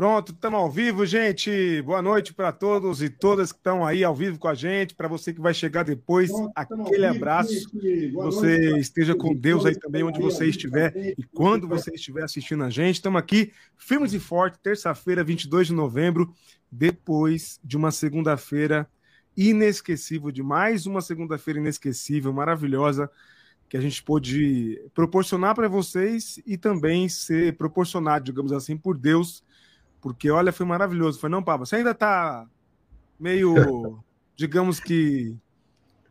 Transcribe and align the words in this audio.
Pronto, 0.00 0.32
estamos 0.32 0.58
ao 0.58 0.70
vivo, 0.70 1.04
gente. 1.04 1.82
Boa 1.82 2.00
noite 2.00 2.32
para 2.32 2.50
todos 2.52 3.02
e 3.02 3.10
todas 3.10 3.52
que 3.52 3.58
estão 3.58 3.86
aí 3.86 4.02
ao 4.02 4.14
vivo 4.14 4.38
com 4.38 4.48
a 4.48 4.54
gente. 4.54 4.94
Para 4.94 5.06
você 5.06 5.30
que 5.30 5.42
vai 5.42 5.52
chegar 5.52 5.82
depois, 5.82 6.30
Pronto, 6.30 6.52
aquele 6.56 7.04
abraço. 7.04 7.68
Que 7.68 8.10
você 8.12 8.78
esteja 8.78 9.14
com 9.14 9.34
Deus 9.34 9.66
aí 9.66 9.78
também, 9.78 10.02
onde 10.02 10.18
você 10.18 10.46
estiver 10.46 10.96
e 11.18 11.22
quando 11.22 11.68
você 11.68 11.92
estiver 11.94 12.24
assistindo 12.24 12.64
a 12.64 12.70
gente. 12.70 12.94
Estamos 12.94 13.18
aqui, 13.18 13.52
firmes 13.76 14.14
e 14.14 14.18
fortes, 14.18 14.58
terça-feira, 14.62 15.22
22 15.22 15.66
de 15.66 15.74
novembro, 15.74 16.32
depois 16.72 17.60
de 17.62 17.76
uma 17.76 17.90
segunda-feira 17.90 18.88
inesquecível, 19.36 20.30
de 20.30 20.42
mais 20.42 20.86
uma 20.86 21.02
segunda-feira 21.02 21.60
inesquecível, 21.60 22.32
maravilhosa, 22.32 23.10
que 23.68 23.76
a 23.76 23.80
gente 23.82 24.02
pôde 24.02 24.80
proporcionar 24.94 25.54
para 25.54 25.68
vocês 25.68 26.40
e 26.46 26.56
também 26.56 27.06
ser 27.06 27.54
proporcionado, 27.58 28.24
digamos 28.24 28.50
assim, 28.50 28.78
por 28.78 28.96
Deus 28.96 29.44
porque, 30.00 30.30
olha, 30.30 30.52
foi 30.52 30.66
maravilhoso. 30.66 31.20
Foi, 31.20 31.28
não, 31.28 31.42
Pablo? 31.42 31.66
Você 31.66 31.76
ainda 31.76 31.90
está 31.90 32.46
meio, 33.18 33.54
digamos 34.36 34.80
que, 34.80 35.36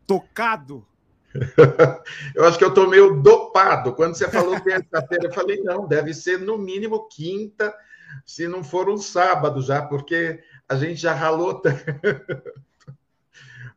tocado? 0.06 0.86
eu 2.34 2.44
acho 2.44 2.58
que 2.58 2.64
eu 2.64 2.68
estou 2.68 2.88
meio 2.88 3.20
dopado. 3.20 3.94
Quando 3.94 4.14
você 4.14 4.28
falou 4.28 4.60
terça-feira, 4.60 5.26
eu 5.26 5.32
falei, 5.32 5.62
não, 5.62 5.86
deve 5.86 6.12
ser 6.12 6.38
no 6.38 6.58
mínimo 6.58 7.08
quinta, 7.08 7.74
se 8.26 8.48
não 8.48 8.64
for 8.64 8.88
um 8.88 8.96
sábado 8.96 9.62
já, 9.62 9.82
porque 9.82 10.40
a 10.68 10.76
gente 10.76 11.00
já 11.00 11.14
ralou. 11.14 11.62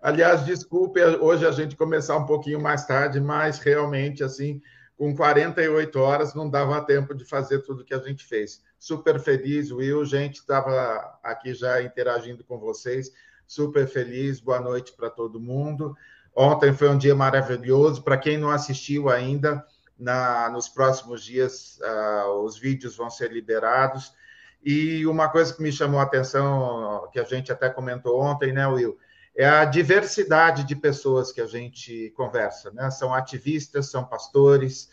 Aliás, 0.01 0.45
desculpe 0.45 1.01
hoje 1.01 1.45
a 1.45 1.51
gente 1.51 1.77
começar 1.77 2.17
um 2.17 2.25
pouquinho 2.25 2.61
mais 2.61 2.85
tarde, 2.85 3.21
mas 3.21 3.59
realmente, 3.59 4.23
assim, 4.23 4.61
com 4.97 5.15
48 5.15 5.99
horas 5.99 6.33
não 6.33 6.49
dava 6.49 6.85
tempo 6.85 7.13
de 7.13 7.25
fazer 7.25 7.59
tudo 7.59 7.83
que 7.83 7.93
a 7.93 7.99
gente 7.99 8.23
fez 8.23 8.61
super 8.83 9.17
feliz, 9.17 9.71
Will. 9.71 10.03
Gente, 10.03 10.39
estava 10.39 11.17
aqui 11.23 11.53
já 11.53 11.81
interagindo 11.81 12.43
com 12.43 12.59
vocês, 12.59 13.13
super 13.47 13.87
feliz. 13.87 14.41
Boa 14.41 14.59
noite 14.59 14.91
para 14.91 15.09
todo 15.09 15.39
mundo. 15.39 15.95
Ontem 16.35 16.73
foi 16.73 16.89
um 16.89 16.97
dia 16.97 17.15
maravilhoso. 17.15 18.03
Para 18.03 18.17
quem 18.17 18.37
não 18.37 18.49
assistiu 18.49 19.09
ainda, 19.09 19.65
na, 19.97 20.49
nos 20.49 20.67
próximos 20.67 21.23
dias 21.23 21.79
uh, 21.79 22.43
os 22.43 22.57
vídeos 22.57 22.97
vão 22.97 23.09
ser 23.09 23.31
liberados. 23.31 24.13
E 24.61 25.07
uma 25.07 25.29
coisa 25.29 25.53
que 25.53 25.63
me 25.63 25.71
chamou 25.71 26.01
a 26.01 26.03
atenção, 26.03 27.07
que 27.13 27.21
a 27.21 27.23
gente 27.23 27.53
até 27.53 27.69
comentou 27.69 28.19
ontem, 28.19 28.51
né, 28.51 28.67
Will? 28.67 28.97
É 29.35 29.47
a 29.47 29.65
diversidade 29.65 30.63
de 30.63 30.75
pessoas 30.75 31.31
que 31.31 31.41
a 31.41 31.47
gente 31.47 32.11
conversa, 32.15 32.71
né? 32.71 32.91
São 32.91 33.13
ativistas, 33.13 33.89
são 33.89 34.05
pastores, 34.05 34.89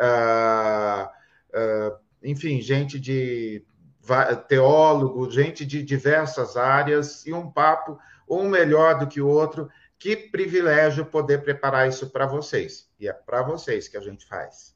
uh, 0.00 1.06
uh, 1.06 1.96
enfim, 2.22 2.60
gente 2.60 2.98
de 2.98 3.64
teólogo, 4.48 5.30
gente 5.30 5.64
de 5.64 5.82
diversas 5.82 6.56
áreas, 6.56 7.24
e 7.24 7.32
um 7.32 7.50
papo, 7.50 7.98
um 8.28 8.48
melhor 8.48 8.98
do 8.98 9.06
que 9.06 9.20
o 9.20 9.28
outro. 9.28 9.70
Que 9.98 10.16
privilégio 10.16 11.06
poder 11.06 11.42
preparar 11.42 11.88
isso 11.88 12.10
para 12.10 12.26
vocês. 12.26 12.90
E 12.98 13.08
é 13.08 13.12
para 13.12 13.42
vocês 13.42 13.88
que 13.88 13.96
a 13.96 14.00
gente 14.00 14.26
faz. 14.26 14.74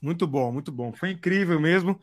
Muito 0.00 0.26
bom, 0.26 0.52
muito 0.52 0.70
bom. 0.70 0.92
Foi 0.92 1.10
incrível 1.10 1.58
mesmo. 1.58 1.98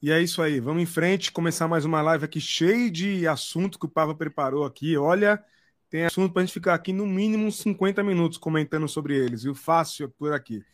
E 0.00 0.10
é 0.10 0.20
isso 0.22 0.40
aí. 0.40 0.60
Vamos 0.60 0.82
em 0.82 0.86
frente, 0.86 1.32
começar 1.32 1.68
mais 1.68 1.84
uma 1.84 2.00
live 2.00 2.24
aqui 2.24 2.40
cheio 2.40 2.90
de 2.90 3.26
assunto 3.26 3.78
que 3.78 3.84
o 3.84 3.88
Pava 3.88 4.14
preparou 4.14 4.64
aqui. 4.64 4.96
Olha, 4.96 5.44
tem 5.90 6.04
assunto 6.04 6.32
para 6.32 6.42
a 6.42 6.44
gente 6.44 6.54
ficar 6.54 6.74
aqui 6.74 6.92
no 6.92 7.04
mínimo 7.04 7.50
50 7.50 8.02
minutos 8.04 8.38
comentando 8.38 8.88
sobre 8.88 9.16
eles, 9.16 9.42
viu? 9.42 9.54
Fácil 9.54 10.08
por 10.08 10.32
aqui. 10.32 10.64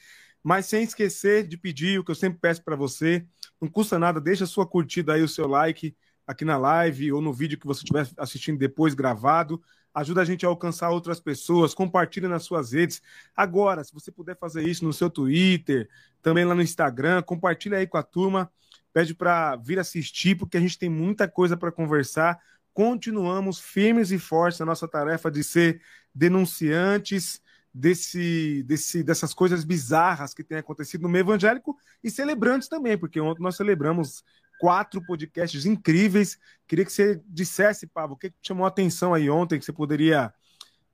Mas 0.43 0.66
sem 0.66 0.84
esquecer 0.84 1.49
de 1.49 1.56
pedir 1.56 1.99
o 1.99 2.04
que 2.04 2.10
eu 2.10 2.15
sempre 2.15 2.38
peço 2.38 2.62
para 2.62 2.77
você, 2.77 3.26
não 3.60 3.69
custa 3.69 3.99
nada, 3.99 4.21
deixa 4.21 4.44
a 4.44 4.47
sua 4.47 4.66
curtida 4.66 5.15
aí, 5.15 5.22
o 5.22 5.28
seu 5.28 5.49
like 5.49 5.97
aqui 6.26 6.44
na 6.44 6.59
live 6.59 7.12
ou 7.12 7.22
no 7.22 7.32
vídeo 7.32 7.59
que 7.59 7.66
você 7.66 7.81
estiver 7.81 8.06
assistindo 8.19 8.59
depois 8.59 8.93
gravado. 8.93 9.62
Ajuda 9.94 10.21
a 10.21 10.25
gente 10.25 10.44
a 10.44 10.49
alcançar 10.50 10.91
outras 10.91 11.19
pessoas, 11.19 11.72
compartilha 11.72 12.28
nas 12.28 12.43
suas 12.43 12.72
redes. 12.72 13.00
Agora, 13.34 13.82
se 13.82 13.94
você 13.94 14.12
puder 14.12 14.37
fazer 14.37 14.69
isso 14.69 14.84
no 14.84 14.93
seu 14.93 15.09
Twitter, 15.09 15.88
também 16.21 16.44
lá 16.44 16.55
no 16.55 16.60
Instagram, 16.60 17.22
compartilha 17.22 17.78
aí 17.78 17.87
com 17.87 17.97
a 17.97 18.03
turma, 18.03 18.53
pede 18.93 19.15
para 19.15 19.56
vir 19.56 19.78
assistir, 19.78 20.37
porque 20.37 20.59
a 20.59 20.60
gente 20.60 20.78
tem 20.78 20.91
muita 20.91 21.26
coisa 21.26 21.56
para 21.56 21.72
conversar. 21.72 22.38
Continuamos 22.76 23.59
firmes 23.59 24.10
e 24.10 24.19
fortes 24.19 24.60
na 24.60 24.66
nossa 24.66 24.87
tarefa 24.87 25.31
de 25.31 25.42
ser 25.42 25.81
denunciantes 26.14 27.41
desse, 27.72 28.62
desse, 28.64 29.03
dessas 29.03 29.32
coisas 29.32 29.64
bizarras 29.64 30.34
que 30.34 30.44
têm 30.44 30.59
acontecido 30.59 31.00
no 31.00 31.09
meio 31.09 31.22
evangélico 31.22 31.75
e 32.04 32.10
celebrantes 32.10 32.69
também, 32.69 32.98
porque 32.98 33.19
ontem 33.19 33.42
nós 33.42 33.56
celebramos 33.56 34.22
quatro 34.60 35.03
podcasts 35.06 35.64
incríveis. 35.64 36.38
Queria 36.69 36.84
que 36.84 36.92
você 36.92 37.19
dissesse, 37.26 37.87
Pablo, 37.87 38.14
o 38.14 38.19
que 38.19 38.31
chamou 38.42 38.66
a 38.66 38.69
atenção 38.69 39.14
aí 39.14 39.31
ontem, 39.31 39.58
que 39.58 39.64
você 39.64 39.72
poderia 39.72 40.31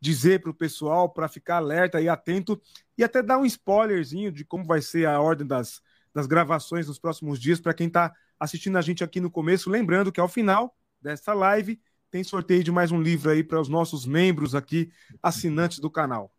dizer 0.01 0.41
para 0.41 0.53
o 0.53 0.55
pessoal 0.55 1.09
para 1.09 1.27
ficar 1.27 1.57
alerta 1.57 2.01
e 2.01 2.09
atento 2.09 2.63
e 2.97 3.03
até 3.03 3.21
dar 3.25 3.39
um 3.39 3.45
spoilerzinho 3.45 4.31
de 4.31 4.45
como 4.45 4.65
vai 4.65 4.81
ser 4.81 5.09
a 5.09 5.21
ordem 5.21 5.49
das, 5.49 5.83
das 6.15 6.29
gravações 6.29 6.87
nos 6.87 7.01
próximos 7.01 7.41
dias 7.41 7.61
para 7.61 7.75
quem 7.75 7.89
está 7.89 8.15
assistindo 8.39 8.79
a 8.79 8.81
gente 8.81 9.03
aqui 9.03 9.21
no 9.21 9.33
começo. 9.33 9.69
Lembrando 9.69 10.13
que 10.13 10.21
ao 10.21 10.29
final 10.29 10.73
dessa 11.03 11.35
live 11.35 11.81
tem 12.13 12.23
sorteio 12.23 12.63
de 12.63 12.71
mais 12.71 12.93
um 12.93 13.01
livro 13.01 13.31
aí 13.31 13.43
para 13.43 13.59
os 13.59 13.71
nossos 13.71 14.05
membros 14.05 14.55
aqui, 14.55 14.93
assinantes 15.23 15.79
do 15.79 15.91
canal. 15.91 16.31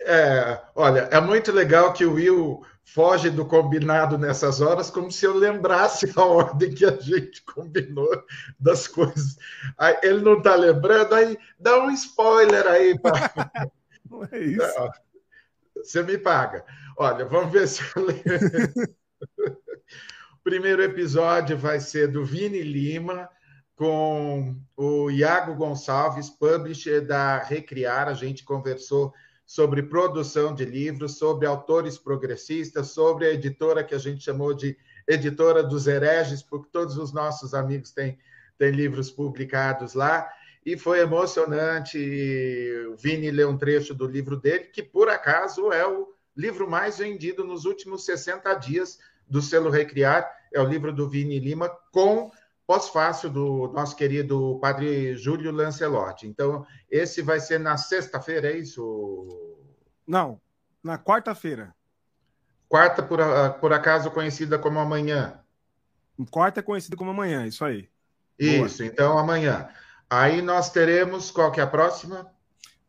É, 0.00 0.60
olha, 0.74 1.08
é 1.12 1.20
muito 1.20 1.52
legal 1.52 1.92
que 1.92 2.04
o 2.04 2.14
Will 2.14 2.66
foge 2.84 3.30
do 3.30 3.46
combinado 3.46 4.18
nessas 4.18 4.60
horas, 4.60 4.90
como 4.90 5.12
se 5.12 5.24
eu 5.24 5.36
lembrasse 5.36 6.12
a 6.16 6.22
ordem 6.26 6.74
que 6.74 6.84
a 6.84 6.96
gente 6.96 7.40
combinou 7.44 8.10
das 8.58 8.88
coisas. 8.88 9.36
Aí, 9.78 9.96
ele 10.02 10.22
não 10.22 10.38
está 10.38 10.56
lembrando, 10.56 11.14
aí 11.14 11.38
dá 11.56 11.78
um 11.78 11.90
spoiler 11.92 12.66
aí. 12.66 12.98
Pra... 12.98 13.12
Não 14.10 14.24
é 14.32 14.38
isso. 14.40 14.90
Você 15.76 16.02
me 16.02 16.18
paga. 16.18 16.64
Olha, 16.96 17.24
vamos 17.24 17.52
ver 17.52 17.68
se 17.68 17.80
eu 17.94 18.04
lembro. 18.04 18.92
primeiro 20.44 20.82
episódio 20.82 21.56
vai 21.56 21.78
ser 21.78 22.08
do 22.08 22.24
Vini 22.24 22.62
Lima 22.62 23.28
com 23.76 24.56
o 24.76 25.10
Iago 25.10 25.54
Gonçalves, 25.54 26.28
publisher 26.28 27.00
da 27.00 27.38
Recriar. 27.38 28.08
A 28.08 28.14
gente 28.14 28.44
conversou 28.44 29.14
sobre 29.46 29.84
produção 29.84 30.52
de 30.52 30.64
livros, 30.64 31.16
sobre 31.16 31.46
autores 31.46 31.96
progressistas, 31.96 32.88
sobre 32.88 33.26
a 33.26 33.32
editora 33.32 33.84
que 33.84 33.94
a 33.94 33.98
gente 33.98 34.24
chamou 34.24 34.52
de 34.52 34.76
editora 35.06 35.62
dos 35.62 35.86
hereges, 35.86 36.42
porque 36.42 36.70
todos 36.72 36.96
os 36.96 37.12
nossos 37.12 37.54
amigos 37.54 37.92
têm, 37.92 38.18
têm 38.58 38.72
livros 38.72 39.10
publicados 39.10 39.94
lá. 39.94 40.28
E 40.66 40.76
foi 40.76 41.00
emocionante. 41.00 41.98
O 42.88 42.96
Vini 42.96 43.30
leu 43.30 43.48
um 43.48 43.58
trecho 43.58 43.94
do 43.94 44.06
livro 44.06 44.36
dele, 44.36 44.64
que 44.64 44.82
por 44.82 45.08
acaso 45.08 45.72
é 45.72 45.86
o 45.86 46.08
livro 46.36 46.68
mais 46.68 46.98
vendido 46.98 47.44
nos 47.44 47.64
últimos 47.64 48.04
60 48.04 48.52
dias 48.54 48.98
do 49.32 49.40
selo 49.40 49.70
Recriar. 49.70 50.30
É 50.52 50.60
o 50.60 50.68
livro 50.68 50.92
do 50.92 51.08
Vini 51.08 51.40
Lima, 51.40 51.70
com 51.90 52.30
pós-fácil 52.66 53.30
do 53.30 53.68
nosso 53.68 53.96
querido 53.96 54.58
padre 54.60 55.16
Júlio 55.16 55.50
Lancelotti. 55.50 56.26
Então, 56.26 56.66
esse 56.90 57.22
vai 57.22 57.40
ser 57.40 57.58
na 57.58 57.78
sexta-feira, 57.78 58.50
é 58.50 58.58
isso? 58.58 59.58
Não, 60.06 60.38
na 60.82 60.98
quarta-feira. 60.98 61.74
Quarta, 62.68 63.02
por, 63.02 63.18
por 63.58 63.72
acaso, 63.72 64.10
conhecida 64.10 64.58
como 64.58 64.78
amanhã. 64.78 65.40
Quarta 66.30 66.60
é 66.60 66.62
conhecida 66.62 66.96
como 66.96 67.10
amanhã, 67.10 67.46
isso 67.46 67.64
aí. 67.64 67.88
Isso, 68.38 68.78
Boa. 68.78 68.92
então 68.92 69.18
amanhã. 69.18 69.68
Aí 70.08 70.42
nós 70.42 70.70
teremos, 70.70 71.30
qual 71.30 71.50
que 71.50 71.60
é 71.60 71.62
a 71.62 71.66
próxima? 71.66 72.30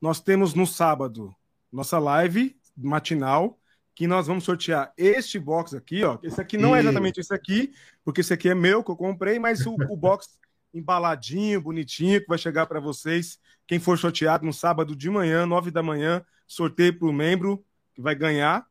Nós 0.01 0.19
temos 0.19 0.53
no 0.53 0.67
sábado 0.67 1.33
nossa 1.71 1.97
live 1.97 2.55
matinal, 2.77 3.57
que 3.95 4.07
nós 4.07 4.27
vamos 4.27 4.43
sortear 4.43 4.91
este 4.97 5.37
box 5.37 5.75
aqui, 5.75 6.03
ó. 6.03 6.17
Esse 6.23 6.41
aqui 6.41 6.57
não 6.57 6.75
é 6.75 6.79
exatamente 6.79 7.19
esse 7.19 7.33
aqui, 7.33 7.71
porque 8.03 8.21
esse 8.21 8.33
aqui 8.33 8.49
é 8.49 8.55
meu 8.55 8.83
que 8.83 8.89
eu 8.89 8.95
comprei, 8.95 9.37
mas 9.37 9.65
o, 9.65 9.75
o 9.89 9.95
box 9.95 10.37
embaladinho, 10.73 11.61
bonitinho, 11.61 12.19
que 12.19 12.27
vai 12.27 12.37
chegar 12.37 12.65
para 12.65 12.79
vocês. 12.79 13.39
Quem 13.67 13.79
for 13.79 13.97
sorteado 13.97 14.45
no 14.45 14.53
sábado 14.53 14.95
de 14.95 15.09
manhã, 15.09 15.45
nove 15.45 15.69
da 15.69 15.83
manhã, 15.83 16.25
sorteio 16.47 16.97
para 16.97 17.07
o 17.07 17.13
membro 17.13 17.63
que 17.93 18.01
vai 18.01 18.15
ganhar. 18.15 18.65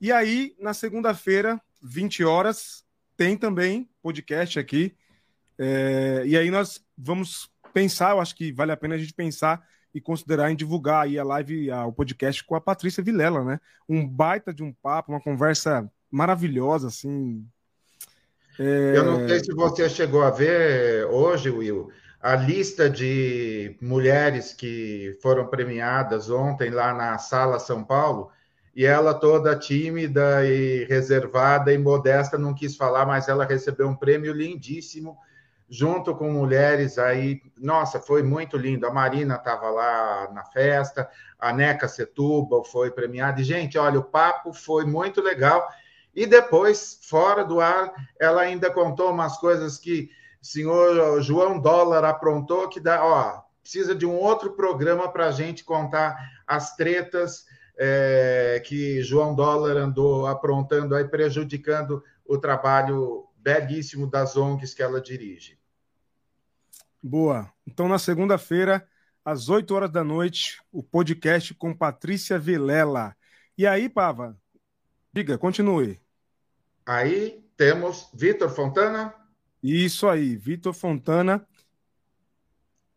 E 0.00 0.12
aí, 0.12 0.54
na 0.60 0.74
segunda-feira, 0.74 1.60
20 1.82 2.22
horas, 2.24 2.84
tem 3.16 3.36
também 3.36 3.88
podcast 4.02 4.58
aqui. 4.58 4.94
É... 5.58 6.22
e 6.24 6.36
aí 6.36 6.50
nós 6.50 6.84
vamos 6.96 7.50
pensar, 7.72 8.10
eu 8.10 8.20
acho 8.20 8.36
que 8.36 8.52
vale 8.52 8.70
a 8.70 8.76
pena 8.76 8.94
a 8.94 8.98
gente 8.98 9.12
pensar 9.12 9.66
e 9.98 10.00
considerar 10.00 10.50
em 10.50 10.56
divulgar 10.56 11.04
aí 11.04 11.18
a 11.18 11.24
live, 11.24 11.70
a, 11.70 11.84
o 11.84 11.92
podcast 11.92 12.42
com 12.44 12.54
a 12.54 12.60
Patrícia 12.60 13.02
Vilela, 13.02 13.44
né? 13.44 13.60
Um 13.88 14.06
baita 14.06 14.54
de 14.54 14.62
um 14.62 14.72
papo, 14.72 15.12
uma 15.12 15.20
conversa 15.20 15.90
maravilhosa, 16.10 16.86
assim. 16.86 17.44
É... 18.58 18.96
Eu 18.96 19.04
não 19.04 19.28
sei 19.28 19.40
se 19.40 19.52
você 19.52 19.88
chegou 19.90 20.22
a 20.22 20.30
ver 20.30 21.04
hoje, 21.06 21.50
Will, 21.50 21.90
a 22.22 22.36
lista 22.36 22.88
de 22.88 23.76
mulheres 23.82 24.54
que 24.54 25.18
foram 25.20 25.48
premiadas 25.48 26.30
ontem 26.30 26.70
lá 26.70 26.94
na 26.94 27.18
Sala 27.18 27.58
São 27.58 27.82
Paulo, 27.82 28.30
e 28.76 28.84
ela 28.84 29.12
toda 29.12 29.58
tímida 29.58 30.46
e 30.46 30.84
reservada 30.84 31.72
e 31.72 31.78
modesta 31.78 32.38
não 32.38 32.54
quis 32.54 32.76
falar, 32.76 33.04
mas 33.04 33.26
ela 33.26 33.44
recebeu 33.44 33.88
um 33.88 33.96
prêmio 33.96 34.32
lindíssimo 34.32 35.18
junto 35.68 36.14
com 36.14 36.30
mulheres 36.30 36.98
aí. 36.98 37.42
Nossa, 37.58 38.00
foi 38.00 38.22
muito 38.22 38.56
lindo. 38.56 38.86
A 38.86 38.92
Marina 38.92 39.34
estava 39.34 39.68
lá 39.68 40.30
na 40.32 40.44
festa, 40.44 41.08
a 41.38 41.52
Neca 41.52 41.86
Setúbal 41.86 42.64
foi 42.64 42.90
premiada. 42.90 43.40
E, 43.40 43.44
gente, 43.44 43.76
olha, 43.76 43.98
o 43.98 44.04
papo 44.04 44.52
foi 44.52 44.84
muito 44.84 45.20
legal. 45.20 45.68
E 46.14 46.26
depois, 46.26 46.98
fora 47.02 47.44
do 47.44 47.60
ar, 47.60 47.92
ela 48.18 48.42
ainda 48.42 48.70
contou 48.70 49.10
umas 49.10 49.36
coisas 49.38 49.78
que 49.78 50.10
o 50.42 50.46
senhor 50.46 51.20
João 51.20 51.60
Dólar 51.60 52.04
aprontou, 52.04 52.68
que 52.68 52.80
dá, 52.80 53.04
ó, 53.04 53.42
precisa 53.60 53.94
de 53.94 54.06
um 54.06 54.16
outro 54.16 54.52
programa 54.52 55.08
para 55.10 55.26
a 55.26 55.30
gente 55.30 55.64
contar 55.64 56.16
as 56.46 56.74
tretas 56.74 57.44
é, 57.76 58.62
que 58.64 59.02
João 59.02 59.34
Dólar 59.34 59.76
andou 59.76 60.26
aprontando 60.26 60.94
aí, 60.94 61.04
prejudicando 61.04 62.02
o 62.24 62.38
trabalho 62.38 63.26
belíssimo 63.36 64.10
das 64.10 64.36
ONGs 64.36 64.74
que 64.74 64.82
ela 64.82 65.00
dirige. 65.00 65.57
Boa. 67.02 67.52
Então, 67.66 67.88
na 67.88 67.98
segunda-feira, 67.98 68.86
às 69.24 69.48
8 69.48 69.74
horas 69.74 69.90
da 69.90 70.02
noite, 70.02 70.60
o 70.72 70.82
podcast 70.82 71.54
com 71.54 71.74
Patrícia 71.74 72.38
Vilela. 72.38 73.16
E 73.56 73.66
aí, 73.66 73.88
Pava, 73.88 74.36
diga, 75.12 75.36
continue. 75.36 76.00
Aí 76.86 77.44
temos 77.56 78.08
Vitor 78.14 78.50
Fontana. 78.50 79.14
Isso 79.62 80.08
aí, 80.08 80.36
Vitor 80.36 80.72
Fontana. 80.72 81.46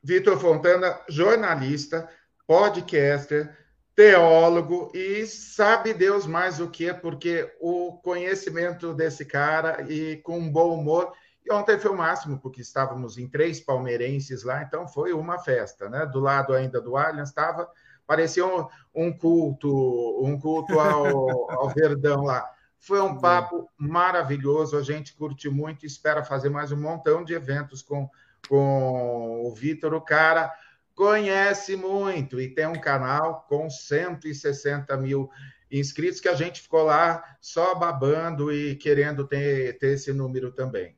Vitor 0.04 0.40
Fontana, 0.40 1.00
jornalista, 1.10 2.10
podcaster, 2.48 3.56
teólogo 3.96 4.92
e 4.96 5.26
sabe 5.28 5.94
Deus 5.94 6.26
mais 6.26 6.60
o 6.60 6.70
que, 6.70 6.94
porque 6.94 7.52
o 7.60 8.00
conhecimento 8.02 8.94
desse 8.94 9.26
cara 9.26 9.86
e 9.92 10.18
com 10.18 10.40
um 10.40 10.50
bom 10.50 10.74
humor 10.80 11.14
e 11.46 11.52
ontem 11.52 11.80
foi 11.80 11.92
o 11.92 11.98
máximo, 11.98 12.40
porque 12.40 12.62
estávamos 12.62 13.18
em 13.18 13.28
três 13.28 13.60
palmeirenses 13.60 14.44
lá, 14.44 14.62
então 14.62 14.88
foi 14.88 15.12
uma 15.14 15.40
festa, 15.40 15.90
né? 15.90 16.06
Do 16.06 16.20
lado 16.20 16.54
ainda 16.54 16.80
do 16.80 16.96
Allianz 16.96 17.30
estava, 17.30 17.70
parecia 18.06 18.46
um, 18.46 18.68
um, 18.94 19.12
culto, 19.12 20.24
um 20.24 20.40
culto 20.40 20.80
ao, 20.80 21.52
ao 21.52 21.70
Verdão 21.70 22.24
lá. 22.24 22.50
Foi 22.80 23.00
um 23.00 23.20
papo 23.20 23.70
maravilhoso, 23.78 24.78
a 24.78 24.82
gente 24.82 25.14
curte 25.14 25.50
muito, 25.50 25.86
espera 25.86 26.24
fazer 26.24 26.50
mais 26.50 26.72
um 26.72 26.82
montão 26.82 27.24
de 27.24 27.34
eventos 27.34 27.82
com, 27.82 28.10
com 28.48 29.44
o 29.46 29.54
Vitor, 29.54 29.94
o 29.94 30.02
cara 30.02 30.52
conhece 30.96 31.76
muito 31.76 32.40
e 32.40 32.50
tem 32.50 32.68
um 32.68 32.80
canal 32.80 33.46
com 33.48 33.70
160 33.70 34.96
mil 34.98 35.30
inscritos 35.72 36.20
que 36.20 36.28
a 36.28 36.36
gente 36.36 36.62
ficou 36.62 36.84
lá 36.84 37.24
só 37.40 37.74
babando 37.76 38.52
e 38.52 38.76
querendo 38.76 39.26
ter, 39.26 39.78
ter 39.78 39.94
esse 39.94 40.12
número 40.12 40.52
também. 40.52 40.96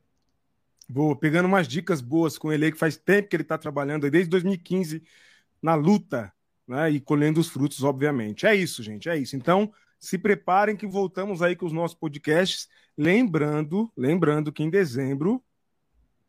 Boa, 0.94 1.16
pegando 1.16 1.48
umas 1.48 1.68
dicas 1.68 2.02
boas 2.02 2.38
com 2.38 2.54
ele 2.54 2.66
aí, 2.66 2.72
que 2.72 2.78
faz 2.78 2.96
tempo 2.96 3.28
que 3.28 3.36
ele 3.36 3.42
está 3.42 3.58
trabalhando, 3.58 4.08
desde 4.12 4.30
2015, 4.30 5.02
na 5.60 5.74
luta, 5.74 6.32
né? 6.68 6.92
E 6.92 7.00
colhendo 7.00 7.40
os 7.40 7.50
frutos, 7.50 7.84
obviamente. 7.84 8.46
É 8.46 8.54
isso, 8.54 8.84
gente, 8.84 9.10
é 9.10 9.18
isso. 9.18 9.36
Então, 9.36 9.74
se 10.00 10.20
preparem 10.20 10.76
que 10.76 10.86
voltamos 10.86 11.42
aí 11.42 11.56
com 11.56 11.66
os 11.66 11.74
nossos 11.74 11.98
podcasts. 11.98 12.70
Lembrando, 12.96 13.92
lembrando 13.98 14.52
que 14.52 14.62
em 14.62 14.70
dezembro 14.70 15.44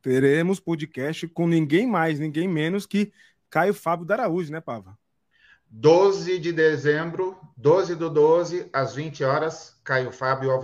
teremos 0.01 0.59
podcast 0.59 1.29
com 1.29 1.47
ninguém 1.47 1.87
mais, 1.87 2.19
ninguém 2.19 2.49
menos 2.49 2.87
que 2.87 3.13
Caio 3.51 3.75
Fábio 3.75 4.07
da 4.07 4.15
Araújo, 4.15 4.51
né, 4.51 4.63
Pava? 4.63 4.99
12 5.69 6.39
de 6.39 6.55
dezembro, 6.55 7.37
12 7.55 7.97
do 7.97 8.09
12, 8.09 8.71
às 8.73 8.95
20 8.95 9.25
horas, 9.25 9.79
Caio 9.85 10.11
Fábio 10.11 10.51
ao 10.51 10.63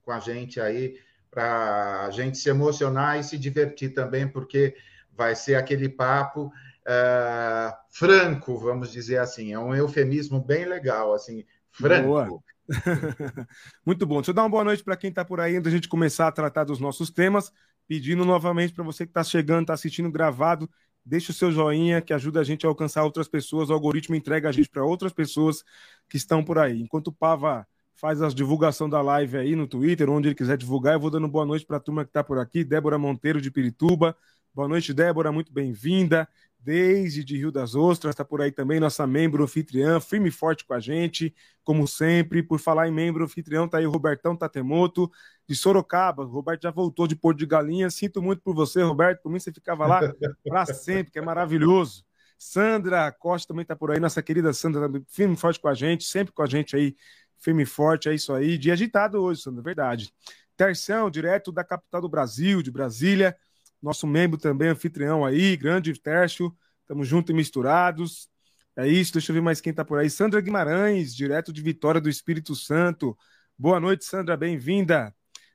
com 0.00 0.12
a 0.12 0.18
gente 0.18 0.58
aí 0.58 0.96
para 1.30 2.06
a 2.06 2.10
gente 2.10 2.38
se 2.38 2.48
emocionar 2.48 3.18
e 3.18 3.24
se 3.24 3.38
divertir 3.38 3.90
também, 3.92 4.26
porque 4.26 4.74
vai 5.12 5.34
ser 5.34 5.56
aquele 5.56 5.88
papo 5.88 6.46
uh, 6.46 7.76
franco, 7.90 8.58
vamos 8.58 8.90
dizer 8.90 9.18
assim. 9.18 9.52
É 9.52 9.58
um 9.58 9.74
eufemismo 9.74 10.40
bem 10.40 10.64
legal, 10.64 11.12
assim, 11.12 11.44
franco. 11.70 12.06
Boa. 12.06 12.42
Muito 13.84 14.06
bom. 14.06 14.16
Deixa 14.16 14.30
eu 14.30 14.34
dar 14.34 14.42
uma 14.42 14.48
boa 14.48 14.64
noite 14.64 14.84
para 14.84 14.96
quem 14.96 15.10
está 15.10 15.24
por 15.24 15.40
aí, 15.40 15.56
antes 15.56 15.64
da 15.64 15.70
gente 15.70 15.88
começar 15.88 16.28
a 16.28 16.32
tratar 16.32 16.64
dos 16.64 16.78
nossos 16.78 17.10
temas. 17.10 17.52
Pedindo 17.86 18.24
novamente 18.24 18.74
para 18.74 18.84
você 18.84 19.06
que 19.06 19.10
está 19.10 19.24
chegando, 19.24 19.62
está 19.62 19.72
assistindo 19.72 20.12
gravado, 20.12 20.68
deixe 21.02 21.30
o 21.30 21.34
seu 21.34 21.50
joinha 21.50 22.02
que 22.02 22.12
ajuda 22.12 22.40
a 22.40 22.44
gente 22.44 22.66
a 22.66 22.68
alcançar 22.68 23.02
outras 23.02 23.26
pessoas. 23.26 23.70
O 23.70 23.72
algoritmo 23.72 24.14
entrega 24.14 24.50
a 24.50 24.52
gente 24.52 24.68
para 24.68 24.84
outras 24.84 25.10
pessoas 25.10 25.64
que 26.06 26.18
estão 26.18 26.44
por 26.44 26.58
aí. 26.58 26.82
Enquanto 26.82 27.08
o 27.08 27.12
Pava 27.12 27.66
faz 27.98 28.22
a 28.22 28.28
divulgação 28.28 28.88
da 28.88 29.02
live 29.02 29.36
aí 29.36 29.56
no 29.56 29.66
Twitter, 29.66 30.08
onde 30.08 30.28
ele 30.28 30.34
quiser 30.34 30.56
divulgar. 30.56 30.94
Eu 30.94 31.00
vou 31.00 31.10
dando 31.10 31.26
boa 31.26 31.44
noite 31.44 31.66
para 31.66 31.78
a 31.78 31.80
turma 31.80 32.04
que 32.04 32.10
está 32.10 32.22
por 32.22 32.38
aqui. 32.38 32.62
Débora 32.62 32.96
Monteiro 32.96 33.40
de 33.40 33.50
Pirituba. 33.50 34.16
Boa 34.54 34.68
noite, 34.68 34.94
Débora, 34.94 35.32
muito 35.32 35.52
bem-vinda. 35.52 36.28
Desde 36.60 37.24
de 37.24 37.36
Rio 37.36 37.50
das 37.50 37.74
Ostras, 37.74 38.12
está 38.12 38.24
por 38.24 38.40
aí 38.40 38.50
também, 38.50 38.80
nossa 38.80 39.06
membro 39.06 39.42
anfitriã, 39.44 40.00
firme 40.00 40.28
e 40.28 40.32
forte 40.32 40.64
com 40.64 40.74
a 40.74 40.80
gente, 40.80 41.34
como 41.64 41.88
sempre. 41.88 42.40
Por 42.42 42.60
falar 42.60 42.88
em 42.88 42.92
membro 42.92 43.24
anfitrião, 43.24 43.64
está 43.64 43.78
aí 43.78 43.86
o 43.86 43.90
Robertão 43.90 44.36
Tatemoto, 44.36 45.10
de 45.48 45.56
Sorocaba. 45.56 46.22
O 46.22 46.28
Roberto 46.28 46.62
já 46.62 46.70
voltou 46.70 47.06
de 47.06 47.16
Porto 47.16 47.38
de 47.38 47.46
Galinha. 47.46 47.90
Sinto 47.90 48.22
muito 48.22 48.42
por 48.42 48.54
você, 48.54 48.80
Roberto. 48.80 49.22
Por 49.22 49.30
mim, 49.30 49.40
você 49.40 49.52
ficava 49.52 49.86
lá 49.86 50.00
para 50.44 50.66
sempre, 50.66 51.12
que 51.12 51.18
é 51.18 51.22
maravilhoso. 51.22 52.04
Sandra 52.38 53.10
Costa 53.10 53.48
também 53.48 53.62
está 53.62 53.74
por 53.74 53.90
aí, 53.90 53.98
nossa 53.98 54.22
querida 54.22 54.52
Sandra, 54.52 54.88
firme 55.08 55.34
e 55.34 55.36
forte 55.36 55.58
com 55.58 55.66
a 55.66 55.74
gente, 55.74 56.04
sempre 56.04 56.32
com 56.32 56.42
a 56.42 56.46
gente 56.46 56.76
aí 56.76 56.94
firme 57.38 57.62
e 57.62 57.66
forte, 57.66 58.08
é 58.08 58.14
isso 58.14 58.32
aí. 58.32 58.58
Dia 58.58 58.72
agitado 58.72 59.18
hoje, 59.22 59.42
Sandra, 59.42 59.60
é 59.60 59.64
verdade. 59.64 60.12
Terção, 60.56 61.10
direto 61.10 61.52
da 61.52 61.64
capital 61.64 62.00
do 62.00 62.08
Brasil, 62.08 62.62
de 62.62 62.70
Brasília. 62.70 63.36
Nosso 63.80 64.06
membro 64.06 64.38
também, 64.38 64.68
anfitrião 64.68 65.24
aí, 65.24 65.56
grande 65.56 65.92
Tércio. 66.00 66.54
Estamos 66.80 67.06
juntos 67.06 67.30
e 67.30 67.34
misturados. 67.34 68.28
É 68.76 68.86
isso, 68.86 69.12
deixa 69.12 69.30
eu 69.30 69.34
ver 69.34 69.40
mais 69.40 69.60
quem 69.60 69.70
está 69.70 69.84
por 69.84 69.98
aí. 69.98 70.08
Sandra 70.08 70.40
Guimarães, 70.40 71.14
direto 71.14 71.52
de 71.52 71.62
Vitória 71.62 72.00
do 72.00 72.08
Espírito 72.08 72.54
Santo. 72.54 73.16
Boa 73.56 73.80
noite, 73.80 74.04
Sandra, 74.04 74.36
bem-vinda. 74.36 75.14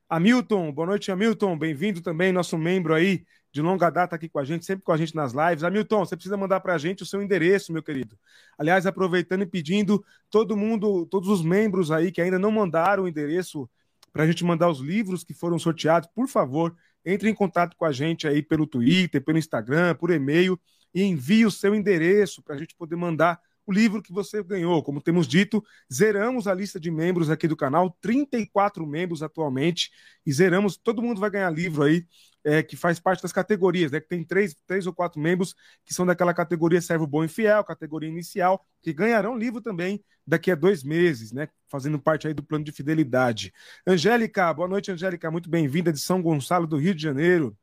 Hamilton, 0.09 0.71
boa 0.71 0.87
noite, 0.87 1.11
Hamilton. 1.11 1.57
Bem-vindo 1.57 2.01
também, 2.01 2.31
nosso 2.31 2.57
membro 2.57 2.93
aí 2.93 3.25
de 3.53 3.61
longa 3.61 3.91
data 3.91 4.15
aqui 4.15 4.27
com 4.27 4.39
a 4.39 4.43
gente, 4.43 4.65
sempre 4.65 4.83
com 4.83 4.91
a 4.91 4.97
gente 4.97 5.15
nas 5.15 5.31
lives. 5.31 5.63
Hamilton, 5.63 5.99
você 5.99 6.15
precisa 6.15 6.35
mandar 6.35 6.59
para 6.59 6.73
a 6.73 6.77
gente 6.79 7.03
o 7.03 7.05
seu 7.05 7.21
endereço, 7.21 7.71
meu 7.71 7.83
querido. 7.83 8.17
Aliás, 8.57 8.87
aproveitando 8.87 9.43
e 9.43 9.45
pedindo 9.45 10.03
todo 10.27 10.57
mundo, 10.57 11.05
todos 11.05 11.29
os 11.29 11.43
membros 11.43 11.91
aí 11.91 12.11
que 12.11 12.19
ainda 12.19 12.39
não 12.39 12.49
mandaram 12.49 13.03
o 13.03 13.07
endereço 13.07 13.69
para 14.11 14.23
a 14.23 14.27
gente 14.27 14.43
mandar 14.43 14.69
os 14.69 14.79
livros 14.79 15.23
que 15.23 15.35
foram 15.35 15.59
sorteados, 15.59 16.09
por 16.15 16.27
favor, 16.27 16.75
entre 17.05 17.29
em 17.29 17.33
contato 17.33 17.77
com 17.77 17.85
a 17.85 17.91
gente 17.91 18.27
aí 18.27 18.41
pelo 18.41 18.65
Twitter, 18.65 19.23
pelo 19.23 19.37
Instagram, 19.37 19.93
por 19.95 20.09
e-mail 20.09 20.59
e 20.91 21.03
envie 21.03 21.45
o 21.45 21.51
seu 21.51 21.75
endereço 21.75 22.41
para 22.41 22.55
a 22.55 22.57
gente 22.57 22.75
poder 22.75 22.95
mandar 22.95 23.39
o 23.65 23.71
livro 23.71 24.01
que 24.01 24.11
você 24.11 24.43
ganhou. 24.43 24.83
Como 24.83 25.01
temos 25.01 25.27
dito, 25.27 25.63
zeramos 25.91 26.47
a 26.47 26.53
lista 26.53 26.79
de 26.79 26.91
membros 26.91 27.29
aqui 27.29 27.47
do 27.47 27.55
canal, 27.55 27.95
34 28.01 28.85
membros 28.85 29.23
atualmente, 29.23 29.91
e 30.25 30.31
zeramos, 30.31 30.77
todo 30.77 31.01
mundo 31.01 31.19
vai 31.19 31.29
ganhar 31.29 31.49
livro 31.49 31.83
aí, 31.83 32.05
é, 32.43 32.61
que 32.61 32.75
faz 32.75 32.99
parte 32.99 33.21
das 33.21 33.31
categorias, 33.31 33.91
né? 33.91 34.01
Que 34.01 34.07
tem 34.07 34.23
três, 34.23 34.55
três 34.67 34.85
ou 34.85 34.93
quatro 34.93 35.19
membros 35.19 35.55
que 35.85 35.93
são 35.93 36.05
daquela 36.05 36.33
categoria 36.33 36.81
servo 36.81 37.07
bom 37.07 37.23
e 37.23 37.27
fiel, 37.27 37.63
categoria 37.63 38.09
inicial, 38.09 38.65
que 38.81 38.91
ganharão 38.91 39.37
livro 39.37 39.61
também 39.61 40.03
daqui 40.27 40.51
a 40.51 40.55
dois 40.55 40.83
meses, 40.83 41.31
né? 41.31 41.47
Fazendo 41.69 41.99
parte 41.99 42.27
aí 42.27 42.33
do 42.33 42.43
plano 42.43 42.65
de 42.65 42.71
fidelidade. 42.71 43.53
Angélica, 43.87 44.53
boa 44.53 44.67
noite, 44.67 44.91
Angélica, 44.91 45.31
muito 45.31 45.49
bem-vinda 45.49 45.91
de 45.91 45.99
São 45.99 46.21
Gonçalo 46.21 46.67
do 46.67 46.77
Rio 46.77 46.93
de 46.93 47.01
Janeiro. 47.01 47.57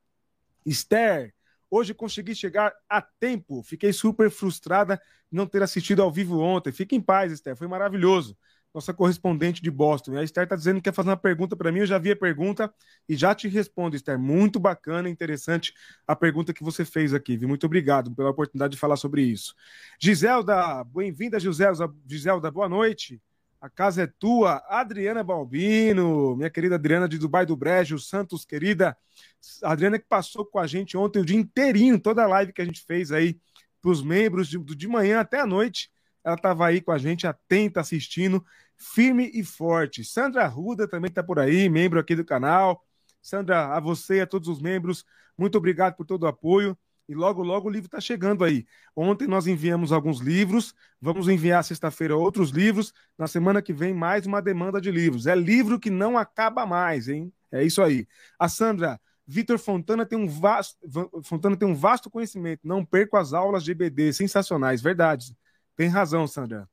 Esther, 0.64 1.34
Hoje 1.70 1.94
consegui 1.94 2.34
chegar 2.34 2.74
a 2.88 3.00
tempo. 3.00 3.62
Fiquei 3.62 3.92
super 3.92 4.30
frustrada 4.30 5.00
não 5.30 5.46
ter 5.46 5.62
assistido 5.62 6.02
ao 6.02 6.10
vivo 6.10 6.40
ontem. 6.40 6.72
Fique 6.72 6.96
em 6.96 7.00
paz, 7.00 7.30
Esther. 7.30 7.54
Foi 7.54 7.68
maravilhoso. 7.68 8.36
Nossa 8.74 8.94
correspondente 8.94 9.62
de 9.62 9.70
Boston. 9.70 10.16
A 10.16 10.22
Esther 10.22 10.44
está 10.44 10.56
dizendo 10.56 10.76
que 10.76 10.82
quer 10.82 10.94
fazer 10.94 11.08
uma 11.08 11.16
pergunta 11.16 11.56
para 11.56 11.72
mim. 11.72 11.80
Eu 11.80 11.86
já 11.86 11.98
vi 11.98 12.10
a 12.12 12.16
pergunta 12.16 12.72
e 13.08 13.16
já 13.16 13.34
te 13.34 13.48
respondo, 13.48 13.96
Esther. 13.96 14.18
Muito 14.18 14.60
bacana, 14.60 15.08
interessante 15.08 15.72
a 16.06 16.14
pergunta 16.14 16.52
que 16.52 16.62
você 16.62 16.84
fez 16.84 17.14
aqui. 17.14 17.36
Muito 17.46 17.66
obrigado 17.66 18.14
pela 18.14 18.30
oportunidade 18.30 18.72
de 18.72 18.78
falar 18.78 18.96
sobre 18.96 19.22
isso. 19.22 19.54
Giselda, 20.00 20.84
bem-vinda, 20.84 21.38
Giselda. 21.38 21.92
Giselda, 22.06 22.50
boa 22.50 22.68
noite. 22.68 23.20
A 23.60 23.68
casa 23.68 24.04
é 24.04 24.06
tua. 24.06 24.62
Adriana 24.68 25.22
Balbino, 25.22 26.34
minha 26.34 26.48
querida 26.48 26.76
Adriana 26.76 27.06
de 27.06 27.18
Dubai 27.18 27.44
do 27.44 27.54
Brejo, 27.54 27.98
Santos, 27.98 28.44
querida. 28.44 28.96
Adriana 29.62 29.98
que 29.98 30.06
passou 30.08 30.46
com 30.46 30.58
a 30.58 30.66
gente 30.66 30.96
ontem 30.96 31.20
o 31.20 31.24
dia 31.24 31.36
inteirinho, 31.36 32.00
toda 32.00 32.24
a 32.24 32.26
live 32.26 32.54
que 32.54 32.62
a 32.62 32.64
gente 32.64 32.80
fez 32.80 33.12
aí 33.12 33.38
para 33.82 33.90
os 33.90 34.02
membros, 34.02 34.48
de, 34.48 34.58
de 34.58 34.88
manhã 34.88 35.20
até 35.20 35.40
a 35.40 35.46
noite. 35.46 35.90
Ela 36.24 36.36
estava 36.36 36.66
aí 36.66 36.80
com 36.80 36.90
a 36.90 36.98
gente, 36.98 37.26
atenta, 37.26 37.80
assistindo, 37.80 38.44
firme 38.78 39.30
e 39.34 39.44
forte. 39.44 40.04
Sandra 40.04 40.46
Ruda 40.46 40.88
também 40.88 41.08
está 41.10 41.22
por 41.22 41.38
aí, 41.38 41.68
membro 41.68 42.00
aqui 42.00 42.16
do 42.16 42.24
canal. 42.24 42.82
Sandra, 43.20 43.76
a 43.76 43.80
você 43.80 44.16
e 44.16 44.20
a 44.22 44.26
todos 44.26 44.48
os 44.48 44.60
membros, 44.60 45.04
muito 45.36 45.58
obrigado 45.58 45.96
por 45.96 46.06
todo 46.06 46.22
o 46.22 46.26
apoio. 46.26 46.76
E 47.10 47.14
logo, 47.14 47.42
logo 47.42 47.66
o 47.66 47.72
livro 47.72 47.88
está 47.88 48.00
chegando 48.00 48.44
aí. 48.44 48.64
Ontem 48.94 49.26
nós 49.26 49.48
enviamos 49.48 49.90
alguns 49.90 50.20
livros, 50.20 50.72
vamos 51.00 51.26
enviar 51.26 51.64
sexta-feira 51.64 52.16
outros 52.16 52.50
livros. 52.50 52.94
Na 53.18 53.26
semana 53.26 53.60
que 53.60 53.72
vem, 53.72 53.92
mais 53.92 54.26
uma 54.26 54.40
demanda 54.40 54.80
de 54.80 54.92
livros. 54.92 55.26
É 55.26 55.34
livro 55.34 55.80
que 55.80 55.90
não 55.90 56.16
acaba 56.16 56.64
mais, 56.64 57.08
hein? 57.08 57.32
É 57.50 57.64
isso 57.64 57.82
aí. 57.82 58.06
A 58.38 58.48
Sandra, 58.48 59.00
Vitor 59.26 59.58
Fontana 59.58 60.06
tem 60.06 60.16
um 60.16 60.28
vasto, 60.28 60.78
Fontana 61.24 61.56
tem 61.56 61.66
um 61.66 61.74
vasto 61.74 62.08
conhecimento. 62.08 62.60
Não 62.62 62.84
perco 62.84 63.16
as 63.16 63.32
aulas 63.32 63.64
de 63.64 63.72
EBD, 63.72 64.12
sensacionais, 64.12 64.80
verdade. 64.80 65.36
Tem 65.74 65.88
razão, 65.88 66.28
Sandra. 66.28 66.68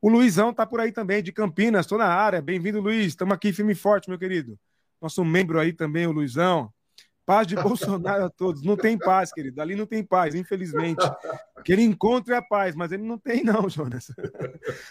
O 0.00 0.08
Luizão 0.08 0.54
tá 0.54 0.64
por 0.64 0.80
aí 0.80 0.90
também, 0.90 1.22
de 1.22 1.32
Campinas, 1.32 1.84
estou 1.84 1.98
na 1.98 2.06
área. 2.06 2.40
Bem-vindo, 2.40 2.80
Luiz. 2.80 3.08
Estamos 3.08 3.34
aqui 3.34 3.52
firme 3.52 3.72
e 3.72 3.76
forte, 3.76 4.08
meu 4.08 4.18
querido. 4.18 4.58
Nosso 5.02 5.22
membro 5.22 5.60
aí 5.60 5.70
também, 5.70 6.06
o 6.06 6.12
Luizão. 6.12 6.72
Paz 7.32 7.46
de 7.46 7.56
Bolsonaro 7.56 8.26
a 8.26 8.28
todos. 8.28 8.62
Não 8.62 8.76
tem 8.76 8.98
paz, 8.98 9.32
querido. 9.32 9.62
Ali 9.62 9.74
não 9.74 9.86
tem 9.86 10.04
paz, 10.04 10.34
infelizmente. 10.34 11.02
Que 11.64 11.72
ele 11.72 11.80
encontre 11.80 12.34
a 12.34 12.42
paz, 12.42 12.74
mas 12.74 12.92
ele 12.92 13.04
não 13.04 13.16
tem, 13.16 13.42
não, 13.42 13.70
Jonas. 13.70 14.12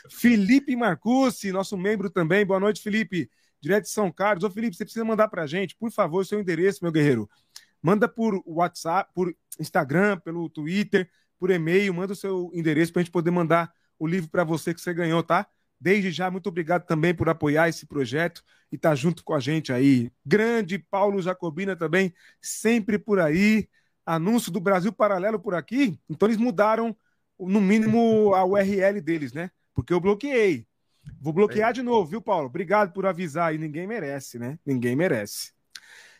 Felipe 0.10 0.76
Marcucci, 0.76 1.52
nosso 1.52 1.78
membro 1.78 2.10
também. 2.10 2.44
Boa 2.44 2.60
noite, 2.60 2.82
Felipe. 2.82 3.30
Direto 3.62 3.84
de 3.84 3.92
São 3.92 4.12
Carlos. 4.12 4.44
Ô, 4.44 4.50
Felipe, 4.50 4.76
você 4.76 4.84
precisa 4.84 5.06
mandar 5.06 5.28
pra 5.28 5.46
gente, 5.46 5.76
por 5.76 5.92
favor, 5.92 6.26
seu 6.26 6.40
endereço, 6.40 6.80
meu 6.82 6.92
guerreiro. 6.92 7.30
Manda 7.80 8.08
por 8.08 8.42
WhatsApp, 8.44 9.12
por 9.14 9.32
Instagram, 9.60 10.18
pelo 10.18 10.50
Twitter, 10.50 11.08
por 11.38 11.52
e-mail. 11.52 11.94
Manda 11.94 12.14
o 12.14 12.16
seu 12.16 12.50
endereço 12.56 12.92
pra 12.92 13.04
gente 13.04 13.12
poder 13.12 13.30
mandar 13.30 13.72
o 14.00 14.08
livro 14.08 14.32
para 14.32 14.44
você 14.44 14.74
que 14.74 14.82
você 14.82 14.96
ganhou, 14.96 15.22
tá? 15.22 15.46
Desde 15.82 16.12
já, 16.12 16.30
muito 16.30 16.48
obrigado 16.48 16.86
também 16.86 17.12
por 17.12 17.28
apoiar 17.28 17.68
esse 17.68 17.88
projeto 17.88 18.44
e 18.72 18.76
estar 18.76 18.90
tá 18.90 18.96
junto 18.96 19.24
com 19.24 19.34
a 19.34 19.40
gente 19.40 19.74
aí. 19.74 20.12
Grande 20.24 20.78
Paulo 20.78 21.20
Jacobina 21.20 21.76
também, 21.76 22.14
sempre 22.40 23.00
por 23.00 23.20
aí. 23.20 23.68
Anúncio 24.06 24.52
do 24.52 24.60
Brasil 24.60 24.94
Paralelo 24.94 25.40
por 25.40 25.56
aqui. 25.56 26.00
Então 26.08 26.28
eles 26.28 26.38
mudaram, 26.38 26.96
no 27.40 27.60
mínimo, 27.60 28.36
a 28.36 28.46
URL 28.46 29.02
deles, 29.02 29.34
né? 29.34 29.50
Porque 29.74 29.92
eu 29.92 30.00
bloqueei. 30.00 30.68
Vou 31.20 31.34
bloquear 31.34 31.74
de 31.74 31.82
novo, 31.82 32.08
viu, 32.08 32.22
Paulo? 32.22 32.46
Obrigado 32.46 32.94
por 32.94 33.08
avisar 33.08 33.50
aí. 33.50 33.58
Ninguém 33.58 33.88
merece, 33.88 34.38
né? 34.38 34.60
Ninguém 34.64 34.96
merece. 34.96 35.52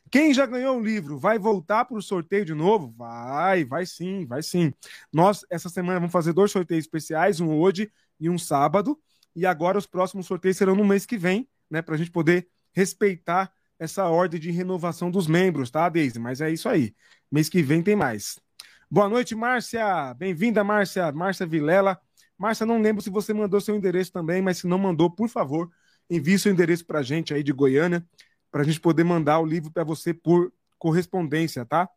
Quem 0.10 0.34
já 0.34 0.48
ganhou 0.48 0.80
o 0.80 0.84
livro 0.84 1.20
vai 1.20 1.38
voltar 1.38 1.86
para 1.86 1.98
o 1.98 2.02
sorteio 2.02 2.44
de 2.44 2.56
novo? 2.56 2.92
Vai, 2.98 3.64
vai 3.64 3.86
sim, 3.86 4.26
vai 4.26 4.42
sim. 4.42 4.74
Nós, 5.14 5.46
essa 5.52 5.70
semana, 5.70 6.00
vamos 6.00 6.12
fazer 6.12 6.34
dois 6.34 6.52
sorteios 6.52 6.84
especiais, 6.84 7.40
um 7.40 7.56
hoje 7.56 7.92
e 8.20 8.28
um 8.28 8.40
sábado. 8.40 9.00
E 9.36 9.46
agora 9.46 9.78
os 9.78 9.86
próximos 9.86 10.26
sorteios 10.26 10.58
serão 10.58 10.76
no 10.76 10.86
mês 10.86 11.06
que 11.06 11.18
vem, 11.18 11.48
né? 11.70 11.82
Para 11.82 11.96
a 11.96 11.98
gente 11.98 12.12
poder 12.12 12.48
respeitar 12.74 13.52
essa 13.80 14.08
ordem 14.08 14.40
de 14.40 14.52
renovação 14.52 15.10
dos 15.10 15.28
membros, 15.28 15.72
tá, 15.72 15.90
Deise? 15.90 16.20
Mas 16.20 16.42
é 16.42 16.52
isso 16.52 16.70
aí. 16.70 16.96
Mês 17.32 17.50
que 17.50 17.64
vem 17.64 17.82
tem 17.82 17.96
mais. 17.96 18.40
Boa 18.90 19.10
noite, 19.10 19.34
Márcia. 19.34 20.14
Bem-vinda, 20.14 20.64
Márcia. 20.64 21.12
Márcia 21.12 21.48
Vilela. 21.48 22.00
Márcia, 22.38 22.66
não 22.66 22.82
lembro 22.82 23.02
se 23.02 23.10
você 23.10 23.34
mandou 23.34 23.62
seu 23.62 23.76
endereço 23.76 24.12
também, 24.12 24.42
mas 24.42 24.58
se 24.58 24.68
não 24.68 24.78
mandou, 24.78 25.10
por 25.10 25.30
favor, 25.30 25.72
envie 26.10 26.38
seu 26.38 26.52
endereço 26.52 26.86
para 26.86 27.00
a 27.00 27.04
gente 27.04 27.34
aí 27.34 27.42
de 27.42 27.52
Goiânia, 27.52 28.06
para 28.52 28.62
a 28.62 28.66
gente 28.66 28.80
poder 28.80 29.04
mandar 29.04 29.40
o 29.40 29.46
livro 29.46 29.72
para 29.72 29.84
você 29.84 30.14
por 30.14 30.52
correspondência, 30.78 31.66
tá? 31.66 31.90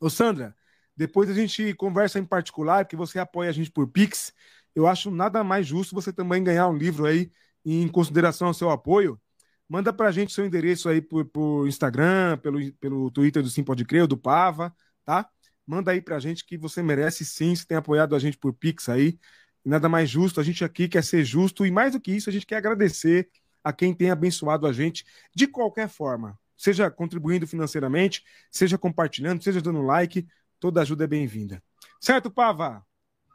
Ô, 0.00 0.10
Sandra, 0.10 0.56
depois 0.96 1.30
a 1.30 1.34
gente 1.34 1.74
conversa 1.74 2.18
em 2.18 2.24
particular, 2.24 2.84
porque 2.84 2.96
você 2.96 3.18
apoia 3.18 3.50
a 3.50 3.52
gente 3.52 3.70
por 3.70 3.86
Pix 3.86 4.34
eu 4.74 4.86
acho 4.86 5.10
nada 5.10 5.42
mais 5.44 5.66
justo 5.66 5.94
você 5.94 6.12
também 6.12 6.42
ganhar 6.42 6.68
um 6.68 6.76
livro 6.76 7.06
aí 7.06 7.30
em 7.64 7.88
consideração 7.88 8.48
ao 8.48 8.54
seu 8.54 8.70
apoio. 8.70 9.20
Manda 9.68 9.92
para 9.92 10.08
a 10.08 10.12
gente 10.12 10.32
seu 10.32 10.44
endereço 10.44 10.88
aí 10.88 11.00
por, 11.00 11.24
por, 11.26 11.68
Instagram, 11.68 12.38
pelo, 12.38 12.72
pelo 12.74 13.10
Twitter 13.10 13.42
do 13.42 13.50
Sim 13.50 13.62
Pode 13.62 13.84
Crer, 13.84 14.06
do 14.06 14.16
Pava, 14.16 14.74
tá? 15.04 15.28
Manda 15.66 15.92
aí 15.92 16.00
para 16.00 16.16
a 16.16 16.20
gente 16.20 16.44
que 16.44 16.58
você 16.58 16.82
merece 16.82 17.24
sim, 17.24 17.54
você 17.54 17.64
tem 17.64 17.76
apoiado 17.76 18.16
a 18.16 18.18
gente 18.18 18.36
por 18.36 18.52
Pix 18.52 18.88
aí. 18.88 19.18
nada 19.64 19.88
mais 19.88 20.10
justo, 20.10 20.40
a 20.40 20.42
gente 20.42 20.64
aqui 20.64 20.88
quer 20.88 21.04
ser 21.04 21.24
justo 21.24 21.64
e 21.64 21.70
mais 21.70 21.92
do 21.92 22.00
que 22.00 22.10
isso, 22.10 22.28
a 22.28 22.32
gente 22.32 22.46
quer 22.46 22.56
agradecer 22.56 23.30
a 23.62 23.72
quem 23.72 23.94
tem 23.94 24.10
abençoado 24.10 24.66
a 24.66 24.72
gente 24.72 25.04
de 25.34 25.46
qualquer 25.46 25.88
forma. 25.88 26.38
Seja 26.56 26.90
contribuindo 26.90 27.46
financeiramente, 27.46 28.24
seja 28.50 28.76
compartilhando, 28.76 29.42
seja 29.42 29.60
dando 29.60 29.82
like, 29.82 30.26
toda 30.58 30.82
ajuda 30.82 31.04
é 31.04 31.06
bem-vinda. 31.06 31.62
Certo, 32.00 32.30
Pava? 32.30 32.84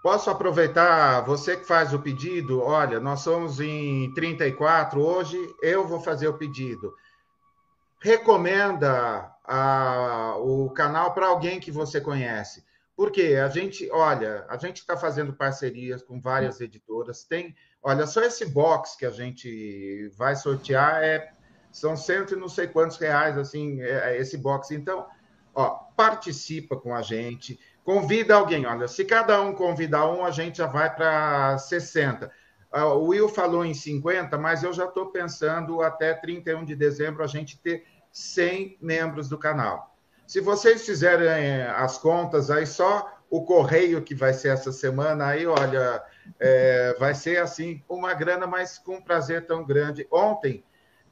Posso 0.05 0.29
aproveitar, 0.29 1.21
você 1.21 1.57
que 1.57 1.65
faz 1.65 1.91
o 1.91 1.97
pedido, 1.97 2.61
olha, 2.61 2.99
nós 2.99 3.21
somos 3.21 3.59
em 3.59 4.13
34 4.13 5.01
hoje, 5.01 5.35
eu 5.63 5.87
vou 5.87 5.99
fazer 5.99 6.27
o 6.27 6.37
pedido. 6.37 6.93
Recomenda 7.99 9.33
a, 9.43 10.35
o 10.37 10.69
canal 10.69 11.11
para 11.15 11.25
alguém 11.25 11.59
que 11.59 11.71
você 11.71 11.99
conhece. 11.99 12.63
Porque 12.95 13.35
a 13.43 13.47
gente, 13.47 13.89
olha, 13.89 14.45
a 14.47 14.57
gente 14.57 14.77
está 14.77 14.95
fazendo 14.95 15.33
parcerias 15.33 16.03
com 16.03 16.21
várias 16.21 16.61
editoras. 16.61 17.23
Tem, 17.23 17.55
olha, 17.81 18.05
só 18.05 18.21
esse 18.21 18.45
box 18.45 18.95
que 18.95 19.07
a 19.07 19.11
gente 19.11 20.07
vai 20.15 20.35
sortear 20.35 21.03
é 21.03 21.31
são 21.71 21.97
cento 21.97 22.35
e 22.35 22.39
não 22.39 22.47
sei 22.47 22.67
quantos 22.67 22.97
reais, 22.97 23.39
assim, 23.39 23.81
é, 23.81 24.11
é 24.11 24.21
esse 24.21 24.37
box. 24.37 24.69
Então, 24.69 25.07
ó, 25.55 25.69
participa 25.97 26.75
com 26.75 26.93
a 26.93 27.01
gente 27.01 27.59
Convida 27.85 28.33
alguém. 28.33 28.65
Olha, 28.65 28.87
se 28.87 29.05
cada 29.05 29.39
um 29.39 29.53
convidar 29.53 30.09
um, 30.09 30.25
a 30.25 30.31
gente 30.31 30.57
já 30.57 30.65
vai 30.65 30.93
para 30.93 31.55
60. 31.59 32.31
Ah, 32.71 32.87
o 32.87 33.09
Will 33.09 33.29
falou 33.29 33.63
em 33.63 33.75
50, 33.75 34.35
mas 34.39 34.63
eu 34.63 34.73
já 34.73 34.85
estou 34.85 35.11
pensando 35.11 35.83
até 35.83 36.11
31 36.15 36.65
de 36.65 36.75
dezembro 36.75 37.23
a 37.23 37.27
gente 37.27 37.61
ter 37.61 37.85
100 38.11 38.79
membros 38.81 39.29
do 39.29 39.37
canal. 39.37 39.95
Se 40.25 40.41
vocês 40.41 40.83
fizerem 40.83 41.27
eh, 41.27 41.71
as 41.77 41.99
contas, 41.99 42.49
aí 42.49 42.65
só 42.65 43.13
o 43.29 43.45
correio 43.45 44.01
que 44.01 44.15
vai 44.15 44.33
ser 44.33 44.49
essa 44.49 44.71
semana, 44.71 45.27
aí 45.27 45.45
olha, 45.45 46.01
é, 46.39 46.95
vai 46.97 47.13
ser 47.13 47.37
assim 47.37 47.83
uma 47.87 48.15
grana, 48.15 48.47
mas 48.47 48.79
com 48.79 48.95
um 48.95 49.01
prazer 49.01 49.45
tão 49.45 49.63
grande. 49.63 50.07
Ontem, 50.11 50.63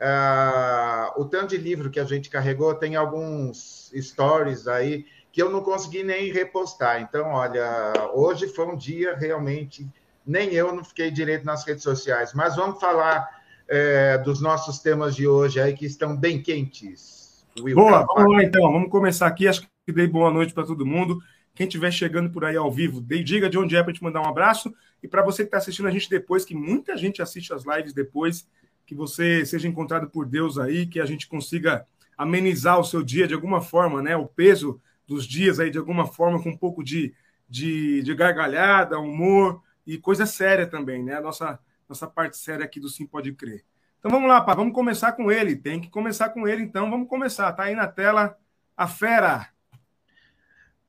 uh, 0.01 1.21
o 1.21 1.25
tanto 1.25 1.49
de 1.49 1.57
livro 1.57 1.91
que 1.91 1.99
a 1.99 2.05
gente 2.05 2.29
carregou, 2.29 2.73
tem 2.73 2.95
alguns 2.95 3.91
stories 3.95 4.67
aí 4.67 5.05
que 5.33 5.41
eu 5.41 5.49
não 5.49 5.61
consegui 5.61 6.03
nem 6.03 6.31
repostar. 6.31 7.01
Então, 7.01 7.31
olha, 7.31 7.91
hoje 8.13 8.47
foi 8.47 8.67
um 8.67 8.77
dia 8.77 9.15
realmente, 9.15 9.89
nem 10.23 10.53
eu 10.53 10.73
não 10.73 10.83
fiquei 10.83 11.09
direito 11.09 11.43
nas 11.43 11.65
redes 11.65 11.81
sociais. 11.81 12.33
Mas 12.35 12.55
vamos 12.55 12.79
falar 12.79 13.27
é, 13.67 14.19
dos 14.19 14.39
nossos 14.39 14.77
temas 14.77 15.15
de 15.15 15.27
hoje 15.27 15.59
aí, 15.59 15.73
que 15.73 15.87
estão 15.87 16.15
bem 16.15 16.39
quentes. 16.39 17.43
Will, 17.59 17.75
boa, 17.75 18.05
vamos 18.05 18.31
lá 18.31 18.43
então, 18.43 18.71
vamos 18.71 18.91
começar 18.91 19.25
aqui. 19.25 19.47
Acho 19.47 19.67
que 19.83 19.91
dei 19.91 20.05
boa 20.07 20.31
noite 20.31 20.53
para 20.53 20.67
todo 20.67 20.85
mundo. 20.85 21.19
Quem 21.55 21.65
estiver 21.65 21.91
chegando 21.91 22.29
por 22.29 22.45
aí 22.45 22.55
ao 22.55 22.71
vivo, 22.71 23.01
diga 23.01 23.49
de 23.49 23.57
onde 23.57 23.75
é 23.75 23.81
para 23.81 23.91
te 23.93 24.03
mandar 24.03 24.21
um 24.21 24.29
abraço. 24.29 24.71
E 25.01 25.07
para 25.07 25.23
você 25.23 25.41
que 25.41 25.47
está 25.47 25.57
assistindo 25.57 25.87
a 25.87 25.91
gente 25.91 26.11
depois, 26.11 26.45
que 26.45 26.53
muita 26.53 26.95
gente 26.95 27.23
assiste 27.23 27.51
as 27.51 27.63
lives 27.65 27.91
depois, 27.91 28.47
que 28.85 28.93
você 28.93 29.43
seja 29.47 29.67
encontrado 29.67 30.07
por 30.11 30.27
Deus 30.27 30.59
aí, 30.59 30.85
que 30.85 30.99
a 30.99 31.05
gente 31.07 31.27
consiga 31.27 31.87
amenizar 32.15 32.79
o 32.79 32.83
seu 32.83 33.01
dia 33.01 33.27
de 33.27 33.33
alguma 33.33 33.61
forma, 33.61 33.99
né? 33.99 34.15
O 34.15 34.27
peso 34.27 34.79
dos 35.07 35.25
dias 35.25 35.59
aí 35.59 35.69
de 35.69 35.77
alguma 35.77 36.07
forma 36.07 36.41
com 36.41 36.49
um 36.49 36.57
pouco 36.57 36.83
de, 36.83 37.13
de, 37.47 38.01
de 38.03 38.15
gargalhada, 38.15 38.99
humor 38.99 39.61
e 39.85 39.97
coisa 39.97 40.25
séria 40.25 40.65
também, 40.67 41.03
né? 41.03 41.15
A 41.15 41.21
nossa, 41.21 41.59
nossa 41.87 42.07
parte 42.07 42.37
séria 42.37 42.65
aqui 42.65 42.79
do 42.79 42.89
Sim 42.89 43.05
Pode 43.05 43.33
Crer. 43.33 43.63
Então 43.99 44.11
vamos 44.11 44.27
lá, 44.27 44.41
pá, 44.41 44.53
vamos 44.53 44.73
começar 44.73 45.13
com 45.13 45.31
ele. 45.31 45.55
Tem 45.55 45.79
que 45.79 45.89
começar 45.89 46.29
com 46.29 46.47
ele, 46.47 46.63
então 46.63 46.89
vamos 46.89 47.07
começar. 47.07 47.51
Tá 47.53 47.63
aí 47.63 47.75
na 47.75 47.87
tela 47.87 48.37
a 48.75 48.87
fera. 48.87 49.49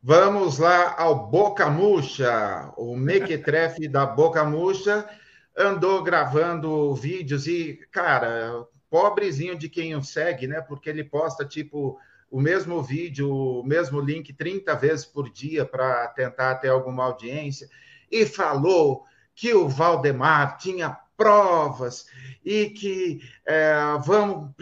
Vamos 0.02 0.58
lá 0.58 0.94
ao 0.98 1.28
Boca 1.28 1.70
Murcha, 1.70 2.72
o 2.76 2.94
mequetrefe 2.94 3.88
da 3.88 4.04
Boca 4.04 4.44
Murcha 4.44 5.08
andou 5.56 6.02
gravando 6.02 6.94
vídeos 6.94 7.46
e, 7.46 7.80
cara, 7.90 8.66
pobrezinho 8.90 9.56
de 9.56 9.68
quem 9.68 9.94
o 9.94 10.02
segue, 10.02 10.46
né? 10.46 10.60
Porque 10.60 10.90
ele 10.90 11.04
posta 11.04 11.44
tipo 11.44 11.98
o 12.34 12.40
mesmo 12.40 12.82
vídeo, 12.82 13.30
o 13.32 13.62
mesmo 13.62 14.00
link 14.00 14.32
30 14.32 14.74
vezes 14.74 15.04
por 15.04 15.30
dia 15.30 15.64
para 15.64 16.08
tentar 16.08 16.56
ter 16.56 16.68
alguma 16.68 17.04
audiência, 17.04 17.70
e 18.10 18.26
falou 18.26 19.04
que 19.36 19.54
o 19.54 19.68
Valdemar 19.68 20.58
tinha 20.58 20.98
provas 21.16 22.06
e 22.44 22.70
que 22.70 23.20
é, 23.46 23.76
vão, 24.04 24.52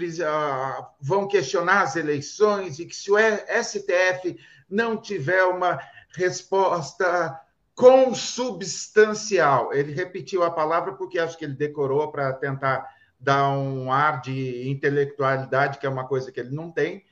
vão 1.01 1.27
questionar 1.27 1.81
as 1.81 1.97
eleições 1.97 2.79
e 2.79 2.85
que 2.85 2.95
se 2.95 3.11
o 3.11 3.17
STF 3.17 4.39
não 4.69 4.99
tiver 4.99 5.43
uma 5.45 5.81
resposta 6.15 7.41
consubstancial, 7.75 9.73
ele 9.73 9.95
repetiu 9.95 10.43
a 10.43 10.51
palavra 10.51 10.93
porque 10.93 11.19
acho 11.19 11.39
que 11.39 11.47
ele 11.47 11.55
decorou 11.55 12.13
para 12.13 12.35
tentar 12.35 12.87
dar 13.19 13.49
um 13.49 13.91
ar 13.91 14.21
de 14.21 14.69
intelectualidade, 14.69 15.79
que 15.79 15.87
é 15.87 15.89
uma 15.89 16.07
coisa 16.07 16.31
que 16.31 16.39
ele 16.39 16.55
não 16.55 16.71
tem, 16.71 17.03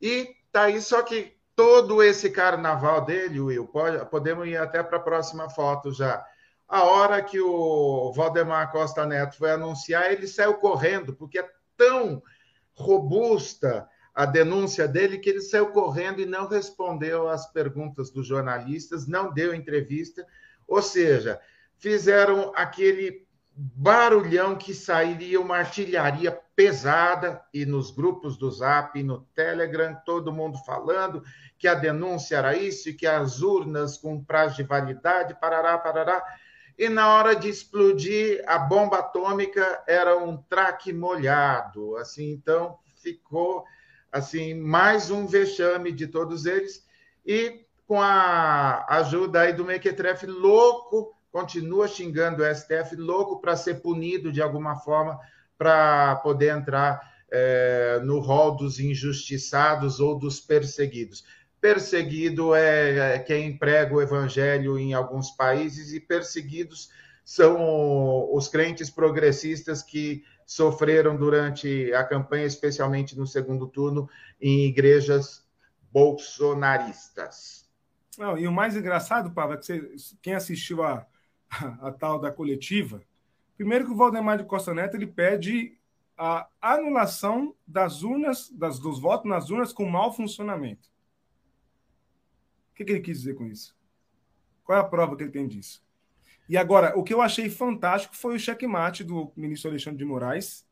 e 0.00 0.34
tá 0.52 0.62
aí, 0.62 0.80
só 0.80 1.02
que 1.02 1.36
todo 1.54 2.02
esse 2.02 2.30
carnaval 2.30 3.04
dele, 3.04 3.40
Will, 3.40 3.66
pode, 3.66 4.04
podemos 4.10 4.46
ir 4.46 4.56
até 4.56 4.82
para 4.82 4.98
a 4.98 5.02
próxima 5.02 5.48
foto 5.48 5.92
já. 5.92 6.24
A 6.68 6.82
hora 6.82 7.22
que 7.22 7.40
o 7.40 8.12
Valdemar 8.12 8.70
Costa 8.72 9.06
Neto 9.06 9.36
foi 9.38 9.52
anunciar, 9.52 10.12
ele 10.12 10.26
saiu 10.26 10.54
correndo, 10.54 11.14
porque 11.14 11.38
é 11.38 11.48
tão 11.76 12.22
robusta 12.74 13.88
a 14.14 14.26
denúncia 14.26 14.88
dele 14.88 15.18
que 15.18 15.28
ele 15.30 15.40
saiu 15.40 15.68
correndo 15.72 16.20
e 16.20 16.26
não 16.26 16.48
respondeu 16.48 17.28
às 17.28 17.50
perguntas 17.52 18.10
dos 18.10 18.26
jornalistas, 18.26 19.06
não 19.06 19.32
deu 19.32 19.54
entrevista, 19.54 20.26
ou 20.66 20.82
seja, 20.82 21.40
fizeram 21.76 22.52
aquele 22.56 23.25
barulhão 23.56 24.54
que 24.54 24.74
sairia 24.74 25.40
uma 25.40 25.56
artilharia 25.56 26.30
pesada 26.54 27.42
e 27.54 27.64
nos 27.64 27.90
grupos 27.90 28.36
do 28.36 28.50
Zap 28.50 28.98
e 28.98 29.02
no 29.02 29.22
Telegram, 29.34 29.94
todo 30.04 30.32
mundo 30.32 30.58
falando 30.64 31.22
que 31.58 31.66
a 31.66 31.74
denúncia 31.74 32.36
era 32.36 32.54
isso, 32.54 32.90
e 32.90 32.94
que 32.94 33.06
as 33.06 33.40
urnas 33.40 33.96
com 33.96 34.22
prazo 34.22 34.56
de 34.56 34.62
validade, 34.62 35.38
parará, 35.40 35.78
parará. 35.78 36.22
E 36.78 36.90
na 36.90 37.14
hora 37.14 37.34
de 37.34 37.48
explodir, 37.48 38.44
a 38.46 38.58
bomba 38.58 38.98
atômica 38.98 39.82
era 39.86 40.18
um 40.18 40.36
traque 40.36 40.92
molhado. 40.92 41.96
Assim, 41.96 42.32
então 42.32 42.78
ficou 42.96 43.64
assim 44.12 44.52
mais 44.52 45.10
um 45.10 45.26
vexame 45.26 45.92
de 45.92 46.06
todos 46.06 46.44
eles. 46.44 46.86
E 47.24 47.64
com 47.86 48.02
a 48.02 48.84
ajuda 48.96 49.40
aí 49.40 49.54
do 49.54 49.64
Mequetrefe, 49.64 50.26
louco, 50.26 51.15
continua 51.36 51.86
xingando 51.86 52.42
o 52.42 52.54
STF, 52.54 52.96
louco 52.96 53.42
para 53.42 53.54
ser 53.54 53.82
punido 53.82 54.32
de 54.32 54.40
alguma 54.40 54.76
forma, 54.76 55.20
para 55.58 56.16
poder 56.16 56.56
entrar 56.56 56.98
é, 57.30 58.00
no 58.02 58.20
rol 58.20 58.56
dos 58.56 58.80
injustiçados 58.80 60.00
ou 60.00 60.18
dos 60.18 60.40
perseguidos. 60.40 61.26
Perseguido 61.60 62.54
é, 62.54 63.16
é 63.16 63.18
quem 63.18 63.54
prega 63.54 63.94
o 63.94 64.00
evangelho 64.00 64.78
em 64.78 64.94
alguns 64.94 65.30
países, 65.30 65.92
e 65.92 66.00
perseguidos 66.00 66.88
são 67.22 68.34
os 68.34 68.48
crentes 68.48 68.88
progressistas 68.88 69.82
que 69.82 70.24
sofreram 70.46 71.18
durante 71.18 71.92
a 71.92 72.02
campanha, 72.02 72.46
especialmente 72.46 73.14
no 73.14 73.26
segundo 73.26 73.66
turno, 73.66 74.08
em 74.40 74.64
igrejas 74.64 75.46
bolsonaristas. 75.92 77.68
Não, 78.16 78.38
e 78.38 78.48
o 78.48 78.52
mais 78.52 78.74
engraçado, 78.74 79.32
Pablo, 79.32 79.56
é 79.56 79.58
que 79.58 79.66
você, 79.66 80.16
quem 80.22 80.34
assistiu 80.34 80.82
a, 80.82 81.06
a, 81.80 81.90
tal 81.92 82.18
da 82.18 82.30
coletiva, 82.30 83.02
primeiro 83.56 83.86
que 83.86 83.92
o 83.92 83.96
Valdemar 83.96 84.38
de 84.38 84.44
Costa 84.44 84.74
Neto 84.74 84.96
ele 84.96 85.06
pede 85.06 85.76
a 86.16 86.48
anulação 86.60 87.54
das 87.66 88.02
urnas, 88.02 88.50
das, 88.50 88.78
dos 88.78 88.98
votos 88.98 89.28
nas 89.28 89.50
urnas 89.50 89.72
com 89.72 89.84
mau 89.84 90.12
funcionamento. 90.12 90.88
O 92.70 92.74
que, 92.74 92.84
que 92.84 92.92
ele 92.92 93.00
quis 93.00 93.18
dizer 93.18 93.34
com 93.34 93.46
isso? 93.46 93.76
Qual 94.64 94.78
é 94.78 94.80
a 94.80 94.84
prova 94.84 95.16
que 95.16 95.22
ele 95.22 95.30
tem 95.30 95.46
disso? 95.46 95.84
E 96.48 96.56
agora, 96.56 96.96
o 96.96 97.02
que 97.02 97.12
eu 97.12 97.20
achei 97.20 97.50
fantástico 97.50 98.16
foi 98.16 98.36
o 98.36 98.38
checkmate 98.38 99.04
do 99.04 99.32
ministro 99.36 99.70
Alexandre 99.70 99.98
de 99.98 100.04
Moraes, 100.04 100.66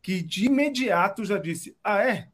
que 0.00 0.22
de 0.22 0.46
imediato 0.46 1.24
já 1.24 1.38
disse: 1.38 1.76
Ah, 1.82 2.02
é? 2.02 2.30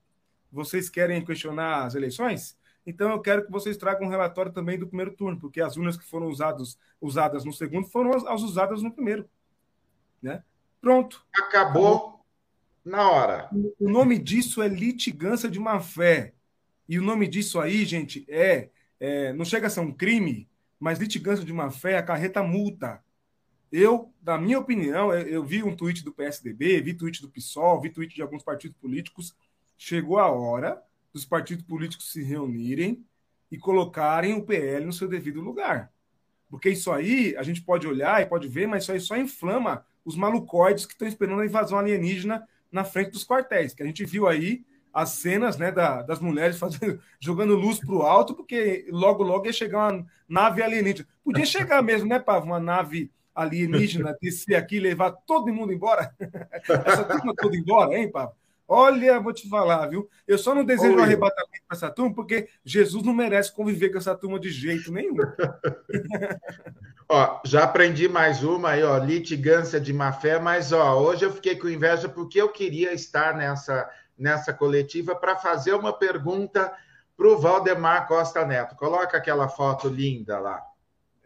Vocês 0.51 0.91
querem 0.91 1.25
questionar 1.25 1.85
as 1.85 1.95
eleições? 1.95 2.57
Então 2.87 3.11
eu 3.11 3.21
quero 3.21 3.45
que 3.45 3.51
vocês 3.51 3.77
tragam 3.77 4.07
um 4.07 4.11
relatório 4.11 4.53
também 4.53 4.79
do 4.79 4.87
primeiro 4.87 5.13
turno, 5.13 5.39
porque 5.39 5.61
as 5.61 5.77
urnas 5.77 5.97
que 5.97 6.05
foram 6.05 6.27
usadas, 6.29 6.79
usadas 7.01 7.45
no 7.45 7.53
segundo 7.53 7.87
foram 7.87 8.13
as, 8.15 8.25
as 8.25 8.43
usadas 8.43 8.83
no 8.83 8.93
primeiro. 8.93 9.29
Né? 10.21 10.43
Pronto. 10.81 11.25
Acabou, 11.33 11.87
Acabou 11.87 12.25
na 12.85 13.11
hora. 13.11 13.51
O 13.79 13.89
nome 13.89 14.19
disso 14.19 14.63
é 14.63 14.69
litigância 14.69 15.49
de 15.49 15.61
má 15.61 15.81
fé. 15.81 16.35
E 16.89 16.99
o 16.99 17.03
nome 17.03 17.29
disso 17.29 17.61
aí, 17.61 17.85
gente, 17.85 18.27
é, 18.29 18.71
é 18.99 19.33
não 19.33 19.45
chega 19.45 19.69
a 19.69 19.71
ser 19.71 19.81
um 19.81 19.93
crime, 19.93 20.49
mas 20.79 20.99
litigância 20.99 21.45
de 21.45 21.53
má 21.53 21.71
fé 21.71 21.97
acarreta 21.97 22.43
multa. 22.43 23.03
Eu, 23.71 24.13
na 24.23 24.37
minha 24.37 24.59
opinião, 24.59 25.15
eu 25.15 25.43
vi 25.45 25.63
um 25.63 25.75
tweet 25.75 26.05
do 26.05 26.13
PSDB, 26.13 26.83
vi 26.83 26.95
tweet 26.95 27.23
do 27.23 27.31
PSOL, 27.31 27.81
vi 27.81 27.91
tweet 27.91 28.15
de 28.15 28.21
alguns 28.21 28.43
partidos 28.43 28.77
políticos. 28.77 29.35
Chegou 29.79 30.19
a 30.19 30.31
hora 30.31 30.83
dos 31.13 31.25
partidos 31.25 31.65
políticos 31.65 32.11
se 32.11 32.23
reunirem 32.23 33.05
e 33.51 33.59
colocarem 33.59 34.35
o 34.35 34.43
PL 34.43 34.87
no 34.87 34.93
seu 34.93 35.07
devido 35.07 35.41
lugar. 35.41 35.93
Porque 36.49 36.71
isso 36.71 36.91
aí 36.91 37.35
a 37.37 37.43
gente 37.43 37.63
pode 37.63 37.87
olhar 37.87 38.21
e 38.23 38.27
pode 38.27 38.49
ver, 38.49 38.67
mas 38.67 38.83
isso 38.83 38.93
aí 38.93 39.01
só 39.01 39.17
inflama 39.17 39.85
os 40.05 40.17
malucoides 40.17 40.87
que 40.87 40.93
estão 40.93 41.09
esperando 41.09 41.41
a 41.41 41.47
invasão 41.47 41.79
alienígena 41.79 42.47
na 42.71 42.85
frente 42.85 43.11
dos 43.11 43.25
quartéis. 43.25 43.75
Que 43.75 43.83
a 43.83 43.87
gente 43.87 44.05
viu 44.05 44.27
aí 44.27 44.65
as 44.93 45.11
cenas 45.11 45.57
né, 45.57 45.73
da, 45.73 46.03
das 46.03 46.21
mulheres 46.21 46.59
fazendo, 46.59 47.01
jogando 47.19 47.55
luz 47.55 47.79
para 47.79 47.95
o 47.95 48.03
alto, 48.03 48.35
porque 48.35 48.87
logo, 48.91 49.23
logo 49.23 49.47
ia 49.47 49.53
chegar 49.53 49.93
uma 49.93 50.07
nave 50.29 50.63
alienígena. 50.63 51.09
Podia 51.25 51.47
chegar 51.47 51.83
mesmo, 51.83 52.09
né, 52.09 52.19
Pavo? 52.19 52.47
Uma 52.47 52.61
nave 52.61 53.11
alienígena 53.35 54.17
descer 54.21 54.55
aqui 54.55 54.79
levar 54.79 55.13
todo 55.13 55.53
mundo 55.53 55.73
embora. 55.73 56.15
Essa 56.85 57.05
turma 57.05 57.35
toda 57.35 57.57
embora, 57.57 57.99
hein, 57.99 58.11
Pavo? 58.11 58.35
Olha, 58.75 59.21
vou 59.21 59.35
te 59.35 59.47
falar, 59.51 59.87
viu? 59.87 60.09
Eu 60.27 60.39
só 60.39 60.55
não 60.55 60.65
desejo 60.65 60.95
Oi. 60.95 60.99
um 60.99 61.05
arrebatamento 61.05 61.63
para 61.69 61.77
essa 61.77 61.91
turma, 61.91 62.15
porque 62.15 62.49
Jesus 62.65 63.05
não 63.05 63.13
merece 63.13 63.53
conviver 63.53 63.91
com 63.91 63.99
essa 63.99 64.15
turma 64.15 64.41
de 64.41 64.49
jeito 64.49 64.91
nenhum. 64.91 65.17
ó, 67.07 67.39
já 67.45 67.65
aprendi 67.65 68.09
mais 68.09 68.43
uma 68.43 68.71
aí, 68.71 68.83
ó, 68.83 68.97
litigância 68.97 69.79
de 69.79 69.93
má 69.93 70.11
fé, 70.11 70.39
mas 70.39 70.73
ó, 70.73 70.99
hoje 70.99 71.23
eu 71.23 71.33
fiquei 71.35 71.55
com 71.55 71.69
inveja 71.69 72.09
porque 72.09 72.41
eu 72.41 72.49
queria 72.49 72.95
estar 72.95 73.37
nessa 73.37 73.91
nessa 74.17 74.55
coletiva 74.55 75.15
para 75.15 75.37
fazer 75.37 75.75
uma 75.75 75.93
pergunta 75.93 76.73
para 77.15 77.29
o 77.29 77.39
Valdemar 77.39 78.07
Costa 78.07 78.43
Neto. 78.47 78.75
Coloca 78.77 79.19
aquela 79.19 79.49
foto 79.49 79.87
linda 79.89 80.39
lá. 80.39 80.63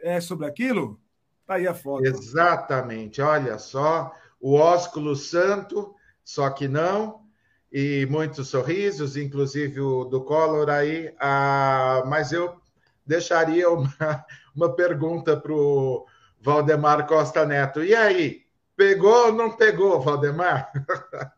É 0.00 0.20
sobre 0.20 0.46
aquilo? 0.46 1.00
Tá 1.46 1.54
aí 1.54 1.68
a 1.68 1.74
foto. 1.74 2.04
Exatamente. 2.04 3.22
Olha 3.22 3.56
só, 3.56 4.12
o 4.40 4.54
ósculo 4.54 5.14
santo, 5.14 5.94
só 6.24 6.50
que 6.50 6.66
não, 6.66 7.25
e 7.72 8.06
muitos 8.06 8.48
sorrisos, 8.48 9.16
inclusive 9.16 9.80
o 9.80 10.04
do 10.04 10.22
Collor 10.24 10.68
aí. 10.68 11.14
Ah, 11.18 12.02
mas 12.06 12.32
eu 12.32 12.60
deixaria 13.04 13.70
uma, 13.70 13.88
uma 14.54 14.74
pergunta 14.74 15.36
para 15.36 15.52
o 15.52 16.06
Valdemar 16.40 17.06
Costa 17.06 17.44
Neto. 17.44 17.84
E 17.84 17.94
aí, 17.94 18.46
pegou 18.76 19.26
ou 19.26 19.32
não 19.32 19.56
pegou, 19.56 20.00
Valdemar? 20.00 20.70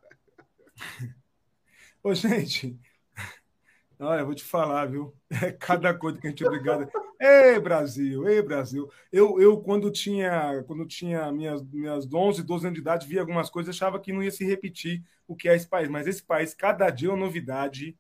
Ô, 2.02 2.14
gente, 2.14 2.78
olha, 3.98 4.20
eu 4.20 4.26
vou 4.26 4.34
te 4.34 4.44
falar, 4.44 4.86
viu? 4.86 5.14
É 5.30 5.52
cada 5.52 5.92
coisa 5.92 6.20
que 6.20 6.26
a 6.26 6.30
gente 6.30 6.44
é 6.44 6.46
obrigado. 6.46 6.88
Ei, 7.20 7.58
Brasil, 7.58 8.28
ei, 8.28 8.40
Brasil. 8.40 8.88
Eu, 9.10 9.40
eu 9.40 9.60
quando 9.60 9.90
tinha 9.90 10.62
quando 10.66 10.86
tinha 10.86 11.30
minhas, 11.32 11.62
minhas 11.64 12.06
11, 12.12 12.42
12 12.44 12.66
anos 12.66 12.74
de 12.76 12.80
idade, 12.80 13.06
via 13.08 13.20
algumas 13.20 13.50
coisas, 13.50 13.74
achava 13.74 13.98
que 13.98 14.12
não 14.12 14.22
ia 14.22 14.30
se 14.30 14.44
repetir 14.44 15.02
o 15.26 15.34
que 15.34 15.48
é 15.48 15.56
esse 15.56 15.66
país. 15.68 15.88
Mas 15.88 16.06
esse 16.06 16.22
país, 16.22 16.54
cada 16.54 16.90
dia 16.90 17.08
é 17.08 17.10
uma 17.12 17.18
novidade. 17.18 17.96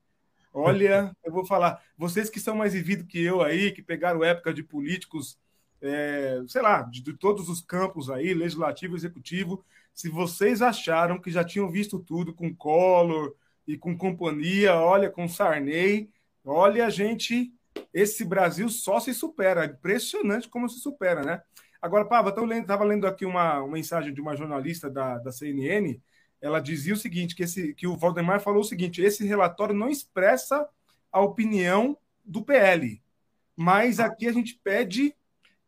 Olha, 0.52 1.16
eu 1.24 1.32
vou 1.32 1.46
falar, 1.46 1.82
vocês 1.96 2.30
que 2.30 2.40
são 2.40 2.56
mais 2.56 2.74
vividos 2.74 3.06
que 3.08 3.20
eu 3.22 3.42
aí, 3.42 3.72
que 3.72 3.82
pegaram 3.82 4.24
época 4.24 4.54
de 4.54 4.62
políticos, 4.62 5.38
é, 5.82 6.42
sei 6.48 6.62
lá, 6.62 6.82
de, 6.82 7.02
de 7.02 7.12
todos 7.14 7.48
os 7.48 7.60
campos 7.62 8.10
aí, 8.10 8.34
legislativo, 8.34 8.96
executivo, 8.96 9.64
se 9.94 10.08
vocês 10.08 10.62
acharam 10.62 11.20
que 11.20 11.30
já 11.30 11.44
tinham 11.44 11.70
visto 11.70 11.98
tudo 11.98 12.34
com 12.34 12.54
Collor, 12.54 13.34
e 13.66 13.76
com 13.76 13.96
companhia, 13.96 14.74
olha, 14.76 15.10
com 15.10 15.28
Sarney, 15.28 16.10
olha, 16.42 16.86
a 16.86 16.90
gente, 16.90 17.52
esse 17.92 18.24
Brasil 18.24 18.68
só 18.68 19.00
se 19.00 19.12
supera, 19.14 19.66
impressionante 19.66 20.48
como 20.48 20.68
se 20.68 20.80
supera, 20.80 21.22
né? 21.22 21.42
Agora, 21.80 22.04
Pava, 22.04 22.30
estava 22.30 22.44
lendo, 22.46 22.84
lendo 22.84 23.06
aqui 23.06 23.24
uma, 23.24 23.60
uma, 23.60 23.72
mensagem 23.72 24.12
de 24.12 24.20
uma 24.20 24.36
jornalista 24.36 24.90
da, 24.90 25.18
da 25.18 25.30
CNN, 25.30 26.00
ela 26.40 26.60
dizia 26.60 26.94
o 26.94 26.96
seguinte, 26.96 27.34
que, 27.34 27.44
esse, 27.44 27.74
que 27.74 27.86
o 27.86 27.96
Valdemar 27.96 28.40
falou 28.40 28.60
o 28.60 28.64
seguinte, 28.64 29.02
esse 29.02 29.24
relatório 29.24 29.74
não 29.74 29.88
expressa 29.88 30.68
a 31.10 31.20
opinião 31.20 31.96
do 32.24 32.42
PL, 32.42 33.00
mas 33.56 34.00
aqui 34.00 34.26
a 34.28 34.32
gente 34.32 34.60
pede 34.62 35.14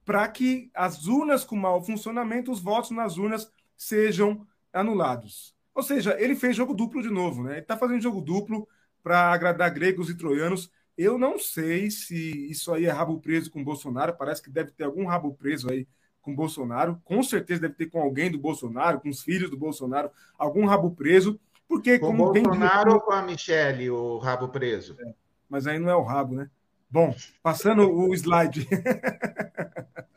para 0.05 0.27
que 0.29 0.71
as 0.75 1.07
urnas 1.07 1.45
com 1.45 1.57
mau 1.57 1.83
funcionamento, 1.83 2.51
os 2.51 2.61
votos 2.61 2.91
nas 2.91 3.17
urnas 3.17 3.51
sejam 3.77 4.47
anulados. 4.73 5.55
Ou 5.75 5.83
seja, 5.83 6.17
ele 6.21 6.35
fez 6.35 6.57
jogo 6.57 6.75
duplo 6.75 7.03
de 7.03 7.11
novo, 7.11 7.45
né? 7.45 7.53
Ele 7.53 7.61
está 7.61 7.77
fazendo 7.77 8.03
jogo 8.03 8.21
duplo 8.21 8.69
para 9.03 9.33
agradar 9.33 9.71
gregos 9.71 10.11
e 10.11 10.17
troianos. 10.17 10.71
Eu 10.97 11.19
não 11.19 11.39
sei 11.39 11.91
se 11.91 12.51
isso 12.51 12.73
aí 12.73 12.87
é 12.87 12.91
rabo 12.91 13.19
preso 13.21 13.51
com 13.51 13.65
Bolsonaro. 13.65 14.17
Parece 14.17 14.43
que 14.43 14.51
deve 14.51 14.71
ter 14.71 14.85
algum 14.85 15.07
rabo 15.07 15.35
preso 15.35 15.71
aí 15.71 15.87
com 16.21 16.35
Bolsonaro. 16.35 17.01
Com 17.05 17.23
certeza 17.23 17.63
deve 17.63 17.75
ter 17.75 17.87
com 17.87 18.01
alguém 18.01 18.31
do 18.31 18.39
Bolsonaro, 18.39 19.01
com 19.01 19.09
os 19.09 19.23
filhos 19.23 19.51
do 19.51 19.57
Bolsonaro, 19.57 20.11
algum 20.39 20.67
rabo 20.67 20.91
preso. 20.91 21.41
Porque 21.69 21.99
com 21.99 22.09
como 22.09 22.33
Bolsonaro 22.33 22.95
ou 22.95 23.01
com 23.01 23.13
a 23.13 23.23
Michelle, 23.23 23.91
o 23.91 24.19
rabo 24.19 24.49
preso? 24.49 24.97
É, 25.01 25.15
mas 25.49 25.67
aí 25.67 25.79
não 25.79 25.89
é 25.89 25.95
o 25.95 26.03
rabo, 26.03 26.35
né? 26.35 26.51
Bom, 26.91 27.15
passando 27.43 27.89
o 27.89 28.13
slide. 28.13 28.67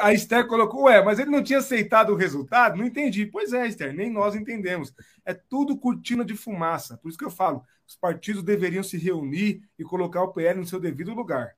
A 0.00 0.12
Esther 0.12 0.46
colocou, 0.46 0.84
ué, 0.84 1.02
mas 1.02 1.18
ele 1.18 1.30
não 1.30 1.42
tinha 1.42 1.58
aceitado 1.58 2.10
o 2.10 2.16
resultado? 2.16 2.76
Não 2.76 2.84
entendi. 2.84 3.26
Pois 3.26 3.52
é, 3.52 3.66
Esther, 3.66 3.94
nem 3.94 4.10
nós 4.10 4.34
entendemos. 4.34 4.94
É 5.24 5.34
tudo 5.34 5.78
cortina 5.78 6.24
de 6.24 6.34
fumaça. 6.34 6.96
Por 6.98 7.08
isso 7.08 7.18
que 7.18 7.24
eu 7.24 7.30
falo, 7.30 7.64
os 7.86 7.96
partidos 7.96 8.42
deveriam 8.42 8.82
se 8.82 8.98
reunir 8.98 9.62
e 9.78 9.84
colocar 9.84 10.22
o 10.22 10.32
PL 10.32 10.60
no 10.60 10.66
seu 10.66 10.78
devido 10.78 11.14
lugar. 11.14 11.56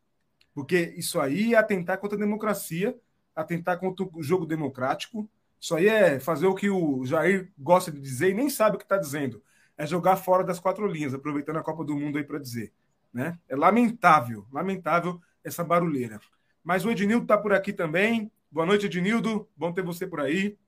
Porque 0.55 0.95
isso 0.97 1.21
aí 1.21 1.55
é 1.55 1.59
atentar 1.59 1.99
contra 1.99 2.17
a 2.17 2.21
democracia, 2.21 2.97
atentar 3.35 3.79
contra 3.79 4.07
o 4.13 4.23
jogo 4.23 4.47
democrático. 4.47 5.29
Isso 5.61 5.75
aí 5.75 5.89
é 5.89 6.21
fazer 6.21 6.47
o 6.47 6.55
que 6.55 6.71
o 6.71 7.05
Jair 7.05 7.53
gosta 7.59 7.91
de 7.91 8.01
dizer 8.01 8.31
e 8.31 8.35
nem 8.35 8.49
sabe 8.49 8.77
o 8.77 8.79
que 8.79 8.85
está 8.85 8.97
dizendo. 8.97 9.43
é 9.77 9.87
jogar 9.87 10.17
fora 10.17 10.45
das 10.45 10.61
quatro 10.61 10.87
linhas, 10.87 11.15
aproveitando 11.15 11.57
a 11.57 11.63
Copa 11.63 11.85
do 11.85 11.97
Mundo 11.97 12.19
aí 12.19 12.25
para 12.25 12.39
dizer. 12.39 12.73
Né? 13.13 13.39
É 13.49 13.57
lamentável, 13.57 14.47
lamentável 14.53 15.21
essa 15.43 15.65
barulheira. 15.65 16.21
Mas 16.63 16.85
o 16.85 16.91
Ednildo 16.91 17.25
está 17.25 17.39
por 17.39 17.53
aqui 17.53 17.73
também. 17.73 18.31
Boa 18.51 18.67
noite, 18.67 18.87
Ednildo. 18.87 19.49
Bom 19.57 19.73
ter 19.73 19.83
você 19.83 20.07
por 20.07 20.21
aí. 20.21 20.59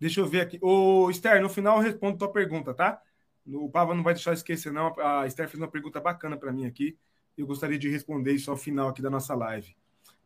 Deixa 0.00 0.20
eu 0.20 0.26
ver 0.26 0.40
aqui. 0.42 0.58
Ô, 0.62 1.10
Esther, 1.10 1.42
no 1.42 1.48
final 1.48 1.76
eu 1.76 1.82
respondo 1.82 2.18
tua 2.18 2.32
pergunta, 2.32 2.72
tá? 2.72 3.00
O 3.46 3.70
Pava 3.70 3.94
não 3.94 4.02
vai 4.02 4.14
deixar 4.14 4.32
esquecer, 4.32 4.72
não. 4.72 4.94
A 5.00 5.26
Esther 5.26 5.48
fez 5.48 5.60
uma 5.60 5.68
pergunta 5.68 6.00
bacana 6.00 6.36
para 6.36 6.52
mim 6.52 6.66
aqui. 6.66 6.96
Eu 7.36 7.46
gostaria 7.46 7.78
de 7.78 7.88
responder 7.88 8.32
isso 8.32 8.50
ao 8.50 8.56
final 8.56 8.88
aqui 8.88 9.02
da 9.02 9.10
nossa 9.10 9.34
live. 9.34 9.74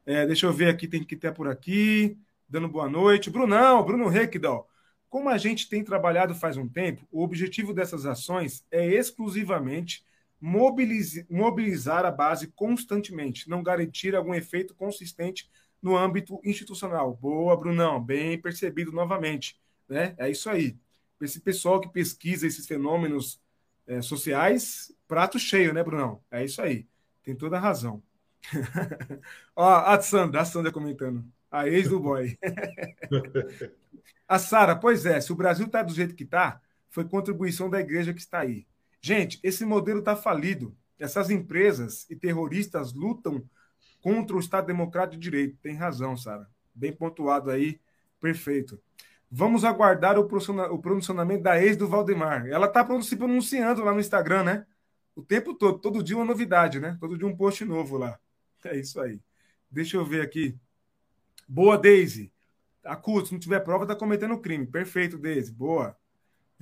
É, 0.05 0.27
deixa 0.27 0.47
eu 0.47 0.53
ver 0.53 0.69
aqui, 0.69 0.89
tem 0.89 1.05
que 1.05 1.17
ter 1.17 1.33
por 1.33 1.49
aqui. 1.49 2.19
Dando 2.49 2.69
boa 2.69 2.89
noite. 2.89 3.31
Brunão, 3.31 3.85
Bruno 3.85 4.09
Requidal. 4.09 4.69
Como 5.09 5.29
a 5.29 5.39
gente 5.39 5.69
tem 5.69 5.85
trabalhado 5.85 6.35
faz 6.35 6.57
um 6.57 6.69
tempo, 6.69 7.07
o 7.11 7.23
objetivo 7.23 7.75
dessas 7.75 8.07
ações 8.07 8.65
é 8.71 8.87
exclusivamente 8.87 10.05
mobilizar 10.43 12.05
a 12.05 12.11
base 12.11 12.49
constantemente, 12.49 13.49
não 13.49 13.63
garantir 13.63 14.17
algum 14.17 14.35
efeito 14.35 14.75
consistente 14.75 15.49
no 15.81 15.97
âmbito 15.97 16.41
institucional. 16.45 17.15
Boa, 17.15 17.57
Brunão, 17.57 18.03
bem 18.03 18.41
percebido 18.41 18.91
novamente. 18.91 19.61
Né? 19.89 20.15
É 20.19 20.29
isso 20.29 20.51
aí. 20.51 20.77
Esse 21.21 21.41
pessoal 21.41 21.81
que 21.81 21.89
pesquisa 21.89 22.47
esses 22.47 22.67
fenômenos 22.67 23.41
é, 23.87 24.03
sociais, 24.03 24.93
prato 25.07 25.39
cheio, 25.39 25.73
né, 25.73 25.85
Brunão? 25.85 26.21
É 26.31 26.45
isso 26.45 26.61
aí. 26.61 26.89
Tem 27.23 27.37
toda 27.37 27.57
a 27.57 27.61
razão. 27.61 28.03
Ó, 29.55 29.69
a 29.69 30.01
Sandra, 30.01 30.41
a 30.41 30.45
Sandra 30.45 30.73
comentando. 30.73 31.25
A 31.49 31.69
ex 31.69 31.89
do 31.89 32.01
boy. 32.01 32.37
A 34.27 34.39
Sara, 34.39 34.75
pois 34.75 35.05
é, 35.05 35.21
se 35.21 35.31
o 35.31 35.37
Brasil 35.37 35.67
está 35.67 35.83
do 35.83 35.93
jeito 35.93 36.15
que 36.15 36.25
está, 36.25 36.59
foi 36.89 37.05
contribuição 37.05 37.69
da 37.69 37.81
igreja 37.81 38.15
que 38.15 38.21
está 38.21 38.41
aí. 38.41 38.67
Gente, 39.03 39.41
esse 39.43 39.65
modelo 39.65 39.99
está 39.99 40.15
falido. 40.15 40.77
Essas 40.99 41.29
empresas 41.29 42.09
e 42.09 42.15
terroristas 42.15 42.93
lutam 42.93 43.45
contra 44.01 44.37
o 44.37 44.41
Estado 44.41 44.69
Democrático 44.69 45.21
de 45.21 45.31
Direito. 45.31 45.59
Tem 45.61 45.75
razão, 45.75 46.17
Sara. 46.17 46.49
Bem 46.73 46.93
pontuado 46.93 47.51
aí. 47.51 47.81
Perfeito. 48.21 48.81
Vamos 49.29 49.65
aguardar 49.65 50.19
o 50.19 50.29
pronunciamento 50.79 51.43
da 51.43 51.61
ex 51.61 51.77
do 51.77 51.89
Valdemar. 51.89 52.47
Ela 52.47 52.67
está 52.67 52.87
se 53.03 53.17
pronunciando 53.17 53.83
lá 53.83 53.93
no 53.93 53.99
Instagram, 53.99 54.45
né? 54.45 54.67
O 55.17 55.23
tempo 55.23 55.55
todo, 55.55 55.79
todo 55.79 56.03
dia 56.03 56.17
uma 56.17 56.25
novidade, 56.25 56.79
né? 56.79 56.97
Todo 57.01 57.19
dia 57.19 57.27
um 57.27 57.37
post 57.37 57.65
novo 57.65 57.99
lá. 57.99 58.19
É 58.65 58.77
isso 58.77 59.01
aí. 59.01 59.21
Deixa 59.71 59.97
eu 59.97 60.05
ver 60.05 60.21
aqui. 60.21 60.57
Boa, 61.49 61.77
Daisy. 61.77 62.33
Acusa, 62.85 63.27
se 63.27 63.33
não 63.33 63.41
tiver 63.41 63.61
prova, 63.61 63.85
está 63.85 63.97
cometendo 63.97 64.39
crime. 64.39 64.67
Perfeito, 64.67 65.19
Deise. 65.19 65.51
Boa. 65.51 65.97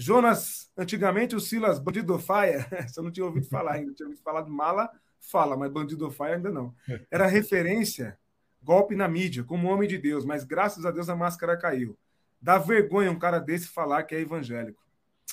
Jonas, 0.00 0.70
antigamente 0.74 1.36
o 1.36 1.40
Silas 1.40 1.78
Bandido 1.78 2.18
Faia, 2.18 2.66
você 2.88 3.02
não 3.02 3.10
tinha 3.10 3.26
ouvido 3.26 3.46
falar 3.46 3.74
ainda, 3.74 3.92
tinha 3.92 4.06
ouvido 4.06 4.22
falar 4.22 4.40
de 4.40 4.50
mala, 4.50 4.90
fala, 5.20 5.58
mas 5.58 5.70
Bandido 5.70 6.10
Faia 6.10 6.36
ainda 6.36 6.50
não. 6.50 6.74
Era 7.10 7.26
referência, 7.26 8.18
golpe 8.62 8.96
na 8.96 9.06
mídia, 9.06 9.44
como 9.44 9.68
homem 9.68 9.86
de 9.86 9.98
Deus, 9.98 10.24
mas 10.24 10.42
graças 10.42 10.86
a 10.86 10.90
Deus 10.90 11.10
a 11.10 11.14
máscara 11.14 11.54
caiu. 11.54 11.98
Dá 12.40 12.56
vergonha 12.56 13.10
um 13.10 13.18
cara 13.18 13.38
desse 13.38 13.68
falar 13.68 14.04
que 14.04 14.14
é 14.14 14.20
evangélico. 14.20 14.82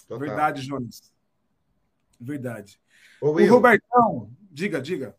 Total. 0.05 0.19
Verdade, 0.19 0.61
Jonas. 0.61 1.13
Verdade. 2.19 2.77
Ô, 3.21 3.29
o 3.29 3.49
Robertão, 3.49 4.29
diga, 4.51 4.81
diga. 4.81 5.15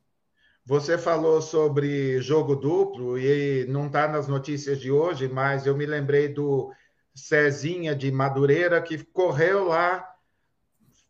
Você 0.67 0.99
falou 0.99 1.41
sobre 1.41 2.21
jogo 2.21 2.55
duplo 2.55 3.19
e 3.19 3.65
não 3.67 3.87
está 3.87 4.07
nas 4.07 4.29
notícias 4.29 4.79
de 4.79 4.91
hoje, 4.91 5.27
mas 5.27 5.65
eu 5.65 5.75
me 5.75 5.87
lembrei 5.87 6.29
do 6.29 6.71
Cezinha 7.19 7.95
de 7.95 8.11
Madureira 8.11 8.81
que 8.81 9.03
correu 9.05 9.65
lá 9.65 10.15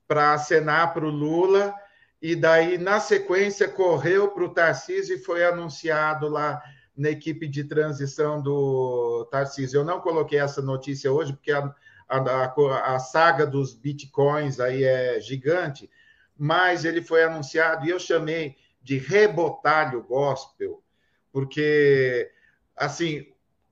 para 0.07 0.33
acenar 0.33 0.94
para 0.94 1.05
o 1.05 1.11
Lula 1.11 1.75
e 2.21 2.35
daí 2.35 2.79
na 2.79 2.99
sequência 2.99 3.68
correu 3.68 4.29
para 4.29 4.44
o 4.44 4.49
Tarcísio 4.49 5.16
e 5.16 5.18
foi 5.18 5.44
anunciado 5.44 6.29
lá 6.29 6.61
na 6.97 7.11
equipe 7.11 7.47
de 7.47 7.62
transição 7.62 8.42
do 8.42 9.29
Tarcísio. 9.31 9.79
Eu 9.79 9.85
não 9.85 10.01
coloquei 10.01 10.40
essa 10.40 10.61
notícia 10.61 11.12
hoje 11.12 11.33
porque 11.33 11.53
a, 11.53 11.73
a, 12.09 12.94
a 12.94 12.99
saga 12.99 13.47
dos 13.47 13.73
bitcoins 13.75 14.59
aí 14.59 14.83
é 14.83 15.21
gigante, 15.21 15.88
mas 16.37 16.85
ele 16.85 17.03
foi 17.03 17.23
anunciado 17.23 17.87
e 17.87 17.90
eu 17.90 18.01
chamei 18.01 18.57
de 18.83 18.97
rebotalho 18.97 20.03
gospel, 20.03 20.83
porque, 21.31 22.31
assim, 22.75 23.27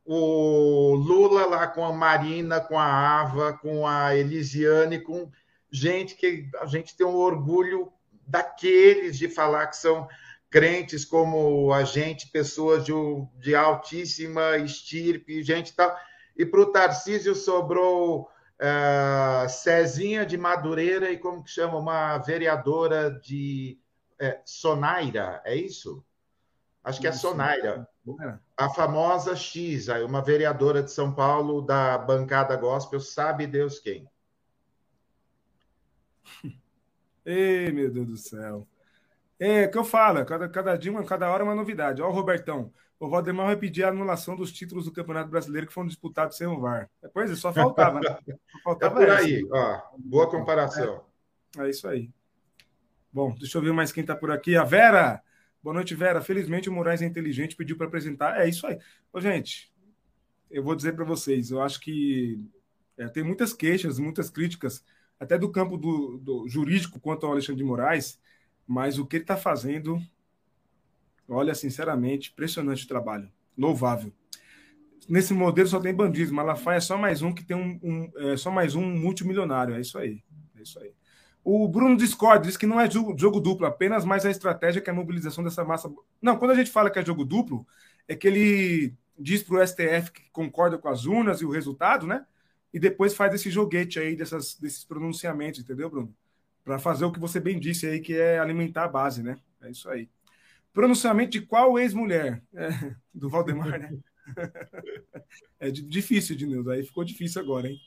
o 0.06 0.94
Lula 0.94 1.46
lá 1.46 1.66
com 1.66 1.84
a 1.84 1.92
Marina, 1.92 2.60
com 2.60 2.78
a 2.78 3.20
Ava, 3.20 3.52
com 3.54 3.86
a 3.86 4.14
Elisiane, 4.14 5.00
com 5.00 5.30
gente 5.70 6.14
que 6.14 6.48
a 6.60 6.66
gente 6.66 6.96
tem 6.96 7.06
um 7.06 7.16
orgulho 7.16 7.92
daqueles 8.26 9.18
de 9.18 9.28
falar 9.28 9.66
que 9.66 9.76
são 9.76 10.08
crentes 10.48 11.04
como 11.04 11.72
a 11.72 11.84
gente, 11.84 12.30
pessoas 12.30 12.84
de, 12.84 12.92
de 13.38 13.54
altíssima 13.54 14.56
estirpe, 14.58 15.42
gente 15.42 15.74
tal. 15.74 15.94
E 16.36 16.46
para 16.46 16.60
o 16.60 16.66
Tarcísio 16.72 17.34
sobrou 17.34 18.30
uh, 18.60 19.48
Cezinha 19.48 20.24
de 20.24 20.36
Madureira 20.36 21.10
e 21.10 21.18
como 21.18 21.42
que 21.42 21.50
chama? 21.50 21.78
Uma 21.78 22.18
vereadora 22.18 23.10
de 23.10 23.78
é, 24.18 24.40
Sonaira, 24.44 25.42
é 25.44 25.54
isso? 25.54 26.04
Acho 26.84 27.00
que 27.00 27.08
é 27.08 27.12
Sonaira. 27.12 27.88
A 28.56 28.70
famosa 28.70 29.34
X, 29.34 29.88
uma 30.04 30.22
vereadora 30.22 30.82
de 30.82 30.92
São 30.92 31.12
Paulo 31.12 31.60
da 31.60 31.98
bancada 31.98 32.56
gospel, 32.56 33.00
sabe 33.00 33.46
Deus 33.46 33.78
quem. 33.78 34.08
Ei, 37.24 37.72
meu 37.72 37.90
Deus 37.90 38.06
do 38.06 38.16
céu. 38.16 38.66
É, 39.38 39.66
que 39.66 39.76
eu 39.76 39.84
falo, 39.84 40.24
cada, 40.24 40.48
cada 40.48 40.76
dia, 40.76 40.92
cada 41.04 41.30
hora 41.30 41.42
é 41.42 41.44
uma 41.44 41.54
novidade. 41.54 42.00
Olha 42.00 42.10
o 42.10 42.14
Robertão. 42.14 42.72
O 42.98 43.08
Valdemar 43.08 43.46
vai 43.46 43.56
pedir 43.56 43.84
a 43.84 43.88
anulação 43.88 44.34
dos 44.34 44.50
títulos 44.50 44.86
do 44.86 44.92
Campeonato 44.92 45.28
Brasileiro 45.28 45.66
que 45.66 45.74
foram 45.74 45.88
disputados 45.88 46.36
sem 46.36 46.46
o 46.46 46.58
VAR. 46.58 46.88
Pois 47.12 47.30
é, 47.30 47.36
só 47.36 47.52
faltava, 47.52 48.00
né? 48.00 48.18
Só 48.52 48.58
faltava 48.64 49.02
é 49.02 49.06
por 49.06 49.14
aí, 49.14 49.46
ó. 49.52 49.82
Boa 49.98 50.30
comparação. 50.30 51.04
É, 51.58 51.66
é 51.66 51.70
isso 51.70 51.86
aí. 51.86 52.10
Bom, 53.12 53.34
deixa 53.38 53.58
eu 53.58 53.62
ver 53.62 53.72
mais 53.72 53.92
quem 53.92 54.00
está 54.00 54.16
por 54.16 54.30
aqui. 54.30 54.56
A 54.56 54.64
Vera. 54.64 55.22
Boa 55.66 55.74
noite, 55.74 55.96
Vera. 55.96 56.20
Felizmente 56.20 56.68
o 56.68 56.72
Moraes 56.72 57.02
é 57.02 57.06
inteligente, 57.06 57.56
pediu 57.56 57.76
para 57.76 57.88
apresentar. 57.88 58.40
É 58.40 58.48
isso 58.48 58.64
aí. 58.68 58.78
Ô, 59.12 59.20
gente, 59.20 59.68
eu 60.48 60.62
vou 60.62 60.76
dizer 60.76 60.92
para 60.94 61.04
vocês, 61.04 61.50
eu 61.50 61.60
acho 61.60 61.80
que 61.80 62.40
é, 62.96 63.08
tem 63.08 63.24
muitas 63.24 63.52
queixas, 63.52 63.98
muitas 63.98 64.30
críticas, 64.30 64.84
até 65.18 65.36
do 65.36 65.50
campo 65.50 65.76
do, 65.76 66.18
do 66.18 66.46
jurídico 66.46 67.00
quanto 67.00 67.26
ao 67.26 67.32
Alexandre 67.32 67.64
de 67.64 67.68
Moraes, 67.68 68.20
mas 68.64 68.96
o 68.96 69.04
que 69.04 69.16
ele 69.16 69.24
está 69.24 69.36
fazendo, 69.36 70.00
olha, 71.28 71.52
sinceramente, 71.52 72.30
impressionante 72.30 72.84
o 72.84 72.88
trabalho. 72.88 73.28
Louvável. 73.58 74.12
Nesse 75.08 75.34
modelo 75.34 75.66
só 75.66 75.80
tem 75.80 75.92
bandido, 75.92 76.32
Malafaia 76.32 76.76
é 76.76 76.80
só 76.80 76.96
mais 76.96 77.22
um 77.22 77.34
que 77.34 77.42
tem 77.42 77.56
um, 77.56 77.80
um 77.82 78.12
é, 78.18 78.36
só 78.36 78.52
mais 78.52 78.76
um 78.76 78.88
multimilionário. 78.88 79.74
É 79.74 79.80
isso 79.80 79.98
aí. 79.98 80.22
É 80.56 80.62
isso 80.62 80.78
aí. 80.78 80.92
O 81.48 81.68
Bruno 81.68 81.96
Discord 81.96 82.44
diz 82.44 82.56
que 82.56 82.66
não 82.66 82.80
é 82.80 82.90
jogo, 82.90 83.16
jogo, 83.16 83.38
duplo, 83.38 83.66
apenas 83.66 84.04
mais 84.04 84.26
a 84.26 84.30
estratégia 84.32 84.82
que 84.82 84.90
é 84.90 84.92
a 84.92 84.96
mobilização 84.96 85.44
dessa 85.44 85.64
massa. 85.64 85.88
Não, 86.20 86.36
quando 86.36 86.50
a 86.50 86.54
gente 86.56 86.72
fala 86.72 86.90
que 86.90 86.98
é 86.98 87.06
jogo 87.06 87.24
duplo, 87.24 87.64
é 88.08 88.16
que 88.16 88.26
ele 88.26 88.94
diz 89.16 89.44
para 89.44 89.54
o 89.54 89.64
STF 89.64 90.10
que 90.10 90.28
concorda 90.32 90.76
com 90.76 90.88
as 90.88 91.06
urnas 91.06 91.40
e 91.40 91.44
o 91.44 91.50
resultado, 91.50 92.04
né? 92.04 92.26
E 92.74 92.80
depois 92.80 93.14
faz 93.14 93.32
esse 93.32 93.48
joguete 93.48 94.00
aí 94.00 94.16
dessas, 94.16 94.56
desses 94.56 94.82
pronunciamentos, 94.82 95.60
entendeu, 95.60 95.88
Bruno? 95.88 96.12
Para 96.64 96.80
fazer 96.80 97.04
o 97.04 97.12
que 97.12 97.20
você 97.20 97.38
bem 97.38 97.60
disse 97.60 97.86
aí, 97.86 98.00
que 98.00 98.16
é 98.16 98.40
alimentar 98.40 98.82
a 98.82 98.88
base, 98.88 99.22
né? 99.22 99.38
É 99.62 99.70
isso 99.70 99.88
aí. 99.88 100.08
Pronunciamento 100.72 101.30
de 101.30 101.42
qual 101.42 101.78
ex-mulher? 101.78 102.42
É, 102.52 102.70
do 103.14 103.30
Valdemar, 103.30 103.78
né? 103.78 103.96
é 105.60 105.70
difícil, 105.70 106.34
Dinildo. 106.34 106.72
Aí 106.72 106.82
ficou 106.82 107.04
difícil 107.04 107.40
agora, 107.40 107.68
hein? 107.68 107.78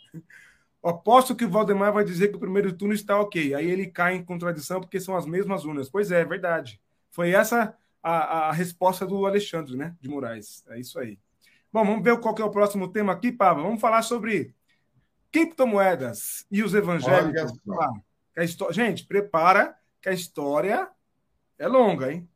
Aposto 0.82 1.36
que 1.36 1.46
o 1.46 1.50
Valdemar 1.50 1.92
vai 1.92 2.06
dizer 2.06 2.30
que 2.30 2.38
o 2.38 2.40
primeiro 2.40 2.72
turno 2.72 2.94
está 2.94 3.20
ok. 3.20 3.54
Aí 3.54 3.70
ele 3.70 3.88
cai 3.88 4.16
em 4.16 4.24
contradição 4.24 4.80
porque 4.80 5.00
são 5.00 5.16
as 5.16 5.26
mesmas 5.26 5.66
urnas. 5.66 5.90
Pois 5.90 6.12
é, 6.12 6.22
é 6.22 6.26
verdade. 6.26 6.80
Foi 7.12 7.32
essa 7.32 7.76
a, 8.02 8.48
a 8.48 8.52
resposta 8.52 9.06
do 9.06 9.26
Alexandre, 9.26 9.76
né? 9.76 9.96
De 10.00 10.08
Moraes. 10.08 10.64
É 10.70 10.80
isso 10.80 10.98
aí. 11.00 11.20
Bom, 11.72 11.86
vamos 11.86 12.04
ver 12.04 12.18
qual 12.20 12.36
é 12.38 12.44
o 12.44 12.50
próximo 12.50 12.88
tema 12.88 13.14
aqui, 13.14 13.32
Pablo. 13.32 13.64
Vamos 13.64 13.82
falar 13.82 14.02
sobre 14.02 14.56
criptomoedas 15.32 16.46
e 16.50 16.64
os 16.64 16.74
evangélicos. 16.74 17.54
a 18.36 18.44
história... 18.44 18.74
Gente, 18.74 19.06
prepara 19.06 19.76
que 20.02 20.10
a 20.10 20.14
história 20.14 20.90
é 21.58 21.68
longa, 21.68 22.12
hein? 22.12 22.28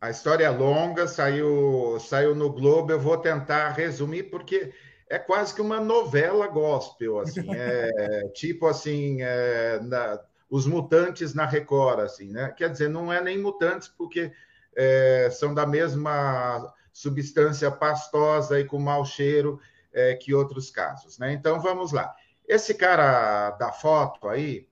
A 0.00 0.10
história 0.10 0.44
é 0.44 0.50
longa, 0.50 1.08
saiu, 1.08 1.98
saiu 1.98 2.34
no 2.34 2.52
Globo. 2.52 2.92
Eu 2.92 3.00
vou 3.00 3.16
tentar 3.16 3.70
resumir, 3.70 4.24
porque 4.24 4.72
é 5.08 5.18
quase 5.18 5.54
que 5.54 5.60
uma 5.60 5.80
novela 5.80 6.46
gospel, 6.46 7.20
assim, 7.20 7.46
é 7.54 8.28
tipo 8.34 8.66
assim, 8.66 9.22
é, 9.22 9.80
na, 9.80 10.20
os 10.48 10.66
mutantes 10.66 11.34
na 11.34 11.46
Record, 11.46 12.00
assim, 12.00 12.30
né? 12.30 12.52
Quer 12.56 12.70
dizer, 12.70 12.88
não 12.88 13.12
é 13.12 13.20
nem 13.22 13.38
mutantes 13.38 13.88
porque 13.88 14.32
é, 14.76 15.28
são 15.30 15.54
da 15.54 15.66
mesma 15.66 16.72
substância 16.92 17.70
pastosa 17.70 18.58
e 18.58 18.64
com 18.64 18.78
mau 18.78 19.04
cheiro 19.04 19.60
é, 19.92 20.14
que 20.14 20.34
outros 20.34 20.70
casos, 20.70 21.18
né? 21.18 21.32
Então 21.32 21.60
vamos 21.60 21.92
lá. 21.92 22.14
Esse 22.46 22.74
cara 22.74 23.50
da 23.52 23.72
foto 23.72 24.28
aí, 24.28 24.66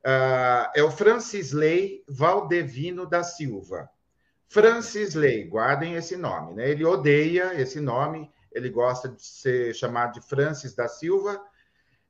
Uh, 0.00 0.64
é 0.74 0.82
o 0.82 0.90
Francisley 0.90 2.02
Valdevino 2.08 3.06
da 3.06 3.22
Silva. 3.22 3.90
Francisley, 4.48 5.44
guardem 5.44 5.94
esse 5.94 6.16
nome, 6.16 6.54
né? 6.54 6.70
Ele 6.70 6.84
odeia 6.84 7.54
esse 7.60 7.80
nome, 7.80 8.30
ele 8.52 8.68
gosta 8.68 9.08
de 9.08 9.22
ser 9.22 9.74
chamado 9.74 10.14
de 10.14 10.26
Francis 10.26 10.74
da 10.74 10.88
Silva. 10.88 11.40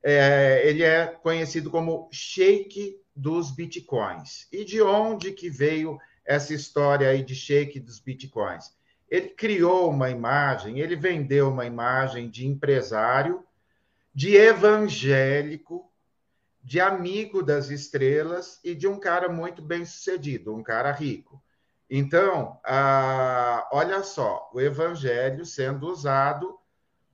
É, 0.03 0.62
ele 0.64 0.83
é 0.83 1.07
conhecido 1.07 1.70
como 1.70 2.09
Sheik 2.11 2.98
dos 3.14 3.50
Bitcoins. 3.50 4.48
E 4.50 4.64
de 4.64 4.81
onde 4.81 5.33
que 5.33 5.50
veio 5.50 5.98
essa 6.24 6.55
história 6.55 7.09
aí 7.09 7.22
de 7.22 7.35
Sheik 7.35 7.79
dos 7.81 8.00
Bitcoins? 8.00 8.74
Ele 9.09 9.29
criou 9.29 9.90
uma 9.90 10.09
imagem, 10.09 10.79
ele 10.79 10.96
vendeu 10.96 11.50
uma 11.50 11.66
imagem 11.66 12.31
de 12.31 12.46
empresário, 12.46 13.44
de 14.14 14.37
evangélico, 14.37 15.90
de 16.62 16.81
amigo 16.81 17.42
das 17.42 17.70
estrelas 17.70 18.61
e 18.62 18.74
de 18.74 18.87
um 18.87 18.98
cara 18.98 19.29
muito 19.29 19.61
bem 19.61 19.85
sucedido, 19.85 20.55
um 20.55 20.62
cara 20.62 20.92
rico. 20.92 21.42
Então, 21.90 22.61
ah, 22.64 23.68
olha 23.72 24.05
só, 24.05 24.48
o 24.55 24.61
evangelho 24.61 25.44
sendo 25.44 25.88
usado 25.90 26.57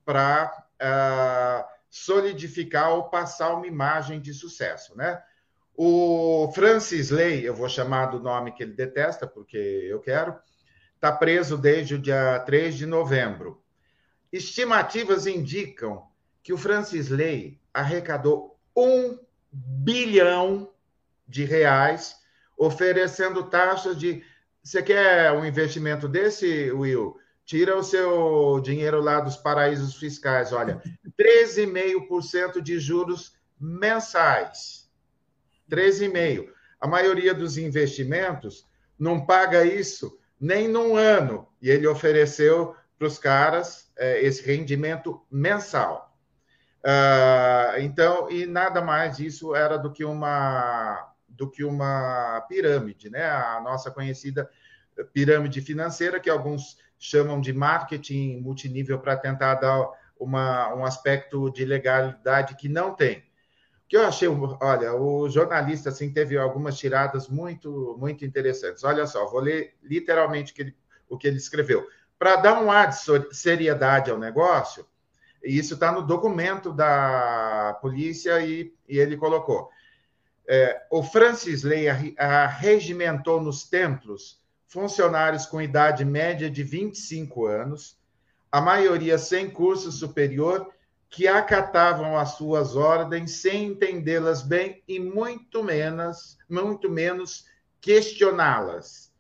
para 0.05 0.67
ah, 0.79 1.67
solidificar 1.89 2.91
ou 2.91 3.09
passar 3.09 3.55
uma 3.55 3.67
imagem 3.67 4.21
de 4.21 4.35
sucesso, 4.35 4.95
né? 4.95 5.23
O 5.75 6.53
Francis 6.55 7.11
Lay, 7.11 7.47
eu 7.47 7.55
vou 7.55 7.71
chamar 7.71 8.07
do 8.07 8.21
nome 8.21 8.53
que 8.53 8.63
ele 8.63 8.75
detesta, 8.75 9.27
porque 9.27 9.57
eu 9.57 9.99
quero, 10.01 10.39
está 10.95 11.11
preso 11.11 11.57
desde 11.57 11.95
o 11.95 11.99
dia 11.99 12.39
3 12.41 12.77
de 12.77 12.85
novembro. 12.85 13.63
Estimativas 14.31 15.27
indicam 15.27 16.07
que 16.43 16.53
o 16.53 16.59
Francis 16.59 17.09
Lay 17.09 17.59
arrecadou 17.73 18.59
um 18.77 19.19
bilhão 19.51 20.71
de 21.27 21.45
reais, 21.45 22.17
oferecendo 22.59 23.45
taxas 23.45 23.99
de 23.99 24.23
você 24.67 24.83
quer 24.83 25.31
um 25.31 25.45
investimento 25.45 26.09
desse, 26.09 26.73
Will? 26.73 27.17
Tira 27.45 27.77
o 27.77 27.85
seu 27.85 28.61
dinheiro 28.61 29.01
lá 29.01 29.21
dos 29.21 29.37
paraísos 29.37 29.95
fiscais. 29.95 30.53
Olha, 30.53 30.83
13,5% 31.17 32.61
de 32.61 32.81
juros 32.81 33.37
mensais. 33.61 34.91
13,5%. 35.71 36.49
A 36.81 36.89
maioria 36.89 37.33
dos 37.33 37.57
investimentos 37.57 38.67
não 38.99 39.25
paga 39.25 39.65
isso 39.65 40.19
nem 40.39 40.67
num 40.67 40.97
ano. 40.97 41.47
E 41.63 41.71
ele 41.71 41.87
ofereceu 41.87 42.75
para 42.99 43.07
os 43.07 43.21
caras 43.21 43.89
é, 43.97 44.21
esse 44.23 44.45
rendimento 44.45 45.25
mensal. 45.31 46.13
Uh, 46.79 47.81
então, 47.83 48.29
e 48.29 48.47
nada 48.47 48.81
mais 48.81 49.21
isso 49.21 49.55
era 49.55 49.77
do 49.77 49.93
que 49.93 50.05
uma 50.05 51.15
do 51.37 51.51
que 51.51 51.65
uma 51.65 52.45
pirâmide, 52.49 53.11
né? 53.11 53.25
A 53.25 53.61
nossa 53.61 53.91
conhecida 53.91 54.49
pirâmide 55.13 55.61
financeira, 55.61 56.19
que 56.19 56.31
alguns 56.31 56.79
chamam 56.99 57.41
de 57.41 57.53
marketing 57.53 58.41
multinível 58.41 58.99
para 58.99 59.17
tentar 59.17 59.57
dar 59.57 59.89
uma, 60.19 60.75
um 60.75 60.85
aspecto 60.85 61.51
de 61.51 61.65
legalidade 61.65 62.57
que 62.57 62.69
não 62.69 62.95
tem. 62.95 63.19
O 63.19 63.89
que 63.89 63.97
eu 63.97 64.07
achei, 64.07 64.27
olha, 64.29 64.95
o 64.95 65.29
jornalista 65.29 65.91
assim 65.91 66.13
teve 66.13 66.37
algumas 66.37 66.77
tiradas 66.77 67.29
muito 67.29 67.97
muito 68.01 68.25
interessantes. 68.25 68.83
Olha 68.83 69.07
só, 69.07 69.27
vou 69.27 69.41
ler 69.41 69.75
literalmente 69.83 70.53
o 70.53 70.55
que 70.55 70.63
ele, 70.63 70.77
o 71.09 71.19
que 71.19 71.29
ele 71.29 71.37
escreveu. 71.37 71.87
Para 72.19 72.37
dar 72.37 72.63
um 72.63 72.71
ar 72.71 72.89
de 72.89 73.37
seriedade 73.37 74.11
ao 74.11 74.19
negócio, 74.19 74.87
isso 75.45 75.75
está 75.75 75.93
no 75.93 76.03
documento 76.03 76.73
da 76.73 77.79
polícia 77.81 78.41
e, 78.41 78.75
e 78.89 78.99
ele 78.99 79.17
colocou 79.17 79.71
é, 80.49 80.87
o 80.91 81.03
Francis 81.03 81.63
Ley 81.63 81.89
arregimentou 82.19 83.41
nos 83.41 83.65
templos 83.65 84.41
funcionários 84.69 85.47
com 85.47 85.61
idade 85.61 86.05
média 86.05 86.51
de 86.51 86.63
25 86.63 87.47
anos, 87.47 87.99
a 88.51 88.61
maioria 88.61 89.19
sem 89.19 89.51
curso 89.51 89.91
superior, 89.91 90.73
que 91.09 91.27
acatavam 91.27 92.17
as 92.17 92.31
suas 92.31 92.77
ordens 92.77 93.33
sem 93.33 93.67
entendê-las 93.67 94.43
bem 94.43 94.83
e 94.87 94.99
muito 94.99 95.63
menos, 95.63 96.37
muito 96.49 96.91
menos 96.91 97.47
questioná-las. 97.81 99.13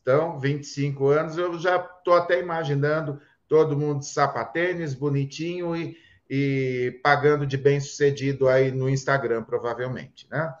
Então, 0.00 0.38
25 0.38 1.08
anos, 1.08 1.38
eu 1.38 1.58
já 1.58 1.76
estou 1.76 2.14
até 2.14 2.40
imaginando 2.40 3.20
todo 3.46 3.76
mundo 3.76 4.00
de 4.00 4.08
sapatênis, 4.08 4.94
bonitinho 4.94 5.76
e, 5.76 5.96
e 6.28 7.00
pagando 7.02 7.46
de 7.46 7.56
bem-sucedido 7.56 8.48
aí 8.48 8.70
no 8.70 8.88
Instagram, 8.88 9.42
provavelmente, 9.42 10.26
né? 10.30 10.52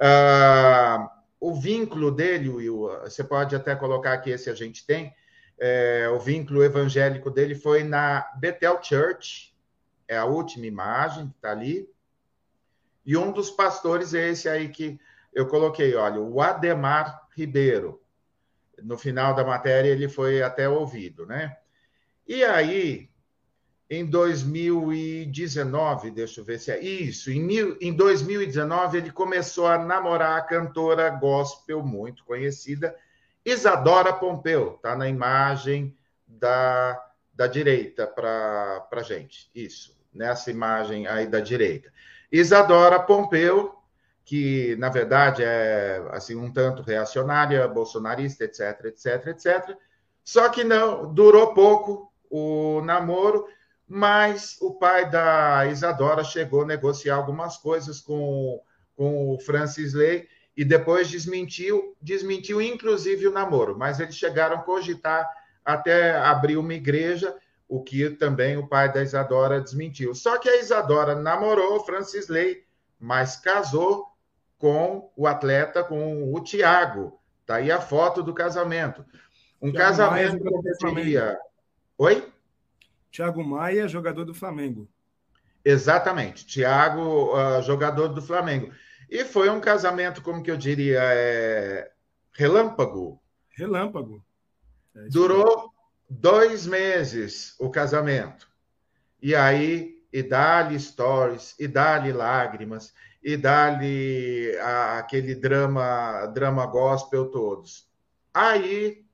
Uh, 0.00 1.08
o 1.40 1.54
vínculo 1.54 2.10
dele, 2.10 2.48
Will, 2.48 2.88
você 3.02 3.22
pode 3.22 3.54
até 3.54 3.74
colocar 3.74 4.18
que 4.18 4.30
esse 4.30 4.50
a 4.50 4.54
gente 4.54 4.86
tem, 4.86 5.14
é, 5.58 6.08
o 6.10 6.18
vínculo 6.18 6.62
evangélico 6.62 7.30
dele 7.30 7.54
foi 7.54 7.82
na 7.82 8.30
Bethel 8.38 8.78
Church, 8.82 9.54
é 10.08 10.16
a 10.16 10.24
última 10.24 10.66
imagem 10.66 11.28
que 11.28 11.36
está 11.36 11.50
ali, 11.50 11.88
e 13.04 13.16
um 13.16 13.32
dos 13.32 13.50
pastores 13.50 14.12
é 14.14 14.28
esse 14.28 14.48
aí 14.48 14.68
que 14.68 14.98
eu 15.32 15.46
coloquei, 15.46 15.94
olha, 15.94 16.20
o 16.20 16.40
Ademar 16.40 17.28
Ribeiro. 17.36 18.02
No 18.82 18.98
final 18.98 19.34
da 19.34 19.44
matéria 19.44 19.90
ele 19.90 20.08
foi 20.08 20.42
até 20.42 20.68
ouvido, 20.68 21.24
né? 21.26 21.56
E 22.26 22.42
aí, 22.44 23.08
em 23.88 24.04
2019, 24.04 26.10
deixa 26.10 26.40
eu 26.40 26.44
ver 26.44 26.58
se 26.58 26.72
é 26.72 26.80
isso, 26.80 27.30
em, 27.30 27.40
mil, 27.40 27.78
em 27.80 27.92
2019 27.92 28.98
ele 28.98 29.12
começou 29.12 29.68
a 29.68 29.78
namorar 29.78 30.38
a 30.38 30.42
cantora 30.42 31.08
gospel 31.10 31.80
muito 31.82 32.24
conhecida, 32.24 32.96
Isadora 33.44 34.12
Pompeu, 34.12 34.72
tá 34.82 34.96
na 34.96 35.08
imagem 35.08 35.96
da, 36.26 37.00
da 37.32 37.46
direita 37.46 38.08
para 38.08 38.88
a 38.90 39.02
gente, 39.02 39.48
isso, 39.54 39.96
nessa 40.12 40.50
imagem 40.50 41.06
aí 41.06 41.28
da 41.28 41.38
direita. 41.38 41.92
Isadora 42.32 42.98
Pompeu, 42.98 43.76
que 44.24 44.74
na 44.80 44.88
verdade 44.88 45.44
é 45.44 46.04
assim 46.10 46.34
um 46.34 46.52
tanto 46.52 46.82
reacionária, 46.82 47.68
bolsonarista, 47.68 48.42
etc, 48.42 48.86
etc, 48.86 49.28
etc. 49.28 49.76
Só 50.24 50.48
que 50.48 50.64
não 50.64 51.14
durou 51.14 51.54
pouco 51.54 52.12
o 52.28 52.82
namoro 52.84 53.46
mas 53.88 54.56
o 54.60 54.74
pai 54.74 55.08
da 55.08 55.66
Isadora 55.66 56.24
chegou 56.24 56.62
a 56.62 56.66
negociar 56.66 57.14
algumas 57.14 57.56
coisas 57.56 58.00
com, 58.00 58.60
com 58.96 59.34
o 59.34 59.38
Francis 59.38 59.94
Lay 59.94 60.26
e 60.56 60.64
depois 60.64 61.08
desmentiu, 61.08 61.94
desmentiu 62.00 62.60
inclusive 62.60 63.28
o 63.28 63.32
namoro, 63.32 63.78
mas 63.78 64.00
eles 64.00 64.16
chegaram 64.16 64.56
a 64.56 64.62
cogitar 64.62 65.28
até 65.64 66.16
abrir 66.16 66.56
uma 66.56 66.74
igreja, 66.74 67.36
o 67.68 67.82
que 67.82 68.10
também 68.10 68.56
o 68.56 68.66
pai 68.66 68.92
da 68.92 69.02
Isadora 69.02 69.60
desmentiu. 69.60 70.14
Só 70.14 70.38
que 70.38 70.48
a 70.48 70.60
Isadora 70.60 71.14
namorou 71.14 71.76
o 71.76 71.84
Francis 71.84 72.28
Lay, 72.28 72.64
mas 72.98 73.36
casou 73.36 74.06
com 74.58 75.10
o 75.16 75.26
atleta, 75.26 75.84
com 75.84 76.32
o 76.32 76.40
Tiago. 76.40 77.20
Tá 77.44 77.56
aí 77.56 77.70
a 77.70 77.80
foto 77.80 78.22
do 78.22 78.32
casamento. 78.32 79.04
Um 79.60 79.70
Tiago 79.70 79.88
casamento 79.88 80.38
que 80.38 80.94
diria... 80.94 81.38
Oi? 81.98 82.32
Thiago 83.10 83.42
Maia, 83.44 83.88
jogador 83.88 84.24
do 84.24 84.34
Flamengo. 84.34 84.88
Exatamente, 85.64 86.46
Thiago, 86.46 87.34
uh, 87.34 87.62
jogador 87.62 88.08
do 88.08 88.22
Flamengo. 88.22 88.72
E 89.10 89.24
foi 89.24 89.48
um 89.48 89.60
casamento, 89.60 90.22
como 90.22 90.42
que 90.42 90.50
eu 90.50 90.56
diria, 90.56 91.00
é... 91.02 91.90
relâmpago. 92.32 93.20
Relâmpago. 93.56 94.24
É 94.94 95.08
Durou 95.08 95.72
dois 96.08 96.66
meses 96.66 97.54
o 97.58 97.70
casamento. 97.70 98.48
E 99.20 99.34
aí, 99.34 100.04
e 100.12 100.22
dá-lhe 100.22 100.78
stories, 100.78 101.54
e 101.58 101.66
dá-lhe 101.66 102.12
lágrimas, 102.12 102.92
e 103.22 103.36
dá-lhe 103.36 104.56
aquele 104.98 105.34
drama, 105.34 106.26
drama 106.26 106.66
gospel 106.66 107.26
todos. 107.30 107.88
Aí 108.32 109.05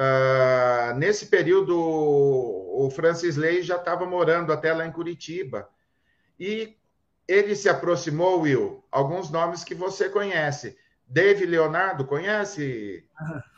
Uh, 0.00 0.94
nesse 0.94 1.26
período, 1.26 1.76
o 1.78 2.90
Francis 2.90 3.36
Ley 3.36 3.60
já 3.60 3.76
estava 3.76 4.06
morando 4.06 4.50
até 4.50 4.72
lá 4.72 4.86
em 4.86 4.92
Curitiba. 4.92 5.68
E 6.38 6.74
ele 7.28 7.54
se 7.54 7.68
aproximou, 7.68 8.40
Will, 8.40 8.82
alguns 8.90 9.30
nomes 9.30 9.62
que 9.62 9.74
você 9.74 10.08
conhece. 10.08 10.78
Dave 11.06 11.44
Leonardo, 11.44 12.06
conhece? 12.06 13.04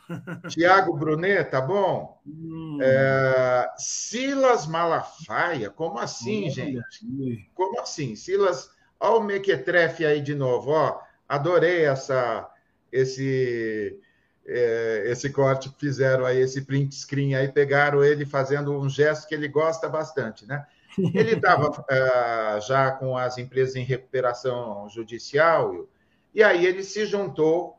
Tiago 0.49 0.97
Brunet, 0.97 1.49
tá 1.49 1.61
bom? 1.61 2.19
Hum. 2.27 2.77
É, 2.81 3.71
Silas 3.77 4.67
Malafaia, 4.67 5.69
como 5.69 5.97
assim, 5.97 6.47
hum, 6.47 6.49
gente? 6.49 7.49
Como 7.53 7.79
assim? 7.79 8.17
Silas, 8.17 8.69
olha 8.99 9.15
o 9.15 9.23
Mequetrefe 9.23 10.05
aí 10.05 10.19
de 10.19 10.35
novo, 10.35 10.71
ó. 10.71 10.99
Adorei 11.29 11.85
essa, 11.85 12.51
esse 12.91 13.97
é, 14.45 15.03
esse 15.07 15.29
corte 15.29 15.73
fizeram 15.77 16.25
aí, 16.25 16.39
esse 16.39 16.61
print 16.61 16.93
screen 16.95 17.35
aí, 17.35 17.51
pegaram 17.51 18.03
ele 18.03 18.25
fazendo 18.25 18.77
um 18.77 18.89
gesto 18.89 19.27
que 19.27 19.35
ele 19.35 19.47
gosta 19.47 19.87
bastante, 19.87 20.45
né? 20.45 20.65
Ele 20.97 21.33
estava 21.33 21.69
uh, 21.69 22.61
já 22.67 22.91
com 22.91 23.17
as 23.17 23.37
empresas 23.37 23.75
em 23.75 23.83
recuperação 23.83 24.87
judicial 24.89 25.87
E 26.33 26.43
aí 26.43 26.65
ele 26.65 26.83
se 26.83 27.05
juntou 27.05 27.77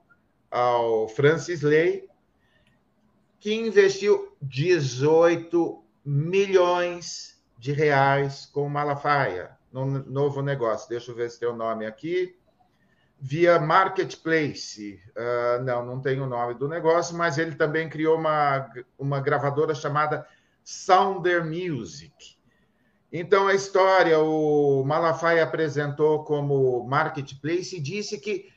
ao 0.50 1.08
Francis 1.08 1.62
Lay, 1.62 2.08
que 3.38 3.54
investiu 3.54 4.34
18 4.40 5.82
milhões 6.04 7.40
de 7.58 7.72
reais 7.72 8.46
com 8.46 8.68
Malafaia, 8.68 9.56
num 9.72 9.86
novo 10.04 10.42
negócio. 10.42 10.88
Deixa 10.88 11.10
eu 11.10 11.14
ver 11.14 11.30
se 11.30 11.40
tem 11.40 11.48
o 11.48 11.56
nome 11.56 11.86
aqui. 11.86 12.36
Via 13.26 13.58
Marketplace. 13.58 15.00
Uh, 15.16 15.64
não, 15.64 15.82
não 15.82 15.98
tem 15.98 16.20
o 16.20 16.26
nome 16.26 16.52
do 16.52 16.68
negócio, 16.68 17.16
mas 17.16 17.38
ele 17.38 17.54
também 17.54 17.88
criou 17.88 18.18
uma, 18.18 18.70
uma 18.98 19.18
gravadora 19.18 19.74
chamada 19.74 20.26
Sounder 20.62 21.42
Music. 21.42 22.36
Então, 23.10 23.48
a 23.48 23.54
história, 23.54 24.18
o 24.18 24.84
Malafaia 24.84 25.42
apresentou 25.42 26.22
como 26.22 26.84
Marketplace 26.84 27.76
e 27.76 27.80
disse 27.80 28.20
que 28.20 28.52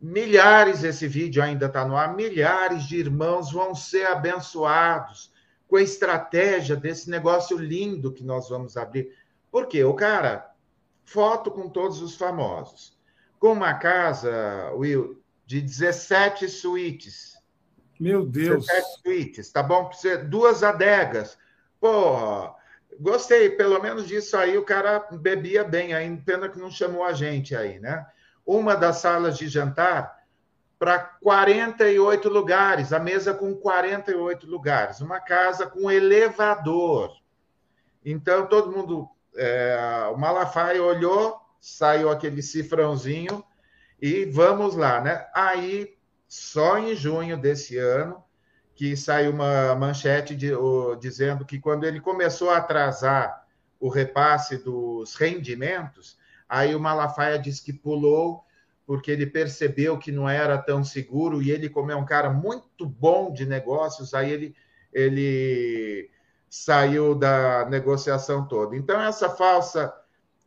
milhares, 0.00 0.84
esse 0.84 1.08
vídeo 1.08 1.42
ainda 1.42 1.66
está 1.66 1.84
no 1.84 1.96
ar, 1.96 2.14
milhares 2.14 2.84
de 2.84 2.96
irmãos 2.96 3.50
vão 3.50 3.74
ser 3.74 4.06
abençoados 4.06 5.32
com 5.66 5.74
a 5.74 5.82
estratégia 5.82 6.76
desse 6.76 7.10
negócio 7.10 7.58
lindo 7.58 8.12
que 8.12 8.22
nós 8.22 8.48
vamos 8.48 8.76
abrir. 8.76 9.12
Por 9.50 9.66
quê? 9.66 9.82
O 9.82 9.94
cara, 9.94 10.48
foto 11.04 11.50
com 11.50 11.68
todos 11.68 12.00
os 12.00 12.14
famosos, 12.14 12.99
com 13.40 13.52
uma 13.52 13.74
casa, 13.74 14.70
Will, 14.74 15.20
de 15.44 15.60
17 15.60 16.48
suítes. 16.48 17.36
Meu 17.98 18.24
Deus! 18.24 18.66
17 18.66 19.02
suítes, 19.02 19.50
tá 19.50 19.64
bom? 19.64 19.90
Duas 20.28 20.62
adegas. 20.62 21.36
Porra, 21.80 22.54
gostei, 23.00 23.50
pelo 23.50 23.82
menos 23.82 24.06
disso 24.06 24.36
aí, 24.36 24.56
o 24.56 24.64
cara 24.64 25.04
bebia 25.10 25.64
bem, 25.64 25.92
aí, 25.92 26.16
pena 26.18 26.48
que 26.48 26.60
não 26.60 26.70
chamou 26.70 27.02
a 27.02 27.12
gente 27.12 27.56
aí, 27.56 27.80
né? 27.80 28.06
uma 28.50 28.76
das 28.76 28.96
salas 28.96 29.38
de 29.38 29.46
jantar 29.48 30.18
para 30.78 30.98
48 30.98 32.28
lugares, 32.28 32.92
a 32.92 32.98
mesa 32.98 33.32
com 33.32 33.54
48 33.54 34.46
lugares, 34.46 35.00
uma 35.00 35.20
casa 35.20 35.66
com 35.66 35.90
elevador. 35.90 37.12
Então, 38.04 38.46
todo 38.46 38.72
mundo, 38.72 39.08
é, 39.36 40.10
o 40.12 40.16
Malafaia 40.16 40.82
olhou, 40.82 41.38
saiu 41.60 42.10
aquele 42.10 42.42
cifrãozinho 42.42 43.44
e 44.00 44.24
vamos 44.24 44.74
lá, 44.74 45.00
né? 45.00 45.26
Aí, 45.34 45.96
só 46.26 46.78
em 46.78 46.94
junho 46.94 47.36
desse 47.36 47.76
ano, 47.76 48.22
que 48.74 48.96
saiu 48.96 49.32
uma 49.32 49.74
manchete 49.74 50.34
de, 50.34 50.54
o, 50.54 50.94
dizendo 50.96 51.44
que 51.44 51.58
quando 51.58 51.84
ele 51.84 52.00
começou 52.00 52.50
a 52.50 52.56
atrasar 52.56 53.46
o 53.78 53.88
repasse 53.88 54.56
dos 54.56 55.14
rendimentos, 55.14 56.18
Aí 56.50 56.74
o 56.74 56.80
Malafaia 56.80 57.38
disse 57.38 57.62
que 57.62 57.72
pulou 57.72 58.44
porque 58.84 59.12
ele 59.12 59.24
percebeu 59.24 59.96
que 59.96 60.10
não 60.10 60.28
era 60.28 60.58
tão 60.58 60.82
seguro 60.82 61.40
e 61.40 61.52
ele, 61.52 61.68
como 61.68 61.92
é 61.92 61.94
um 61.96 62.04
cara 62.04 62.28
muito 62.28 62.84
bom 62.84 63.32
de 63.32 63.46
negócios, 63.46 64.14
aí 64.14 64.32
ele, 64.32 64.56
ele 64.92 66.10
saiu 66.48 67.14
da 67.14 67.66
negociação 67.66 68.48
toda. 68.48 68.76
Então, 68.76 69.00
essa 69.00 69.30
falsa 69.30 69.94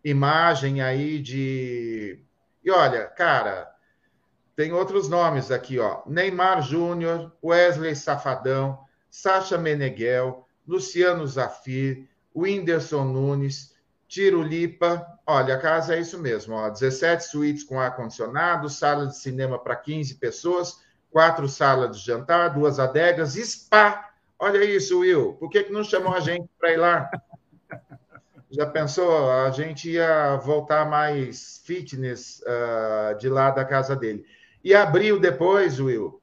imagem 0.03 0.81
aí 0.81 1.19
de. 1.19 2.19
E 2.63 2.71
olha, 2.71 3.05
cara, 3.07 3.71
tem 4.55 4.71
outros 4.71 5.09
nomes 5.09 5.51
aqui, 5.51 5.79
ó. 5.79 6.01
Neymar 6.05 6.61
Júnior, 6.61 7.31
Wesley 7.43 7.95
Safadão, 7.95 8.79
Sacha 9.09 9.57
Meneghel, 9.57 10.47
Luciano 10.67 11.25
Zafir, 11.27 12.07
Whindersson 12.35 13.05
Nunes, 13.05 13.73
Tirulipa, 14.07 15.05
olha, 15.25 15.55
a 15.55 15.59
casa 15.59 15.95
é 15.95 15.99
isso 15.99 16.19
mesmo, 16.19 16.53
ó, 16.53 16.69
17 16.69 17.23
suítes 17.23 17.63
com 17.63 17.79
ar-condicionado, 17.79 18.69
sala 18.69 19.07
de 19.07 19.17
cinema 19.17 19.57
para 19.57 19.75
15 19.75 20.15
pessoas, 20.15 20.79
quatro 21.09 21.47
salas 21.47 21.97
de 21.97 22.05
jantar, 22.05 22.49
duas 22.49 22.79
adegas, 22.79 23.33
spa. 23.33 24.11
Olha 24.37 24.63
isso, 24.63 24.99
Will, 24.99 25.33
por 25.33 25.49
que, 25.49 25.63
que 25.63 25.73
não 25.73 25.83
chamou 25.83 26.13
a 26.13 26.19
gente 26.19 26.47
para 26.59 26.71
ir 26.71 26.77
lá? 26.77 27.09
Já 28.55 28.67
pensou? 28.67 29.31
A 29.31 29.49
gente 29.49 29.89
ia 29.89 30.35
voltar 30.35 30.87
mais 30.87 31.59
fitness 31.65 32.39
uh, 32.41 33.17
de 33.17 33.27
lá 33.27 33.49
da 33.49 33.65
casa 33.65 33.95
dele. 33.95 34.23
E 34.63 34.75
abriu 34.75 35.19
depois, 35.19 35.79
Will, 35.79 36.21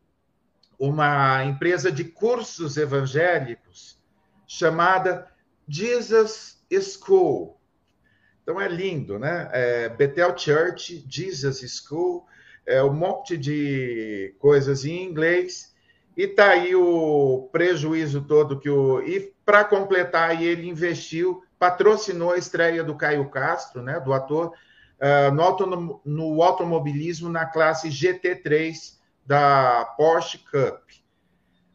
uma 0.78 1.44
empresa 1.44 1.90
de 1.90 2.04
cursos 2.04 2.76
evangélicos 2.76 4.00
chamada 4.46 5.26
Jesus 5.68 6.64
School. 6.70 7.60
Então 8.44 8.60
é 8.60 8.68
lindo, 8.68 9.18
né? 9.18 9.50
É 9.52 9.88
Bethel 9.88 10.38
Church, 10.38 11.04
Jesus 11.08 11.82
School, 11.84 12.24
é 12.64 12.80
um 12.80 12.92
monte 12.92 13.36
de 13.36 14.36
coisas 14.38 14.84
em 14.84 15.02
inglês. 15.02 15.74
E 16.16 16.28
tá 16.28 16.50
aí 16.50 16.76
o 16.76 17.48
prejuízo 17.50 18.22
todo 18.22 18.60
que 18.60 18.70
o. 18.70 19.02
E 19.02 19.34
para 19.44 19.64
completar, 19.64 20.40
ele 20.40 20.68
investiu, 20.68 21.42
patrocinou 21.60 22.32
a 22.32 22.38
estreia 22.38 22.82
do 22.82 22.96
Caio 22.96 23.28
Castro, 23.28 23.82
né? 23.82 24.00
Do 24.00 24.14
ator, 24.14 24.54
uh, 24.98 25.30
no, 25.30 25.42
autom 25.42 26.00
no 26.02 26.42
automobilismo 26.42 27.28
na 27.28 27.44
classe 27.44 27.90
GT3 27.90 28.98
da 29.26 29.84
Porsche 29.96 30.38
Cup. 30.38 30.80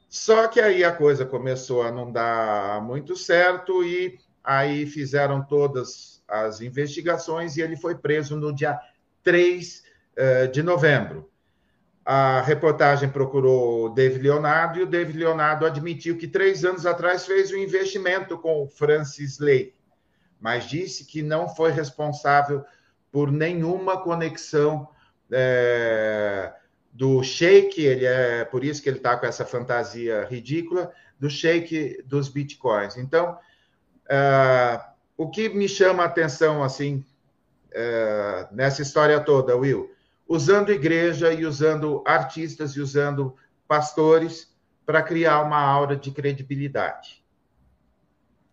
Só 0.10 0.48
que 0.48 0.60
aí 0.60 0.84
a 0.84 0.92
coisa 0.92 1.24
começou 1.24 1.84
a 1.84 1.92
não 1.92 2.12
dar 2.12 2.82
muito 2.82 3.16
certo 3.16 3.84
e 3.84 4.18
aí 4.44 4.88
fizeram 4.88 5.44
todas 5.44 6.24
as 6.28 6.62
investigações 6.62 7.56
e 7.56 7.62
ele 7.62 7.78
foi 7.78 7.94
preso 7.94 8.36
no 8.36 8.52
dia 8.54 8.80
3 9.24 9.84
uh, 10.18 10.52
de 10.52 10.64
novembro. 10.64 11.30
A 12.06 12.42
reportagem 12.42 13.10
procurou 13.10 13.86
o 13.86 13.90
David 13.90 14.22
Leonardo 14.22 14.78
e 14.78 14.84
o 14.84 14.86
David 14.86 15.18
Leonardo 15.18 15.66
admitiu 15.66 16.16
que 16.18 16.28
três 16.28 16.64
anos 16.64 16.86
atrás 16.86 17.26
fez 17.26 17.52
um 17.52 17.58
investimento 17.58 18.38
com 18.38 18.62
o 18.62 18.68
Francis 18.68 19.40
Lay, 19.40 19.74
mas 20.40 20.66
disse 20.66 21.04
que 21.04 21.24
não 21.24 21.50
foi 21.50 21.72
responsável 21.72 22.64
por 23.12 23.32
nenhuma 23.32 24.00
conexão 24.00 24.88
é, 25.32 26.54
do 26.94 27.24
shake, 27.24 27.82
ele 27.82 28.06
é 28.06 28.46
por 28.46 28.64
isso 28.64 28.84
que 28.84 28.88
ele 28.88 28.98
está 28.98 29.18
com 29.18 29.26
essa 29.26 29.44
fantasia 29.44 30.26
ridícula 30.30 30.94
do 31.20 31.30
shake 31.30 32.04
dos 32.06 32.30
bitcoins. 32.30 32.98
Então, 32.98 33.38
uh, 34.06 34.80
o 35.18 35.30
que 35.30 35.50
me 35.50 35.68
chama 35.68 36.04
a 36.04 36.06
atenção 36.06 36.64
assim 36.64 37.04
é, 37.72 38.48
nessa 38.52 38.82
história 38.82 39.20
toda, 39.20 39.58
Will, 39.58 39.95
usando 40.28 40.72
igreja 40.72 41.32
e 41.34 41.46
usando 41.46 42.04
artistas 42.06 42.72
e 42.72 42.82
usando 42.82 43.36
pastores 43.68 44.54
para 44.86 45.02
criar 45.02 45.42
uma 45.42 45.60
aura 45.60 45.96
de 45.96 46.12
credibilidade 46.12 47.24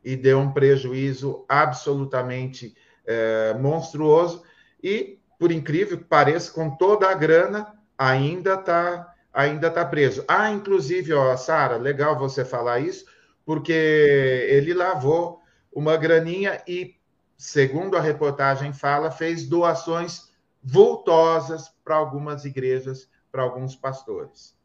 e 0.04 0.16
deu 0.16 0.38
um 0.38 0.52
prejuízo 0.52 1.44
absolutamente 1.48 2.74
é, 3.06 3.54
monstruoso 3.54 4.42
e 4.82 5.18
por 5.38 5.50
incrível 5.50 5.98
que 5.98 6.04
pareça, 6.04 6.52
com 6.52 6.70
toda 6.70 7.08
a 7.08 7.14
grana 7.14 7.74
ainda 7.96 8.54
está 8.54 9.08
ainda 9.32 9.70
tá 9.70 9.84
preso. 9.84 10.24
Ah, 10.28 10.50
inclusive, 10.50 11.14
ó, 11.14 11.34
Sara, 11.38 11.76
legal 11.76 12.18
você 12.18 12.44
falar 12.44 12.80
isso, 12.80 13.06
porque 13.46 13.72
ele 13.72 14.74
lavou 14.74 15.40
uma 15.72 15.96
graninha 15.96 16.62
e, 16.68 16.96
segundo 17.38 17.96
a 17.96 18.00
reportagem 18.00 18.74
fala, 18.74 19.10
fez 19.10 19.48
doações 19.48 20.30
vultosas 20.62 21.74
para 21.84 21.96
algumas 21.96 22.44
igrejas, 22.44 23.08
para 23.30 23.42
alguns 23.42 23.74
pastores. 23.74 24.56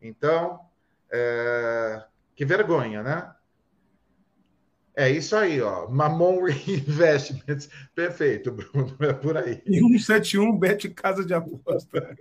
Então, 0.00 0.60
é... 1.10 2.04
que 2.34 2.44
vergonha, 2.44 3.02
né? 3.02 3.32
É 4.94 5.10
isso 5.10 5.36
aí, 5.36 5.60
ó. 5.60 5.86
Mamon 5.88 6.48
Investments. 6.66 7.68
Perfeito, 7.94 8.50
Bruno. 8.50 8.96
É 9.00 9.12
por 9.12 9.36
aí. 9.36 9.62
E 9.66 9.78
171 9.78 10.58
Bet 10.58 10.88
Casa 10.90 11.24
de 11.24 11.34
Aposta. 11.34 12.16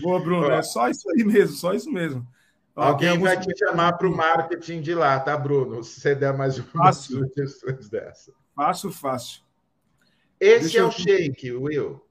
Boa, 0.00 0.18
Bruno. 0.18 0.46
Ó, 0.46 0.50
é 0.50 0.62
só 0.62 0.88
isso 0.88 1.08
aí 1.10 1.22
mesmo, 1.22 1.54
só 1.54 1.74
isso 1.74 1.90
mesmo. 1.90 2.26
Alguém 2.74 3.18
vai 3.18 3.38
te 3.38 3.54
chamar 3.58 3.92
para 3.98 4.08
o 4.08 4.10
marketing 4.16 4.80
de 4.80 4.94
lá, 4.94 5.20
tá, 5.20 5.36
Bruno? 5.36 5.84
Se 5.84 6.00
você 6.00 6.14
der 6.14 6.32
mais 6.32 6.58
umas 6.58 6.96
sugestões 6.96 7.90
dessa. 7.90 8.32
Fácil, 8.56 8.90
fácil. 8.90 9.42
Esse 10.42 10.62
Deixa 10.62 10.78
é 10.80 10.82
o 10.82 10.86
eu... 10.86 10.90
shake, 10.90 11.52
Will. 11.52 12.04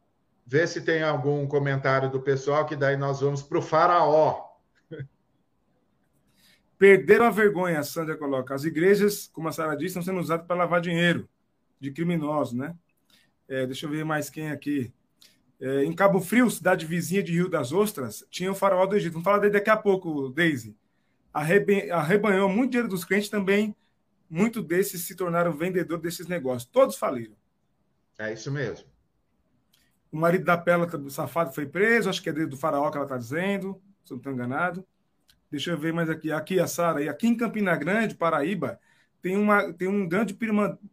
Vê 0.47 0.65
se 0.65 0.79
tem 0.79 1.03
algum 1.03 1.45
comentário 1.45 2.09
do 2.09 2.21
pessoal, 2.21 2.65
que 2.65 2.77
daí 2.77 2.95
nós 2.95 3.19
vamos 3.19 3.43
para 3.43 3.57
o 3.57 3.61
faraó. 3.61 4.51
Perderam 6.79 7.25
a 7.25 7.29
vergonha, 7.29 7.79
a 7.79 7.83
Sandra 7.83 8.15
coloca. 8.15 8.55
As 8.55 8.63
igrejas, 8.63 9.29
como 9.33 9.49
a 9.49 9.51
Sara 9.51 9.75
disse, 9.75 9.87
estão 9.87 10.01
sendo 10.01 10.21
usadas 10.21 10.47
para 10.47 10.55
lavar 10.55 10.79
dinheiro 10.79 11.27
de 11.77 11.91
criminosos, 11.91 12.53
né? 12.53 12.73
É, 13.49 13.65
deixa 13.65 13.85
eu 13.85 13.89
ver 13.89 14.05
mais 14.05 14.29
quem 14.29 14.49
aqui. 14.49 14.93
É, 15.59 15.83
em 15.83 15.91
Cabo 15.91 16.21
Frio, 16.21 16.49
cidade 16.49 16.85
vizinha 16.85 17.21
de 17.21 17.33
Rio 17.33 17.49
das 17.49 17.73
Ostras, 17.73 18.25
tinha 18.31 18.49
o 18.49 18.55
faraó 18.55 18.85
do 18.85 18.95
Egito. 18.95 19.11
Vamos 19.11 19.25
falar 19.25 19.39
dele 19.39 19.51
daqui 19.51 19.69
a 19.69 19.75
pouco, 19.75 20.29
Daisy. 20.29 20.73
Arrebanhou 21.33 22.47
muito 22.47 22.71
dinheiro 22.71 22.87
dos 22.87 23.03
crentes 23.03 23.27
também. 23.27 23.75
Muitos 24.29 24.63
desses 24.63 25.01
se 25.01 25.15
tornaram 25.15 25.51
vendedores 25.51 26.01
desses 26.01 26.27
negócios. 26.27 26.71
Todos 26.71 26.95
faliram. 26.95 27.40
É 28.21 28.31
isso 28.31 28.51
mesmo. 28.51 28.85
O 30.11 30.17
marido 30.17 30.45
da 30.45 30.55
Pela, 30.55 30.85
o 30.85 31.09
safado, 31.09 31.51
foi 31.53 31.65
preso. 31.65 32.07
Acho 32.07 32.21
que 32.21 32.29
é 32.29 32.33
do 32.33 32.55
faraó 32.55 32.91
que 32.91 32.97
ela 32.97 33.05
está 33.05 33.17
dizendo, 33.17 33.81
se 34.03 34.11
não 34.11 34.17
estou 34.17 34.31
enganado. 34.31 34.85
Deixa 35.49 35.71
eu 35.71 35.77
ver 35.77 35.91
mais 35.91 36.07
aqui. 36.07 36.31
Aqui 36.31 36.59
a 36.59 36.67
Sara. 36.67 37.01
E 37.01 37.09
aqui 37.09 37.25
em 37.27 37.35
Campina 37.35 37.75
Grande, 37.75 38.13
Paraíba, 38.13 38.79
tem, 39.23 39.35
uma, 39.35 39.73
tem 39.73 39.87
um 39.87 40.07
grande 40.07 40.37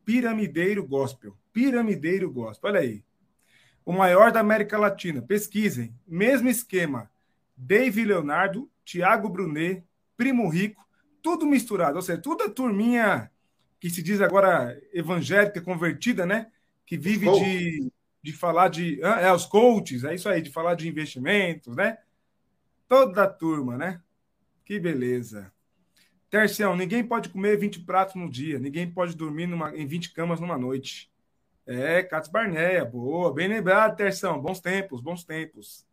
piramideiro 0.04 0.86
gospel. 0.86 1.36
Piramideiro 1.52 2.30
gospel. 2.30 2.70
Olha 2.70 2.80
aí. 2.80 3.04
O 3.84 3.92
maior 3.92 4.32
da 4.32 4.40
América 4.40 4.78
Latina. 4.78 5.20
Pesquisem. 5.20 5.94
Mesmo 6.06 6.48
esquema. 6.48 7.10
Dave 7.54 8.04
Leonardo, 8.04 8.70
Tiago 8.86 9.28
Brunet, 9.28 9.84
Primo 10.16 10.48
Rico, 10.48 10.82
tudo 11.20 11.44
misturado. 11.44 11.96
Ou 11.96 12.02
seja, 12.02 12.22
tudo 12.22 12.44
a 12.44 12.50
turminha 12.50 13.30
que 13.78 13.90
se 13.90 14.02
diz 14.02 14.20
agora 14.22 14.80
evangélica, 14.94 15.60
convertida, 15.60 16.24
né? 16.24 16.50
Que 16.88 16.96
vive 16.96 17.30
de, 17.30 17.92
de 18.22 18.32
falar 18.32 18.68
de. 18.68 18.98
É, 19.02 19.30
os 19.30 19.44
coaches, 19.44 20.04
é 20.04 20.14
isso 20.14 20.26
aí, 20.26 20.40
de 20.40 20.50
falar 20.50 20.74
de 20.74 20.88
investimentos, 20.88 21.76
né? 21.76 21.98
Toda 22.88 23.24
a 23.24 23.28
turma, 23.28 23.76
né? 23.76 24.00
Que 24.64 24.80
beleza. 24.80 25.52
Tercião, 26.30 26.74
ninguém 26.74 27.06
pode 27.06 27.28
comer 27.28 27.58
20 27.58 27.80
pratos 27.80 28.14
no 28.14 28.30
dia, 28.30 28.58
ninguém 28.58 28.90
pode 28.90 29.14
dormir 29.14 29.46
numa, 29.46 29.76
em 29.76 29.86
20 29.86 30.14
camas 30.14 30.40
numa 30.40 30.56
noite. 30.56 31.12
É, 31.66 32.02
Catos 32.02 32.30
Barneia, 32.30 32.86
boa, 32.86 33.34
bem 33.34 33.48
lembrado, 33.48 33.94
Terção, 33.94 34.40
bons 34.40 34.58
tempos, 34.58 35.02
bons 35.02 35.24
tempos. 35.24 35.86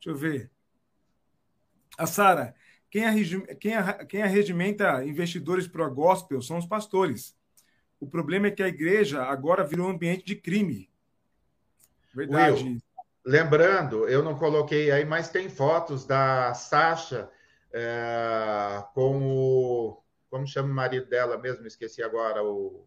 Deixa 0.00 0.10
eu 0.10 0.16
ver. 0.16 0.50
A 1.96 2.08
Sara, 2.08 2.56
quem, 2.90 3.04
quem, 3.60 3.72
quem 4.08 4.22
arregimenta 4.22 5.04
investidores 5.04 5.68
pro 5.68 5.88
gospel 5.94 6.42
são 6.42 6.58
os 6.58 6.66
pastores. 6.66 7.35
O 7.98 8.06
problema 8.06 8.48
é 8.48 8.50
que 8.50 8.62
a 8.62 8.68
igreja 8.68 9.22
agora 9.24 9.64
virou 9.64 9.86
um 9.86 9.90
ambiente 9.90 10.24
de 10.24 10.36
crime. 10.36 10.90
Verdade. 12.14 12.64
Will, 12.64 12.78
lembrando, 13.24 14.08
eu 14.08 14.22
não 14.22 14.36
coloquei 14.36 14.90
aí, 14.90 15.04
mas 15.04 15.28
tem 15.28 15.48
fotos 15.48 16.06
da 16.06 16.54
Sasha 16.54 17.30
é, 17.72 18.84
com 18.94 19.22
o. 19.22 20.02
Como 20.30 20.46
chama 20.46 20.70
o 20.70 20.74
marido 20.74 21.06
dela 21.06 21.38
mesmo? 21.38 21.66
Esqueci 21.66 22.02
agora, 22.02 22.42
o 22.42 22.86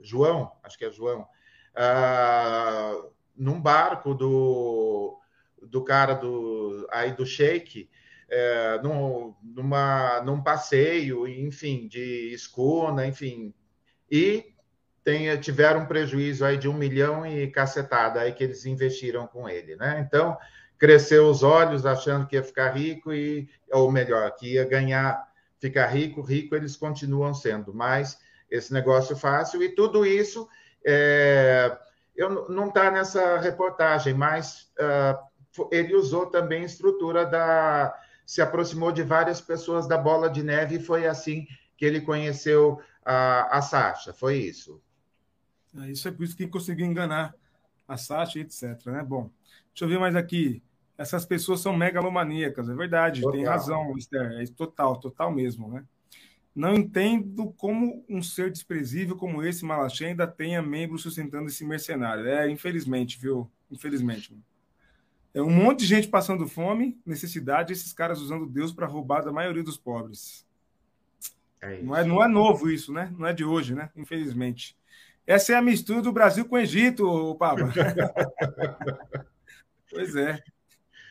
João, 0.00 0.52
acho 0.62 0.78
que 0.78 0.84
é 0.84 0.90
João. 0.90 1.26
É, 1.74 3.12
num 3.36 3.60
barco 3.60 4.14
do, 4.14 5.18
do 5.62 5.82
cara 5.82 6.14
do, 6.14 6.86
aí 6.90 7.12
do 7.12 7.24
Sheik, 7.24 7.88
é, 8.28 8.80
num, 8.82 9.34
numa, 9.42 10.20
num 10.22 10.42
passeio, 10.42 11.26
enfim, 11.26 11.88
de 11.88 12.32
escuna, 12.32 13.06
enfim, 13.06 13.54
e 14.12 14.52
tiveram 15.40 15.80
um 15.80 15.86
prejuízo 15.86 16.44
aí 16.44 16.58
de 16.58 16.68
um 16.68 16.74
milhão 16.74 17.26
e 17.26 17.50
cacetada 17.50 18.20
aí 18.20 18.32
que 18.32 18.44
eles 18.44 18.66
investiram 18.66 19.26
com 19.26 19.48
ele, 19.48 19.74
né? 19.74 20.04
Então, 20.06 20.36
cresceu 20.78 21.28
os 21.28 21.42
olhos 21.42 21.86
achando 21.86 22.26
que 22.26 22.36
ia 22.36 22.42
ficar 22.42 22.72
rico 22.72 23.12
e, 23.12 23.48
ou 23.72 23.90
melhor, 23.90 24.30
que 24.36 24.52
ia 24.52 24.64
ganhar, 24.64 25.26
ficar 25.58 25.86
rico, 25.86 26.20
rico 26.20 26.54
eles 26.54 26.76
continuam 26.76 27.32
sendo, 27.32 27.72
mas 27.72 28.18
esse 28.50 28.72
negócio 28.72 29.16
fácil 29.16 29.62
e 29.62 29.70
tudo 29.70 30.04
isso 30.04 30.46
é, 30.84 31.76
eu 32.14 32.48
não 32.50 32.68
está 32.68 32.90
nessa 32.90 33.38
reportagem, 33.38 34.12
mas 34.12 34.70
uh, 34.78 35.66
ele 35.70 35.94
usou 35.94 36.26
também 36.26 36.64
estrutura 36.64 37.24
da 37.24 37.98
se 38.26 38.40
aproximou 38.40 38.92
de 38.92 39.02
várias 39.02 39.40
pessoas 39.40 39.88
da 39.88 39.98
Bola 39.98 40.28
de 40.28 40.42
Neve 40.42 40.76
e 40.76 40.82
foi 40.82 41.06
assim 41.06 41.46
que 41.76 41.84
ele 41.84 42.00
conheceu 42.00 42.80
a, 43.04 43.58
a 43.58 43.62
Sasha, 43.62 44.12
foi 44.12 44.38
isso. 44.38 44.80
É, 45.78 45.90
isso 45.90 46.06
é 46.08 46.10
por 46.10 46.24
isso 46.24 46.36
que 46.36 46.46
conseguiu 46.46 46.86
enganar 46.86 47.34
a 47.86 47.96
Sasha, 47.96 48.38
etc. 48.38 48.86
Né? 48.86 49.02
Bom, 49.02 49.30
deixa 49.72 49.84
eu 49.84 49.88
ver 49.88 49.98
mais 49.98 50.16
aqui. 50.16 50.62
Essas 50.96 51.24
pessoas 51.24 51.60
são 51.60 51.76
megalomaníacas, 51.76 52.68
é 52.68 52.74
verdade, 52.74 53.22
total. 53.22 53.36
tem 53.36 53.44
razão, 53.44 53.96
Esther, 53.96 54.40
é 54.40 54.44
total, 54.46 55.00
total 55.00 55.32
mesmo, 55.32 55.68
né? 55.68 55.84
Não 56.54 56.74
entendo 56.74 57.50
como 57.56 58.04
um 58.08 58.22
ser 58.22 58.50
desprezível 58.52 59.16
como 59.16 59.42
esse 59.42 59.64
Malachê 59.64 60.06
ainda 60.06 60.26
tenha 60.26 60.60
membros 60.60 61.02
sustentando 61.02 61.46
esse 61.48 61.64
mercenário. 61.64 62.26
É, 62.26 62.48
infelizmente, 62.50 63.18
viu? 63.18 63.50
Infelizmente. 63.70 64.36
É 65.32 65.40
um 65.40 65.50
monte 65.50 65.80
de 65.80 65.86
gente 65.86 66.08
passando 66.08 66.46
fome, 66.46 67.00
necessidade, 67.06 67.72
esses 67.72 67.94
caras 67.94 68.20
usando 68.20 68.46
Deus 68.46 68.70
para 68.70 68.86
roubar 68.86 69.24
da 69.24 69.32
maioria 69.32 69.62
dos 69.62 69.78
pobres. 69.78 70.46
É 71.62 71.80
não, 71.80 71.96
é, 71.96 72.04
não 72.04 72.24
é 72.24 72.28
novo 72.28 72.68
isso, 72.68 72.92
né? 72.92 73.10
Não 73.16 73.26
é 73.26 73.32
de 73.32 73.44
hoje, 73.44 73.74
né? 73.74 73.88
Infelizmente. 73.96 74.76
Essa 75.24 75.52
é 75.52 75.54
a 75.54 75.62
mistura 75.62 76.02
do 76.02 76.12
Brasil 76.12 76.44
com 76.44 76.56
o 76.56 76.58
Egito, 76.58 77.36
Pablo. 77.38 77.72
pois 79.88 80.16
é. 80.16 80.42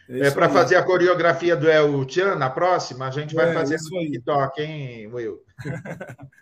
É, 0.10 0.28
é 0.28 0.32
para 0.32 0.50
fazer 0.50 0.76
a 0.76 0.84
coreografia 0.84 1.56
do 1.56 1.70
El 1.70 2.08
Chan 2.10 2.36
na 2.36 2.50
próxima, 2.50 3.08
a 3.08 3.12
gente 3.12 3.34
vai 3.34 3.52
é, 3.52 3.54
fazer 3.54 3.78
no 3.78 4.02
TikTok, 4.02 4.62
hein, 4.62 5.08
Will? 5.08 5.42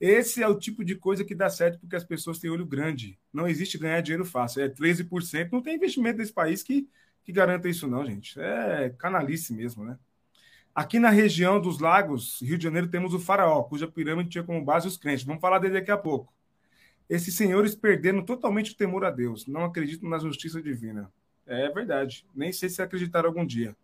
Esse 0.00 0.42
é 0.42 0.48
o 0.48 0.58
tipo 0.58 0.82
de 0.82 0.94
coisa 0.94 1.22
que 1.22 1.34
dá 1.34 1.50
certo 1.50 1.78
porque 1.78 1.94
as 1.94 2.04
pessoas 2.04 2.38
têm 2.38 2.50
olho 2.50 2.64
grande. 2.64 3.18
Não 3.30 3.46
existe 3.46 3.76
ganhar 3.76 4.00
dinheiro 4.00 4.24
fácil. 4.24 4.62
É 4.62 4.68
13%. 4.68 5.50
Não 5.52 5.60
tem 5.60 5.76
investimento 5.76 6.16
nesse 6.16 6.32
país 6.32 6.62
que, 6.62 6.88
que 7.22 7.30
garanta 7.30 7.68
isso, 7.68 7.86
não, 7.86 8.06
gente. 8.06 8.40
É 8.40 8.88
canalice 8.98 9.52
mesmo, 9.52 9.84
né? 9.84 9.98
Aqui 10.74 10.98
na 10.98 11.10
região 11.10 11.60
dos 11.60 11.78
lagos, 11.78 12.40
Rio 12.40 12.56
de 12.56 12.64
Janeiro, 12.64 12.88
temos 12.88 13.12
o 13.12 13.18
Faraó, 13.18 13.62
cuja 13.64 13.88
pirâmide 13.88 14.30
tinha 14.30 14.44
como 14.44 14.64
base 14.64 14.86
os 14.86 14.96
crentes. 14.96 15.24
Vamos 15.24 15.40
falar 15.40 15.58
dele 15.58 15.74
daqui 15.74 15.90
a 15.90 15.98
pouco. 15.98 16.32
Esses 17.08 17.34
senhores 17.34 17.74
perderam 17.74 18.24
totalmente 18.24 18.72
o 18.72 18.76
temor 18.76 19.04
a 19.04 19.10
Deus, 19.10 19.46
não 19.46 19.64
acreditam 19.64 20.08
na 20.08 20.18
justiça 20.18 20.62
divina. 20.62 21.12
É 21.44 21.68
verdade. 21.68 22.24
Nem 22.32 22.52
sei 22.52 22.68
se 22.68 22.80
acreditaram 22.80 23.28
algum 23.28 23.44
dia. 23.44 23.76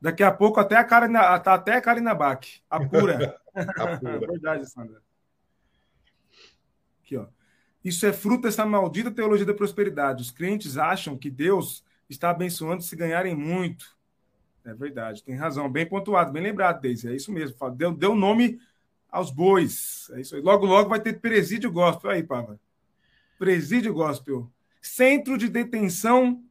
Daqui 0.00 0.22
a 0.22 0.30
pouco 0.30 0.60
até 0.60 0.76
a 0.76 0.84
Karina, 0.84 1.38
tá 1.40 1.54
até 1.54 1.74
a 1.74 1.80
Karina 1.80 2.14
Bach, 2.14 2.46
a 2.70 2.80
pura. 2.86 3.36
a 3.52 3.98
pura. 3.98 4.18
verdade, 4.30 4.70
Sandra. 4.70 5.02
Aqui, 7.02 7.16
ó. 7.16 7.26
Isso 7.84 8.06
é 8.06 8.12
fruto 8.12 8.42
dessa 8.42 8.64
maldita 8.64 9.10
teologia 9.10 9.44
da 9.44 9.54
prosperidade. 9.54 10.22
Os 10.22 10.30
crentes 10.30 10.78
acham 10.78 11.18
que 11.18 11.30
Deus 11.30 11.84
está 12.08 12.30
abençoando 12.30 12.82
se 12.82 12.94
ganharem 12.94 13.34
muito. 13.34 13.98
É 14.64 14.74
verdade, 14.74 15.22
tem 15.22 15.34
razão. 15.34 15.70
Bem 15.70 15.86
pontuado, 15.86 16.32
bem 16.32 16.42
lembrado, 16.42 16.80
Deise. 16.80 17.08
É 17.08 17.14
isso 17.14 17.32
mesmo. 17.32 17.56
Deu, 17.70 17.92
deu 17.92 18.14
nome 18.14 18.60
aos 19.10 19.30
bois. 19.30 20.10
É 20.14 20.20
isso 20.20 20.36
aí. 20.36 20.42
Logo, 20.42 20.66
logo 20.66 20.88
vai 20.88 21.00
ter 21.00 21.20
presídio 21.20 21.72
gospel 21.72 22.10
aí, 22.10 22.22
Pava. 22.22 22.60
Presídio 23.38 23.94
gospel. 23.94 24.50
Centro 24.82 25.38
de 25.38 25.48
detenção 25.48 26.42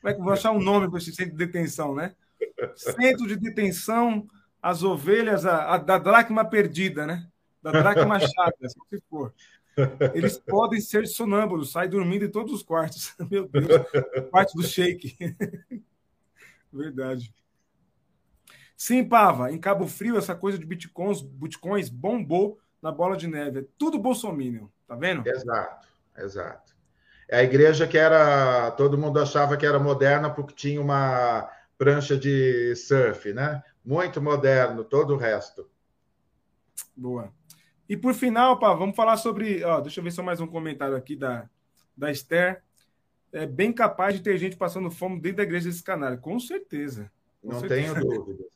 como 0.00 0.10
é 0.10 0.14
que 0.14 0.20
eu 0.20 0.24
vou 0.24 0.32
achar 0.32 0.52
um 0.52 0.60
nome 0.60 0.88
para 0.88 0.98
esse 0.98 1.12
centro 1.12 1.36
de 1.36 1.46
detenção, 1.46 1.94
né? 1.94 2.14
Centro 2.74 3.26
de 3.26 3.36
detenção, 3.36 4.26
as 4.62 4.82
ovelhas, 4.82 5.44
a, 5.44 5.74
a 5.74 5.78
da 5.78 5.98
dracma 5.98 6.44
perdida, 6.44 7.06
né? 7.06 7.26
Da 7.62 7.70
dracma 7.72 8.18
chata, 8.20 8.68
se 8.68 9.02
for. 9.08 9.34
Eles 10.14 10.38
podem 10.38 10.80
ser 10.80 11.06
sonâmbulos, 11.06 11.72
sair 11.72 11.88
dormindo 11.88 12.24
em 12.24 12.30
todos 12.30 12.52
os 12.52 12.62
quartos. 12.62 13.14
Meu 13.30 13.46
Deus, 13.46 13.66
quarto 14.30 14.56
do 14.56 14.66
shake. 14.66 15.16
Verdade. 16.76 17.34
Sim, 18.76 19.04
Pava, 19.08 19.50
em 19.50 19.58
Cabo 19.58 19.86
Frio, 19.86 20.18
essa 20.18 20.34
coisa 20.34 20.58
de 20.58 20.66
bitcoins, 20.66 21.22
bitcoins 21.22 21.88
bombou 21.88 22.58
na 22.82 22.92
bola 22.92 23.16
de 23.16 23.26
neve. 23.26 23.60
É 23.60 23.64
tudo 23.78 23.98
bolsominion, 23.98 24.66
tá 24.86 24.94
vendo? 24.94 25.26
Exato, 25.26 25.88
exato. 26.18 26.76
É 27.28 27.38
a 27.38 27.42
igreja 27.42 27.88
que 27.88 27.98
era. 27.98 28.70
Todo 28.72 28.98
mundo 28.98 29.18
achava 29.18 29.56
que 29.56 29.66
era 29.66 29.78
moderna 29.78 30.30
porque 30.30 30.54
tinha 30.54 30.80
uma 30.80 31.50
prancha 31.76 32.16
de 32.16 32.74
surf, 32.76 33.32
né? 33.32 33.62
Muito 33.84 34.20
moderno, 34.20 34.84
todo 34.84 35.14
o 35.14 35.16
resto. 35.16 35.68
Boa. 36.94 37.32
E 37.88 37.96
por 37.96 38.14
final, 38.14 38.58
pá, 38.58 38.74
vamos 38.74 38.94
falar 38.94 39.16
sobre. 39.16 39.64
Ó, 39.64 39.80
deixa 39.80 40.00
eu 40.00 40.04
ver 40.04 40.10
só 40.10 40.22
mais 40.22 40.40
um 40.40 40.46
comentário 40.46 40.96
aqui 40.96 41.16
da, 41.16 41.48
da 41.96 42.10
Esther. 42.10 42.62
É 43.36 43.46
bem 43.46 43.70
capaz 43.70 44.14
de 44.14 44.22
ter 44.22 44.38
gente 44.38 44.56
passando 44.56 44.90
fome 44.90 45.20
dentro 45.20 45.36
da 45.36 45.42
igreja 45.42 45.68
desse 45.68 45.82
canal. 45.82 46.16
Com 46.16 46.40
certeza. 46.40 47.12
Com 47.42 47.52
Não 47.52 47.60
certeza. 47.60 47.94
tenho 47.94 48.06
dúvidas. 48.06 48.46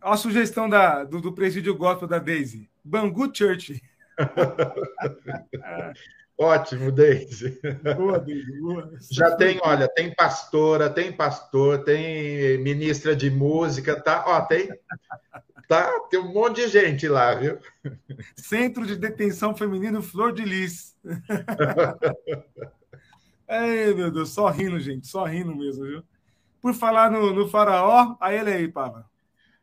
A 0.00 0.16
sugestão 0.16 0.68
da, 0.68 1.04
do, 1.04 1.20
do 1.20 1.32
presídio 1.32 1.76
gospel 1.76 2.08
da 2.08 2.18
Daisy. 2.18 2.68
Bangu 2.82 3.30
Church. 3.32 3.80
Ótimo, 6.36 6.90
Deise. 6.90 7.60
Boa, 7.96 8.18
Deise, 8.18 8.60
boa. 8.60 8.90
Já 9.12 9.36
tem, 9.36 9.60
olha, 9.62 9.86
tem 9.88 10.12
pastora, 10.12 10.90
tem 10.90 11.12
pastor, 11.12 11.84
tem 11.84 12.58
ministra 12.58 13.14
de 13.14 13.30
música, 13.30 14.00
tá? 14.00 14.24
Ó, 14.26 14.40
tem, 14.40 14.70
tá? 15.68 15.92
Tem 16.10 16.18
um 16.18 16.32
monte 16.32 16.62
de 16.62 16.68
gente 16.68 17.06
lá, 17.06 17.34
viu? 17.34 17.58
Centro 18.34 18.86
de 18.86 18.96
Detenção 18.96 19.54
Feminino 19.54 20.02
Flor 20.02 20.32
de 20.32 20.42
Lis. 20.42 20.96
Ei, 23.50 23.92
meu 23.92 24.12
Deus, 24.12 24.30
só 24.30 24.48
rindo, 24.48 24.78
gente, 24.78 25.08
só 25.08 25.24
rindo 25.24 25.56
mesmo, 25.56 25.84
viu? 25.84 26.04
Por 26.62 26.72
falar 26.72 27.10
no, 27.10 27.32
no 27.32 27.48
faraó, 27.48 28.16
a 28.20 28.32
ele 28.32 28.52
aí, 28.52 28.68
Pava. 28.68 29.10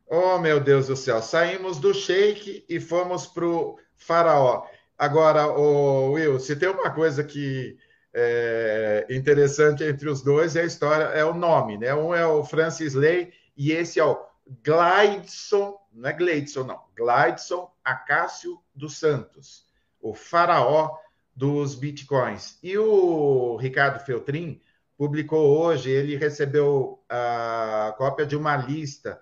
Oh, 0.05 0.37
meu 0.39 0.59
Deus 0.59 0.87
do 0.87 0.95
céu, 0.97 1.21
saímos 1.21 1.79
do 1.79 1.93
Sheik 1.93 2.65
e 2.67 2.81
fomos 2.81 3.27
pro 3.27 3.77
faraó. 3.95 4.65
Agora, 4.97 5.47
o 5.47 6.11
Will, 6.11 6.37
se 6.37 6.57
tem 6.57 6.67
uma 6.67 6.89
coisa 6.89 7.23
que 7.23 7.77
é, 8.13 9.07
interessante 9.09 9.85
entre 9.85 10.09
os 10.09 10.21
dois 10.21 10.57
é 10.57 10.61
a 10.61 10.65
história, 10.65 11.05
é 11.05 11.23
o 11.23 11.33
nome, 11.33 11.77
né? 11.77 11.95
Um 11.95 12.13
é 12.13 12.27
o 12.27 12.43
Francis 12.43 12.93
Lay 12.93 13.31
e 13.55 13.71
esse 13.71 14.01
é 14.01 14.03
o 14.03 14.19
Glideson, 14.65 15.77
não 15.93 16.09
é 16.09 16.13
Gleidson, 16.13 16.63
não, 16.63 16.81
Glideson 16.93 17.71
Acácio 17.85 18.59
dos 18.75 18.97
Santos, 18.97 19.65
o 20.01 20.13
faraó 20.13 20.97
dos 21.37 21.75
bitcoins. 21.75 22.57
E 22.63 22.75
o 22.79 23.57
Ricardo 23.57 24.03
Feltrin 24.03 24.59
publicou 24.97 25.55
hoje, 25.59 25.91
ele 25.91 26.15
recebeu 26.15 26.99
a 27.07 27.93
cópia 27.95 28.25
de 28.25 28.35
uma 28.35 28.57
lista. 28.57 29.21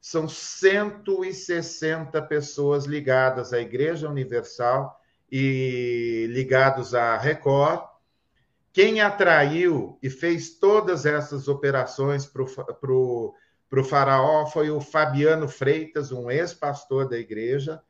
São 0.00 0.28
160 0.28 2.20
pessoas 2.22 2.84
ligadas 2.84 3.52
à 3.52 3.60
Igreja 3.60 4.08
Universal 4.08 5.00
e 5.30 6.26
ligados 6.30 6.96
à 6.96 7.16
Record. 7.16 7.88
Quem 8.72 9.00
atraiu 9.00 9.96
e 10.02 10.10
fez 10.10 10.58
todas 10.58 11.06
essas 11.06 11.46
operações 11.46 12.26
para 12.26 12.42
o 12.92 13.34
faraó 13.84 14.46
foi 14.46 14.68
o 14.68 14.80
Fabiano 14.80 15.46
Freitas, 15.46 16.10
um 16.10 16.28
ex-pastor 16.28 17.08
da 17.08 17.16
igreja. 17.16 17.80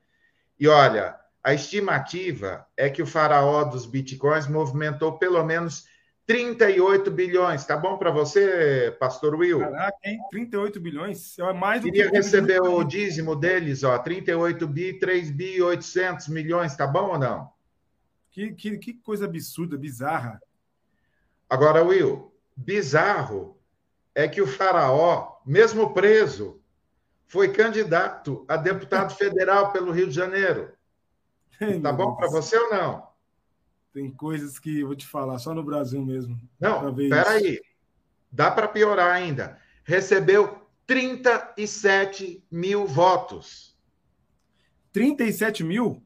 E 0.60 0.68
olha, 0.68 1.21
a 1.42 1.52
estimativa 1.52 2.66
é 2.76 2.88
que 2.88 3.02
o 3.02 3.06
faraó 3.06 3.64
dos 3.64 3.84
bitcoins 3.84 4.46
movimentou 4.46 5.18
pelo 5.18 5.42
menos 5.42 5.86
38 6.26 7.10
bilhões. 7.10 7.64
Tá 7.64 7.76
bom 7.76 7.98
para 7.98 8.10
você, 8.10 8.96
pastor 9.00 9.34
Will? 9.34 9.58
Caraca, 9.58 9.98
hein? 10.04 10.18
38 10.30 10.80
bilhões? 10.80 11.38
É 11.38 11.52
mais 11.52 11.82
do 11.82 11.86
Queria 11.86 12.10
que 12.10 12.16
receber 12.16 12.62
o 12.62 12.84
dízimo 12.84 13.34
deles, 13.34 13.82
ó, 13.82 13.98
38 13.98 14.66
bi, 14.68 14.98
3 14.98 15.30
bi 15.30 15.60
800 15.60 16.28
milhões, 16.28 16.76
tá 16.76 16.86
bom 16.86 17.10
ou 17.10 17.18
não? 17.18 17.50
Que, 18.30 18.52
que, 18.54 18.78
que 18.78 18.94
coisa 18.94 19.24
absurda, 19.24 19.76
bizarra. 19.76 20.40
Agora, 21.50 21.82
Will, 21.82 22.32
bizarro 22.56 23.58
é 24.14 24.28
que 24.28 24.40
o 24.40 24.46
faraó, 24.46 25.40
mesmo 25.44 25.92
preso, 25.92 26.62
foi 27.26 27.52
candidato 27.52 28.44
a 28.46 28.56
deputado 28.56 29.14
federal 29.14 29.72
pelo 29.72 29.90
Rio 29.90 30.06
de 30.06 30.14
Janeiro. 30.14 30.70
Tá 31.82 31.92
bom 31.92 32.14
para 32.16 32.28
você 32.28 32.56
ou 32.56 32.70
não? 32.70 33.06
Tem 33.92 34.10
coisas 34.10 34.58
que 34.58 34.80
eu 34.80 34.86
vou 34.86 34.96
te 34.96 35.06
falar 35.06 35.38
só 35.38 35.52
no 35.54 35.62
Brasil 35.62 36.04
mesmo. 36.04 36.40
Não, 36.58 36.94
peraí. 36.94 37.60
Dá 38.30 38.50
para 38.50 38.66
piorar 38.66 39.12
ainda. 39.12 39.58
Recebeu 39.84 40.62
37 40.86 42.42
mil 42.50 42.86
votos. 42.86 43.76
37 44.92 45.62
mil? 45.62 46.02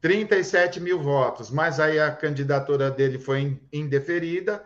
37 0.00 0.80
mil 0.80 1.00
votos. 1.00 1.50
Mas 1.50 1.78
aí 1.78 2.00
a 2.00 2.10
candidatura 2.10 2.90
dele 2.90 3.18
foi 3.18 3.60
indeferida. 3.72 4.64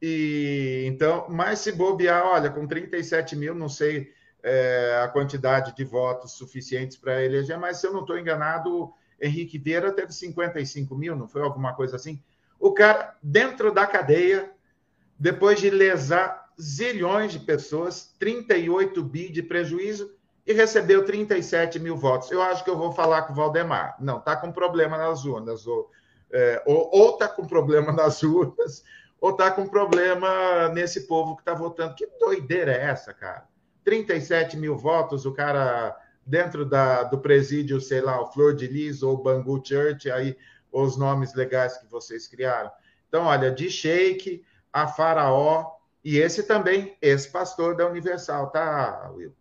E 0.00 0.84
então, 0.86 1.26
mas 1.30 1.60
se 1.60 1.72
bobear, 1.72 2.26
olha, 2.26 2.50
com 2.50 2.66
37 2.66 3.34
mil, 3.34 3.54
não 3.54 3.70
sei 3.70 4.12
é, 4.42 5.00
a 5.02 5.08
quantidade 5.08 5.74
de 5.74 5.82
votos 5.82 6.32
suficientes 6.32 6.98
para 6.98 7.24
eleger, 7.24 7.58
mas 7.58 7.78
se 7.78 7.86
eu 7.86 7.92
não 7.94 8.00
estou 8.00 8.18
enganado, 8.18 8.92
Henrique 9.20 9.58
Vieira 9.58 9.92
teve 9.92 10.12
55 10.12 10.94
mil, 10.94 11.16
não 11.16 11.28
foi 11.28 11.42
alguma 11.42 11.74
coisa 11.74 11.96
assim? 11.96 12.22
O 12.58 12.72
cara, 12.72 13.16
dentro 13.22 13.72
da 13.72 13.86
cadeia, 13.86 14.50
depois 15.18 15.60
de 15.60 15.70
lesar 15.70 16.50
zilhões 16.60 17.32
de 17.32 17.38
pessoas, 17.38 18.14
38 18.18 19.02
bi 19.02 19.28
de 19.28 19.42
prejuízo 19.42 20.14
e 20.46 20.52
recebeu 20.52 21.04
37 21.04 21.78
mil 21.78 21.96
votos. 21.96 22.30
Eu 22.30 22.42
acho 22.42 22.62
que 22.62 22.70
eu 22.70 22.76
vou 22.76 22.92
falar 22.92 23.22
com 23.22 23.32
o 23.32 23.36
Valdemar. 23.36 23.96
Não, 23.98 24.18
está 24.18 24.36
com 24.36 24.52
problema 24.52 24.98
nas 24.98 25.24
urnas. 25.24 25.66
Ou 25.66 25.90
é, 26.32 26.62
está 27.12 27.28
com 27.28 27.46
problema 27.46 27.92
nas 27.92 28.22
urnas, 28.22 28.84
ou 29.20 29.30
está 29.30 29.50
com 29.50 29.66
problema 29.66 30.68
nesse 30.68 31.06
povo 31.06 31.36
que 31.36 31.42
está 31.42 31.54
votando. 31.54 31.94
Que 31.94 32.06
doideira 32.18 32.72
é 32.72 32.84
essa, 32.86 33.14
cara? 33.14 33.46
37 33.84 34.56
mil 34.56 34.76
votos, 34.76 35.26
o 35.26 35.32
cara 35.32 35.96
dentro 36.26 36.64
da, 36.64 37.02
do 37.02 37.18
presídio, 37.18 37.80
sei 37.80 38.00
lá, 38.00 38.20
o 38.20 38.32
Flor 38.32 38.54
de 38.54 38.66
Lis 38.66 39.02
ou 39.02 39.22
Bangu 39.22 39.62
Church, 39.64 40.10
aí 40.10 40.36
os 40.72 40.96
nomes 40.96 41.34
legais 41.34 41.78
que 41.78 41.86
vocês 41.86 42.26
criaram. 42.26 42.70
Então, 43.08 43.24
olha, 43.24 43.50
de 43.50 43.70
Sheik 43.70 44.44
a 44.72 44.88
Faraó, 44.88 45.72
e 46.02 46.18
esse 46.18 46.42
também, 46.42 46.96
ex-pastor 47.00 47.76
da 47.76 47.86
Universal, 47.88 48.50
tá, 48.50 49.10
Will? 49.14 49.34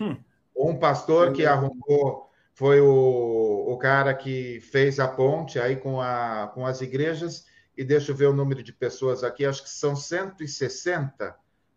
Hum. 0.00 0.16
Um 0.56 0.78
pastor 0.78 1.32
que 1.32 1.46
arrumou, 1.46 2.30
foi 2.52 2.80
o, 2.80 3.66
o 3.68 3.78
cara 3.78 4.12
que 4.12 4.60
fez 4.60 5.00
a 5.00 5.08
ponte 5.08 5.58
aí 5.58 5.76
com, 5.76 6.00
a, 6.00 6.50
com 6.52 6.66
as 6.66 6.80
igrejas, 6.80 7.46
e 7.76 7.84
deixa 7.84 8.12
eu 8.12 8.16
ver 8.16 8.26
o 8.26 8.34
número 8.34 8.62
de 8.62 8.72
pessoas 8.72 9.24
aqui, 9.24 9.46
acho 9.46 9.62
que 9.62 9.70
são 9.70 9.96
160 9.96 11.34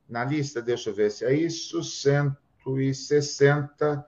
na 0.10 0.26
lista, 0.26 0.62
deixa 0.62 0.90
eu 0.90 0.94
ver 0.94 1.12
se 1.12 1.26
é 1.26 1.34
isso, 1.34 1.84
100 1.84 2.36
160. 2.66 4.06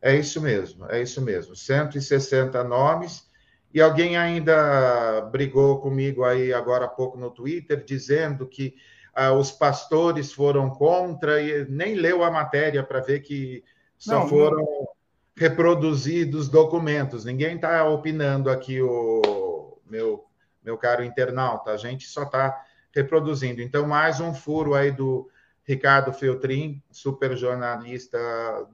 É 0.00 0.16
isso 0.16 0.40
mesmo, 0.40 0.86
é 0.90 1.02
isso 1.02 1.20
mesmo. 1.20 1.54
160 1.54 2.62
nomes. 2.64 3.28
E 3.72 3.80
alguém 3.80 4.16
ainda 4.16 5.20
brigou 5.32 5.80
comigo 5.80 6.24
aí 6.24 6.52
agora 6.52 6.84
há 6.84 6.88
pouco 6.88 7.18
no 7.18 7.30
Twitter, 7.30 7.84
dizendo 7.84 8.46
que 8.46 8.76
ah, 9.14 9.32
os 9.32 9.50
pastores 9.50 10.32
foram 10.32 10.70
contra 10.70 11.40
e 11.40 11.68
nem 11.68 11.94
leu 11.94 12.22
a 12.22 12.30
matéria 12.30 12.82
para 12.82 13.00
ver 13.00 13.20
que 13.20 13.64
só 13.98 14.20
não, 14.20 14.28
foram 14.28 14.58
não. 14.58 14.88
reproduzidos 15.36 16.48
documentos. 16.48 17.24
Ninguém 17.24 17.56
está 17.56 17.88
opinando 17.88 18.50
aqui, 18.50 18.80
o 18.80 19.78
meu, 19.86 20.24
meu 20.62 20.78
caro 20.78 21.02
internauta. 21.02 21.72
A 21.72 21.76
gente 21.76 22.06
só 22.06 22.22
está 22.22 22.64
reproduzindo. 22.94 23.60
Então, 23.60 23.86
mais 23.86 24.20
um 24.20 24.32
furo 24.32 24.74
aí 24.74 24.92
do, 24.92 25.28
Ricardo 25.64 26.12
Feltrin, 26.12 26.82
super 26.90 27.36
jornalista 27.36 28.18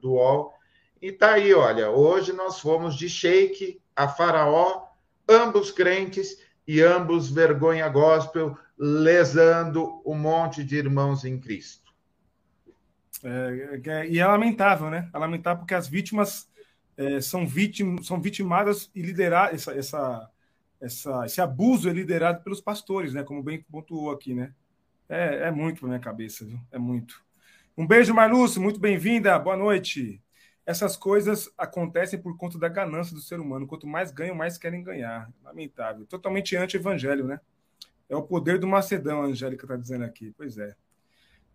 do 0.01 0.13
UOL. 0.13 0.53
E 1.01 1.11
tá 1.11 1.33
aí, 1.33 1.53
olha, 1.53 1.89
hoje 1.89 2.33
nós 2.33 2.59
fomos 2.59 2.95
de 2.95 3.09
Sheik 3.09 3.81
a 3.95 4.07
Faraó, 4.07 4.87
ambos 5.27 5.71
crentes 5.71 6.37
e 6.67 6.81
ambos 6.81 7.31
vergonha 7.31 7.87
gospel, 7.89 8.57
lesando 8.77 10.01
um 10.05 10.15
monte 10.15 10.63
de 10.63 10.75
irmãos 10.75 11.23
em 11.23 11.39
Cristo. 11.39 11.91
É, 13.23 13.81
é, 13.85 14.07
e 14.09 14.19
é 14.19 14.25
lamentável, 14.25 14.89
né? 14.89 15.09
É 15.13 15.17
lamentável 15.17 15.59
porque 15.59 15.75
as 15.75 15.87
vítimas 15.87 16.49
é, 16.97 17.21
são, 17.21 17.47
vítim, 17.47 18.01
são 18.01 18.21
vitimadas 18.21 18.89
e 18.93 19.01
lideradas, 19.01 19.55
essa, 19.55 19.73
essa, 19.73 20.29
essa, 20.81 21.25
esse 21.25 21.41
abuso 21.41 21.89
é 21.89 21.93
liderado 21.93 22.43
pelos 22.43 22.61
pastores, 22.61 23.13
né? 23.13 23.23
Como 23.23 23.43
bem 23.43 23.63
pontuou 23.71 24.11
aqui, 24.11 24.33
né? 24.33 24.53
É, 25.11 25.49
é 25.49 25.51
muito 25.51 25.81
para 25.81 25.89
minha 25.89 25.99
cabeça, 25.99 26.45
viu? 26.45 26.57
É 26.71 26.79
muito. 26.79 27.21
Um 27.77 27.85
beijo, 27.85 28.13
Marlúcio, 28.13 28.61
muito 28.61 28.79
bem-vinda, 28.79 29.37
boa 29.37 29.57
noite. 29.57 30.23
Essas 30.65 30.95
coisas 30.95 31.51
acontecem 31.57 32.17
por 32.17 32.37
conta 32.37 32.57
da 32.57 32.69
ganância 32.69 33.13
do 33.13 33.19
ser 33.19 33.37
humano. 33.37 33.67
Quanto 33.67 33.85
mais 33.85 34.09
ganham, 34.09 34.33
mais 34.33 34.57
querem 34.57 34.81
ganhar. 34.81 35.29
Lamentável. 35.43 36.05
Totalmente 36.05 36.55
anti-evangelho, 36.55 37.25
né? 37.25 37.41
É 38.07 38.15
o 38.15 38.21
poder 38.21 38.57
do 38.57 38.65
Macedão, 38.65 39.21
a 39.21 39.25
Angélica 39.25 39.65
está 39.65 39.75
dizendo 39.75 40.05
aqui. 40.05 40.33
Pois 40.37 40.57
é. 40.57 40.73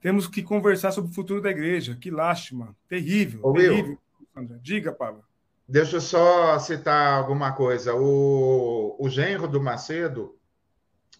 Temos 0.02 0.28
que 0.28 0.42
conversar 0.42 0.92
sobre 0.92 1.10
o 1.10 1.14
futuro 1.14 1.40
da 1.40 1.50
igreja. 1.50 1.96
Que 1.98 2.10
lástima. 2.10 2.76
Terrível. 2.86 3.40
Ô, 3.42 3.54
terrível. 3.54 3.98
Will, 4.36 4.58
Diga, 4.60 4.92
Paulo. 4.92 5.24
Deixa 5.66 5.96
eu 5.96 6.00
só 6.02 6.58
citar 6.58 7.14
alguma 7.16 7.52
coisa. 7.52 7.94
O, 7.94 8.96
o 8.98 9.08
genro 9.08 9.48
do 9.48 9.62
Macedo. 9.62 10.36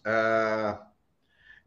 Uh 0.05 0.86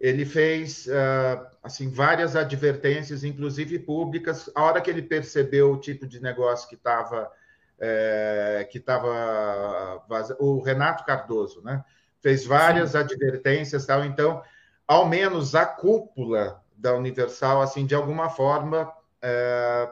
ele 0.01 0.25
fez 0.25 0.87
uh, 0.87 1.47
assim 1.63 1.91
várias 1.91 2.35
advertências, 2.35 3.23
inclusive 3.23 3.79
públicas. 3.79 4.49
A 4.55 4.65
hora 4.65 4.81
que 4.81 4.89
ele 4.89 5.03
percebeu 5.03 5.73
o 5.73 5.79
tipo 5.79 6.07
de 6.07 6.21
negócio 6.21 6.69
que 6.69 6.75
estava 6.75 7.31
é, 7.79 8.67
que 8.71 8.79
estava 8.79 10.03
o 10.39 10.61
Renato 10.61 11.05
Cardoso, 11.05 11.63
né? 11.63 11.85
Fez 12.21 12.45
várias 12.45 12.91
Sim. 12.91 12.99
advertências, 12.99 13.87
tal. 13.87 14.05
Então, 14.05 14.43
ao 14.87 15.07
menos 15.07 15.55
a 15.55 15.65
cúpula 15.65 16.63
da 16.77 16.95
Universal, 16.95 17.63
assim, 17.63 17.87
de 17.87 17.95
alguma 17.95 18.29
forma, 18.29 18.93
é, 19.21 19.89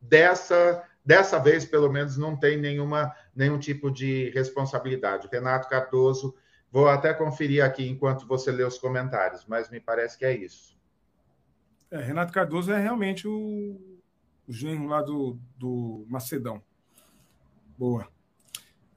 dessa 0.00 0.82
dessa 1.04 1.38
vez, 1.38 1.64
pelo 1.64 1.90
menos, 1.90 2.16
não 2.16 2.36
tem 2.36 2.56
nenhuma 2.56 3.14
nenhum 3.34 3.58
tipo 3.58 3.90
de 3.90 4.30
responsabilidade. 4.30 5.26
O 5.26 5.30
Renato 5.30 5.68
Cardoso 5.68 6.34
Vou 6.76 6.90
até 6.90 7.14
conferir 7.14 7.64
aqui 7.64 7.88
enquanto 7.88 8.26
você 8.26 8.52
lê 8.52 8.62
os 8.62 8.76
comentários, 8.76 9.46
mas 9.48 9.70
me 9.70 9.80
parece 9.80 10.18
que 10.18 10.26
é 10.26 10.36
isso. 10.36 10.78
É, 11.90 12.02
Renato 12.02 12.34
Cardoso 12.34 12.70
é 12.70 12.78
realmente 12.78 13.26
o, 13.26 13.80
o 14.46 14.52
genro 14.52 14.86
lá 14.86 15.00
do, 15.00 15.38
do 15.56 16.04
Macedão. 16.06 16.62
Boa. 17.78 18.06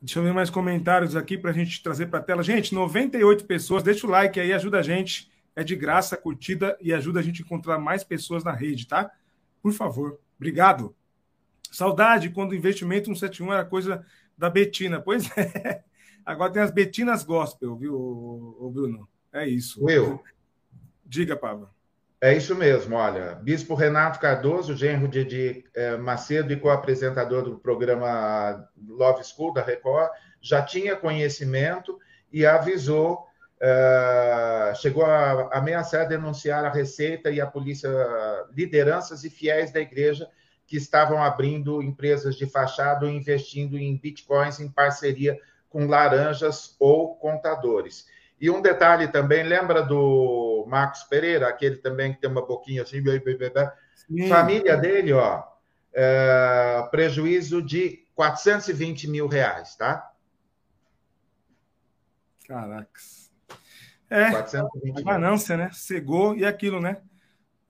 Deixa 0.01 0.19
eu 0.19 0.23
ver 0.23 0.34
mais 0.34 0.49
comentários 0.49 1.15
aqui 1.15 1.38
para 1.38 1.51
a 1.51 1.53
gente 1.53 1.82
trazer 1.82 2.07
para 2.07 2.19
a 2.19 2.21
tela. 2.21 2.43
Gente, 2.43 2.75
98 2.75 3.45
pessoas. 3.45 3.82
Deixa 3.82 4.05
o 4.05 4.09
like 4.09 4.38
aí, 4.41 4.51
ajuda 4.51 4.80
a 4.80 4.84
gente. 4.84 5.32
É 5.55 5.63
de 5.63 5.77
graça, 5.77 6.17
curtida 6.17 6.77
e 6.82 6.93
ajuda 6.93 7.21
a 7.21 7.23
gente 7.23 7.41
a 7.41 7.45
encontrar 7.45 7.80
mais 7.80 8.03
pessoas 8.03 8.43
na 8.43 8.51
rede, 8.51 8.89
tá? 8.89 9.09
Por 9.61 9.71
favor. 9.71 10.19
Obrigado. 10.36 10.93
Saudade 11.71 12.30
quando 12.30 12.51
o 12.51 12.55
investimento 12.55 13.05
171 13.05 13.53
era 13.53 13.63
coisa 13.63 14.05
da 14.38 14.49
Betina. 14.49 14.99
Pois 14.99 15.32
é. 15.38 15.86
Agora 16.30 16.51
tem 16.51 16.61
as 16.61 16.69
Betinas 16.69 17.23
Gospel, 17.23 17.75
viu, 17.75 18.71
Bruno? 18.71 19.09
É 19.34 19.47
isso. 19.47 19.84
Will. 19.84 20.21
Diga, 21.03 21.36
Pablo. 21.36 21.71
É 22.21 22.38
isso 22.38 22.53
mesmo, 22.53 22.95
olha. 22.95 23.34
Bispo 23.34 23.73
Renato 23.73 24.19
Cardoso, 24.19 24.75
genro 24.75 25.07
de, 25.07 25.25
de 25.25 25.65
é, 25.73 25.97
Macedo 25.97 26.53
e 26.53 26.55
co-apresentador 26.55 27.41
do 27.41 27.57
programa 27.57 28.69
Love 28.88 29.23
School 29.23 29.53
da 29.53 29.63
Record, 29.63 30.11
já 30.39 30.61
tinha 30.61 30.95
conhecimento 30.95 31.97
e 32.32 32.45
avisou, 32.45 33.25
é, 33.59 34.73
chegou 34.75 35.03
a 35.03 35.49
ameaçar 35.57 36.07
denunciar 36.07 36.63
a 36.63 36.69
Receita 36.69 37.32
e 37.32 37.41
a 37.41 37.47
polícia, 37.47 37.89
lideranças 38.55 39.23
e 39.23 39.32
fiéis 39.32 39.71
da 39.71 39.80
igreja 39.80 40.30
que 40.67 40.77
estavam 40.77 41.23
abrindo 41.23 41.82
empresas 41.82 42.36
de 42.36 42.45
fachada 42.45 43.07
ou 43.07 43.11
investindo 43.11 43.80
em 43.80 43.97
bitcoins 43.97 44.59
em 44.59 44.69
parceria 44.69 45.36
com 45.70 45.86
laranjas 45.86 46.76
ou 46.80 47.15
contadores. 47.15 48.07
E 48.39 48.49
um 48.49 48.61
detalhe 48.61 49.07
também, 49.07 49.43
lembra 49.43 49.84
do 49.84 50.65
Marcos 50.67 51.03
Pereira, 51.03 51.47
aquele 51.47 51.78
também 51.78 52.13
que 52.13 52.22
tem 52.22 52.30
uma 52.30 52.45
boquinha 52.45 52.84
assim, 52.84 53.03
Sim. 53.03 54.30
família 54.30 54.78
dele, 54.78 55.13
ó, 55.13 55.43
é, 55.93 56.88
prejuízo 56.89 57.61
de 57.61 58.05
420 58.15 59.07
mil 59.07 59.28
reais, 59.28 59.76
tá? 59.76 60.11
Caracas. 62.47 63.32
É, 64.09 64.26
a 64.26 65.01
ganância, 65.03 65.55
né? 65.55 65.70
Cegou 65.72 66.36
e 66.36 66.43
aquilo, 66.43 66.82
né? 66.82 67.01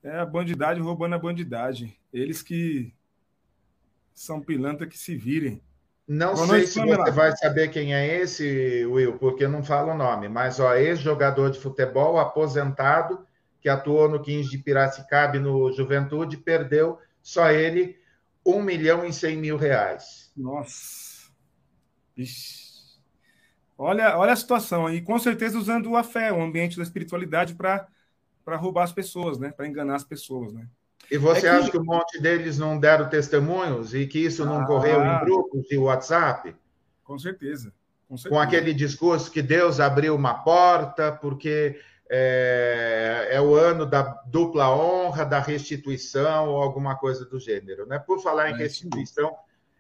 É 0.02 0.20
a 0.20 0.26
bandidade 0.26 0.80
roubando 0.80 1.16
a 1.16 1.20
bandidagem. 1.20 1.97
Eles 2.14 2.41
que 2.41 2.93
são 4.14 4.41
pilantra 4.41 4.88
que 4.88 4.97
se 4.97 5.16
virem. 5.16 5.62
Não 6.12 6.34
Boa 6.34 6.47
sei 6.47 6.47
noite, 6.47 6.68
se 6.72 6.80
você 6.84 7.12
vai 7.12 7.38
saber 7.38 7.68
quem 7.68 7.93
é 7.93 8.20
esse, 8.20 8.84
Will, 8.88 9.20
porque 9.20 9.47
não 9.47 9.64
fala 9.64 9.93
o 9.93 9.97
nome, 9.97 10.28
mas 10.28 10.60
ó, 10.60 10.74
ex-jogador 10.74 11.51
de 11.51 11.60
futebol, 11.60 12.18
aposentado, 12.18 13.28
que 13.62 13.70
atuou 13.70 14.10
no 14.10 14.20
15 14.20 14.49
de 14.49 14.57
Piracicaba 14.57 15.38
no 15.38 15.72
Juventude, 15.72 16.36
perdeu 16.36 16.97
só 17.22 17.51
ele 17.51 17.95
1 18.43 18.60
milhão 18.60 19.05
e 19.05 19.14
100 19.14 19.38
mil 19.38 19.55
reais. 19.55 20.32
Nossa. 20.36 21.30
Ixi. 22.18 22.99
Olha, 23.78 24.18
olha 24.18 24.34
a 24.34 24.36
situação 24.36 24.88
aí, 24.88 25.03
com 25.03 25.20
certeza 25.20 25.60
usando 25.60 25.95
a 25.95 26.03
fé, 26.03 26.34
o 26.34 26.41
ambiente 26.41 26.76
da 26.76 26.84
espiritualidade 26.84 27.53
para 27.53 27.88
roubar 28.57 28.84
as 28.84 28.91
pessoas, 28.91 29.38
né? 29.38 29.51
Para 29.51 29.68
enganar 29.68 29.95
as 29.95 30.03
pessoas, 30.03 30.51
né? 30.53 30.68
E 31.12 31.18
você 31.18 31.39
é 31.39 31.41
que... 31.41 31.47
acha 31.47 31.72
que 31.72 31.78
um 31.78 31.84
monte 31.84 32.20
deles 32.20 32.57
não 32.57 32.80
deram 32.80 33.10
testemunhos 33.10 33.93
e 33.93 34.05
que 34.05 34.20
isso 34.20 34.45
não 34.45 34.62
ah, 34.62 34.66
correu 34.66 35.03
em 35.03 35.20
grupos 35.22 35.64
de 35.68 35.78
WhatsApp? 35.78 36.55
Com 37.03 37.18
certeza, 37.18 37.74
com 38.07 38.16
certeza. 38.16 38.36
Com 38.36 38.39
aquele 38.39 38.74
discurso 38.74 39.32
que 39.32 39.41
Deus 39.41 39.80
abriu 39.80 40.16
uma 40.16 40.43
porta 40.43 41.12
porque 41.12 41.80
é, 42.10 43.28
é, 43.32 43.41
o 43.41 43.53
ano 43.53 43.86
da 43.86 44.01
dupla 44.26 44.70
honra, 44.70 45.24
da 45.24 45.39
restituição 45.39 46.49
ou 46.49 46.62
alguma 46.62 46.95
coisa 46.95 47.26
do 47.26 47.39
gênero. 47.39 47.86
Né? 47.86 47.99
Por 47.99 48.22
falar 48.22 48.49
em 48.49 48.53
é 48.53 48.57
restituição, 48.57 49.36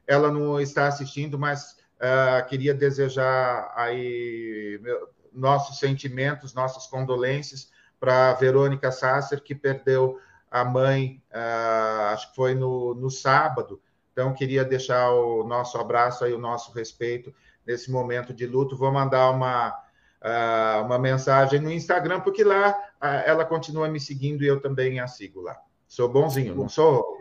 ela 0.05 0.31
não 0.31 0.59
está 0.59 0.87
assistindo, 0.87 1.37
mas 1.37 1.77
uh, 1.97 2.47
queria 2.47 2.73
desejar 2.73 3.71
aí 3.75 4.79
meu, 4.81 5.09
nossos 5.33 5.79
sentimentos, 5.79 6.53
nossas 6.53 6.87
condolências 6.87 7.69
para 7.99 8.33
Verônica 8.33 8.91
Sasser, 8.91 9.41
que 9.41 9.53
perdeu 9.53 10.19
a 10.49 10.65
mãe, 10.65 11.21
uh, 11.31 12.13
acho 12.13 12.29
que 12.29 12.35
foi 12.35 12.55
no, 12.55 12.95
no 12.95 13.09
sábado. 13.09 13.81
Então, 14.11 14.33
queria 14.33 14.65
deixar 14.65 15.11
o 15.11 15.43
nosso 15.43 15.77
abraço 15.77 16.25
aí, 16.25 16.33
o 16.33 16.39
nosso 16.39 16.71
respeito 16.71 17.33
nesse 17.65 17.91
momento 17.91 18.33
de 18.33 18.45
luto. 18.45 18.75
Vou 18.75 18.91
mandar 18.91 19.29
uma, 19.29 19.69
uh, 19.69 20.85
uma 20.85 20.97
mensagem 20.97 21.59
no 21.59 21.71
Instagram, 21.71 22.21
porque 22.21 22.43
lá 22.43 22.71
uh, 23.01 23.05
ela 23.25 23.45
continua 23.45 23.87
me 23.87 23.99
seguindo 23.99 24.43
e 24.43 24.47
eu 24.47 24.59
também 24.59 24.99
a 24.99 25.07
sigo 25.07 25.41
lá. 25.41 25.57
Sou 25.87 26.09
bonzinho, 26.09 26.55
não 26.55 26.69
sou? 26.69 27.17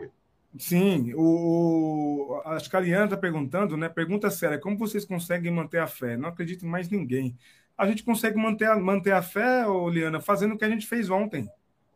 Sim, 0.57 1.13
o, 1.15 2.41
acho 2.45 2.69
que 2.69 2.75
a 2.75 2.79
Liana 2.79 3.05
está 3.05 3.17
perguntando, 3.17 3.77
né? 3.77 3.87
Pergunta 3.87 4.29
séria: 4.31 4.59
como 4.59 4.77
vocês 4.77 5.05
conseguem 5.05 5.51
manter 5.51 5.79
a 5.79 5.87
fé? 5.87 6.17
Não 6.17 6.29
acredito 6.29 6.65
em 6.65 6.69
mais 6.69 6.89
ninguém. 6.89 7.37
A 7.77 7.87
gente 7.87 8.03
consegue 8.03 8.37
manter 8.37 8.65
a, 8.65 8.75
manter 8.75 9.11
a 9.11 9.21
fé, 9.21 9.63
Liana, 9.89 10.19
fazendo 10.19 10.55
o 10.55 10.57
que 10.57 10.65
a 10.65 10.69
gente 10.69 10.85
fez 10.85 11.09
ontem 11.09 11.49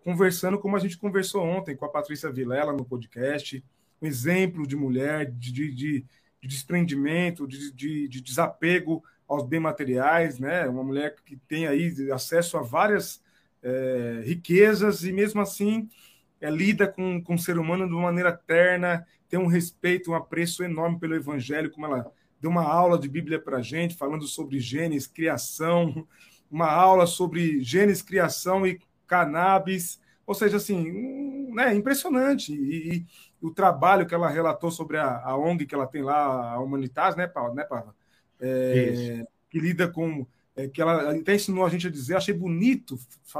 conversando 0.04 0.60
como 0.60 0.76
a 0.76 0.80
gente 0.80 0.98
conversou 0.98 1.44
ontem 1.44 1.76
com 1.76 1.86
a 1.86 1.90
Patrícia 1.90 2.32
Vilela 2.32 2.74
no 2.74 2.86
podcast, 2.86 3.64
um 4.02 4.06
exemplo 4.06 4.68
de 4.68 4.76
mulher, 4.76 5.32
de, 5.32 5.52
de, 5.52 5.72
de 5.72 6.06
desprendimento, 6.42 7.48
de, 7.48 7.72
de, 7.72 8.08
de, 8.08 8.22
desapego 8.22 9.04
aos 9.28 9.48
bens 9.48 9.62
materiais, 9.62 10.40
né? 10.40 10.68
Uma 10.68 10.84
mulher 10.84 11.16
que 11.26 11.38
tem 11.38 11.68
aí 11.68 11.94
acesso 12.12 12.58
a 12.58 12.62
várias 12.62 13.22
é, 13.62 14.22
riquezas 14.26 15.04
e 15.04 15.14
mesmo 15.14 15.42
assim 15.42 15.90
é, 16.42 16.50
lida 16.50 16.86
com, 16.86 17.22
com 17.24 17.36
o 17.36 17.40
ser 17.40 17.58
humano 17.58 17.88
de 17.88 17.94
uma 17.94 18.04
maneira 18.04 18.34
terna, 18.34 19.08
tem 19.30 19.40
um 19.40 19.48
respeito, 19.48 20.12
um 20.12 20.16
apreço 20.16 20.64
enorme 20.64 21.00
pelo 21.00 21.16
evangelho, 21.16 21.72
como 21.72 21.86
ela 21.86 22.12
deu 22.42 22.52
uma 22.52 22.64
aula 22.64 23.00
de 23.00 23.08
Bíblia 23.08 23.40
para 23.40 23.62
gente, 23.62 23.96
falando 23.96 24.28
sobre 24.28 24.60
Gênesis, 24.60 25.08
criação, 25.08 26.06
uma 26.52 26.70
aula 26.70 27.08
sobre 27.08 27.64
Gênesis, 27.64 28.04
criação 28.04 28.68
e 28.68 28.80
cannabis, 29.08 30.02
ou 30.26 30.34
seja, 30.34 30.58
assim, 30.58 31.52
né, 31.54 31.74
impressionante. 31.74 32.54
E, 32.54 32.98
e, 32.98 33.06
o 33.42 33.52
trabalho 33.52 34.06
que 34.06 34.16
ela 34.16 34.30
relatou 34.30 34.72
sobre 34.72 34.98
a, 34.98 35.20
a 35.20 35.38
ONG 35.38 35.66
que 35.66 35.76
ela 35.76 35.86
tem 35.86 36.02
lá, 36.02 36.54
a 36.54 36.60
Humanitas, 36.60 37.16
né, 37.16 37.28
Paula? 37.28 37.54
Né, 37.54 37.64
Paula? 37.66 37.94
É, 38.40 39.26
que 39.50 39.60
lida 39.60 39.88
com. 39.88 40.26
É, 40.56 40.68
que 40.68 40.82
ela 40.82 41.12
até 41.12 41.36
ensinou 41.36 41.66
a 41.66 41.70
gente 41.70 41.88
a 41.88 41.90
dizer, 41.90 42.16
achei 42.16 42.34
bonito 42.34 42.98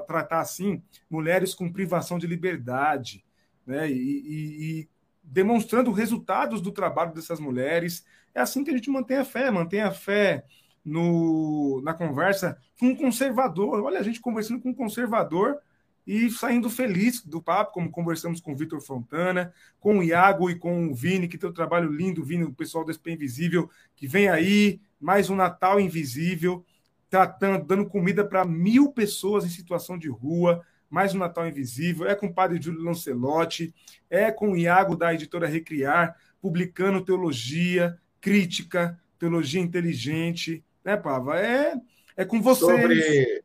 tratar 0.08 0.40
assim 0.40 0.82
mulheres 1.08 1.54
com 1.54 1.72
privação 1.72 2.18
de 2.18 2.26
liberdade, 2.26 3.24
né? 3.66 3.90
E, 3.90 3.94
e, 3.94 4.80
e 4.82 4.90
demonstrando 5.24 5.92
resultados 5.92 6.60
do 6.60 6.72
trabalho 6.72 7.14
dessas 7.14 7.40
mulheres. 7.40 8.06
É 8.36 8.42
assim 8.42 8.64
que 8.64 8.72
a 8.72 8.74
gente 8.74 8.90
mantém 8.90 9.18
a 9.18 9.26
fé, 9.26 9.52
mantém 9.52 9.82
a 9.82 9.92
fé 9.92 10.44
no, 10.84 11.82
na 11.84 11.94
conversa 11.94 12.58
com 12.80 12.88
um 12.88 12.96
conservador. 12.96 13.84
Olha, 13.84 14.00
a 14.00 14.04
gente 14.04 14.20
conversando 14.20 14.62
com 14.62 14.70
um 14.70 14.74
conservador 14.74 15.60
e 16.06 16.30
saindo 16.30 16.70
feliz 16.70 17.22
do 17.22 17.42
papo, 17.42 17.72
como 17.74 17.90
conversamos 17.90 18.42
com 18.42 18.52
o 18.52 18.56
Vitor 18.56 18.82
Fontana, 18.82 19.54
com 19.80 20.00
o 20.00 20.04
Iago 20.04 20.50
e 20.50 20.56
com 20.56 20.88
o 20.88 20.94
Vini, 20.94 21.28
que 21.28 21.38
tem 21.38 21.50
um 21.50 21.54
trabalho 21.54 21.92
lindo, 21.92 22.24
Vini, 22.24 22.44
o 22.44 22.54
pessoal 22.54 22.84
do 22.84 22.92
SP 22.92 23.12
Invisível, 23.12 23.70
que 23.96 24.08
vem 24.08 24.28
aí, 24.28 24.82
mais 25.00 25.30
um 25.30 25.36
Natal 25.36 25.80
Invisível, 25.80 26.66
tratando, 27.10 27.66
dando 27.66 27.86
comida 27.86 28.26
para 28.26 28.44
mil 28.44 28.92
pessoas 28.92 29.46
em 29.46 29.50
situação 29.50 29.98
de 29.98 30.10
rua, 30.10 30.62
mais 30.90 31.16
um 31.16 31.20
Natal 31.20 31.48
Invisível, 31.48 32.08
é 32.08 32.16
com 32.16 32.28
o 32.28 32.34
padre 32.34 32.62
Júlio 32.62 32.84
Lancelotti, 32.84 33.74
é 34.10 34.30
com 34.30 34.52
o 34.52 34.58
Iago 34.58 34.96
da 34.96 35.14
editora 35.14 35.48
Recriar, 35.48 36.18
publicando 36.42 37.04
teologia, 37.04 37.98
crítica, 38.20 39.00
teologia 39.18 39.62
inteligente, 39.62 40.64
né, 40.84 40.98
Pava? 40.98 41.40
É, 41.40 41.76
é 42.16 42.26
com 42.26 42.42
você. 42.42 42.60
Sobre, 42.66 43.44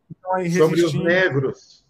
sobre 0.51 0.83
os 0.85 0.95
negros. 0.95 1.87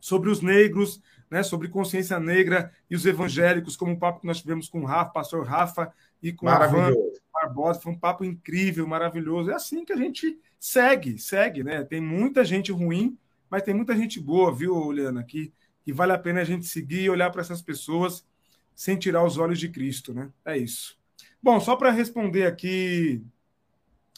Sobre 0.00 0.30
os 0.30 0.40
negros, 0.40 1.02
né, 1.30 1.42
sobre 1.42 1.68
consciência 1.68 2.20
negra 2.20 2.70
e 2.90 2.94
os 2.94 3.06
evangélicos, 3.06 3.76
como 3.76 3.92
o 3.92 3.98
papo 3.98 4.20
que 4.20 4.26
nós 4.26 4.40
tivemos 4.40 4.68
com 4.68 4.82
o 4.82 4.84
Rafa, 4.84 5.12
pastor 5.12 5.46
Rafa 5.46 5.92
e 6.22 6.32
com 6.32 6.48
a 6.48 6.66
Van 6.66 6.92
Barbosa. 7.32 7.80
Foi 7.80 7.92
um 7.92 7.98
papo 7.98 8.24
incrível, 8.24 8.86
maravilhoso. 8.86 9.50
É 9.50 9.54
assim 9.54 9.84
que 9.84 9.92
a 9.92 9.96
gente 9.96 10.38
segue, 10.60 11.18
segue, 11.18 11.64
né? 11.64 11.82
Tem 11.84 12.00
muita 12.00 12.44
gente 12.44 12.70
ruim, 12.70 13.18
mas 13.50 13.62
tem 13.62 13.74
muita 13.74 13.96
gente 13.96 14.20
boa, 14.20 14.54
viu, 14.54 14.92
Liana? 14.92 15.24
Que, 15.24 15.52
que 15.82 15.92
vale 15.92 16.12
a 16.12 16.18
pena 16.18 16.40
a 16.40 16.44
gente 16.44 16.66
seguir 16.66 17.02
e 17.02 17.10
olhar 17.10 17.30
para 17.30 17.40
essas 17.40 17.62
pessoas 17.62 18.26
sem 18.74 18.98
tirar 18.98 19.24
os 19.24 19.38
olhos 19.38 19.58
de 19.58 19.68
Cristo, 19.68 20.12
né? 20.12 20.30
É 20.44 20.56
isso. 20.56 20.98
Bom, 21.42 21.60
só 21.60 21.76
para 21.76 21.90
responder 21.90 22.46
aqui 22.46 23.22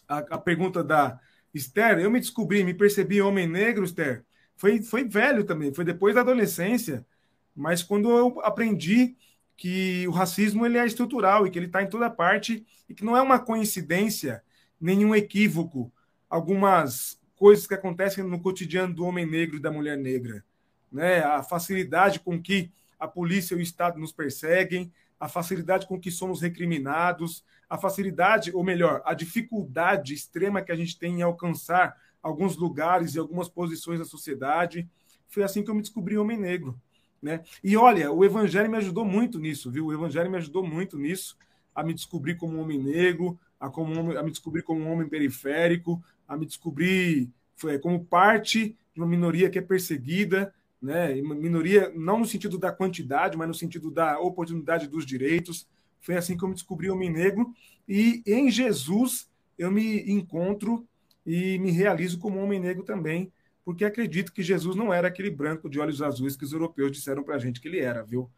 a, 0.08 0.18
a, 0.18 0.38
pergunta 0.38 0.82
da 0.82 1.18
Esther, 1.52 1.98
eu 1.98 2.10
me 2.10 2.20
descobri, 2.20 2.62
me 2.64 2.74
percebi 2.74 3.20
homem 3.20 3.46
negro, 3.46 3.84
Esther. 3.84 4.24
Foi, 4.56 4.82
foi 4.82 5.04
velho 5.04 5.44
também, 5.44 5.72
foi 5.72 5.84
depois 5.84 6.14
da 6.14 6.22
adolescência, 6.22 7.06
mas 7.54 7.82
quando 7.82 8.10
eu 8.10 8.40
aprendi 8.42 9.16
que 9.56 10.06
o 10.06 10.10
racismo 10.10 10.66
ele 10.66 10.78
é 10.78 10.86
estrutural 10.86 11.46
e 11.46 11.50
que 11.50 11.58
ele 11.58 11.66
está 11.66 11.82
em 11.82 11.88
toda 11.88 12.10
parte 12.10 12.66
e 12.88 12.94
que 12.94 13.04
não 13.04 13.16
é 13.16 13.22
uma 13.22 13.38
coincidência, 13.38 14.42
nenhum 14.80 15.14
equívoco, 15.14 15.92
algumas 16.28 17.18
coisas 17.34 17.66
que 17.66 17.74
acontecem 17.74 18.24
no 18.24 18.40
cotidiano 18.40 18.94
do 18.94 19.04
homem 19.04 19.26
negro 19.26 19.56
e 19.56 19.60
da 19.60 19.70
mulher 19.70 19.96
negra, 19.96 20.44
né? 20.90 21.20
A 21.20 21.42
facilidade 21.42 22.20
com 22.20 22.40
que 22.40 22.70
a 22.98 23.06
polícia 23.06 23.54
e 23.54 23.58
o 23.58 23.60
Estado 23.60 23.98
nos 23.98 24.12
perseguem, 24.12 24.92
a 25.18 25.28
facilidade 25.28 25.86
com 25.86 25.98
que 25.98 26.10
somos 26.10 26.40
recriminados, 26.40 27.44
a 27.68 27.76
facilidade, 27.76 28.52
ou 28.54 28.62
melhor, 28.62 29.02
a 29.04 29.14
dificuldade 29.14 30.14
extrema 30.14 30.62
que 30.62 30.72
a 30.72 30.76
gente 30.76 30.98
tem 30.98 31.20
em 31.20 31.22
alcançar 31.22 31.96
alguns 32.22 32.56
lugares 32.56 33.14
e 33.14 33.18
algumas 33.18 33.48
posições 33.48 33.98
da 33.98 34.04
sociedade. 34.04 34.88
Foi 35.28 35.42
assim 35.42 35.62
que 35.62 35.70
eu 35.70 35.74
me 35.74 35.82
descobri 35.82 36.16
homem 36.16 36.38
negro. 36.38 36.80
Né? 37.20 37.42
E 37.62 37.76
olha, 37.76 38.12
o 38.12 38.24
Evangelho 38.24 38.70
me 38.70 38.76
ajudou 38.76 39.04
muito 39.04 39.38
nisso, 39.38 39.70
viu? 39.70 39.86
O 39.86 39.92
Evangelho 39.92 40.30
me 40.30 40.36
ajudou 40.36 40.64
muito 40.64 40.98
nisso, 40.98 41.36
a 41.74 41.82
me 41.82 41.92
descobrir 41.92 42.36
como 42.36 42.60
homem 42.60 42.78
negro, 42.78 43.38
a, 43.58 43.68
como, 43.68 44.16
a 44.16 44.22
me 44.22 44.30
descobrir 44.30 44.62
como 44.62 44.80
um 44.80 44.92
homem 44.92 45.08
periférico, 45.08 46.02
a 46.28 46.36
me 46.36 46.46
descobrir 46.46 47.28
foi, 47.56 47.78
como 47.78 48.04
parte 48.04 48.76
de 48.94 49.00
uma 49.00 49.06
minoria 49.06 49.50
que 49.50 49.58
é 49.58 49.62
perseguida, 49.62 50.54
né? 50.80 51.14
minoria 51.14 51.90
não 51.94 52.18
no 52.18 52.26
sentido 52.26 52.58
da 52.58 52.70
quantidade, 52.70 53.36
mas 53.36 53.48
no 53.48 53.54
sentido 53.54 53.90
da 53.90 54.20
oportunidade 54.20 54.86
dos 54.86 55.04
direitos. 55.06 55.66
Foi 56.00 56.16
assim 56.16 56.36
que 56.36 56.44
eu 56.44 56.48
me 56.48 56.54
descobri 56.54 56.90
homem 56.90 57.10
negro. 57.10 57.52
E 57.88 58.22
em 58.26 58.50
Jesus 58.50 59.28
eu 59.58 59.70
me 59.70 60.10
encontro 60.10 60.86
e 61.24 61.58
me 61.58 61.70
realizo 61.70 62.18
como 62.18 62.40
homem 62.40 62.60
negro 62.60 62.84
também, 62.84 63.32
porque 63.64 63.84
acredito 63.84 64.32
que 64.32 64.42
Jesus 64.42 64.76
não 64.76 64.94
era 64.94 65.08
aquele 65.08 65.30
branco 65.30 65.68
de 65.68 65.80
olhos 65.80 66.00
azuis 66.00 66.36
que 66.36 66.44
os 66.44 66.52
europeus 66.52 66.92
disseram 66.92 67.22
para 67.22 67.34
a 67.34 67.38
gente 67.38 67.60
que 67.60 67.66
ele 67.66 67.80
era, 67.80 68.04
viu? 68.04 68.30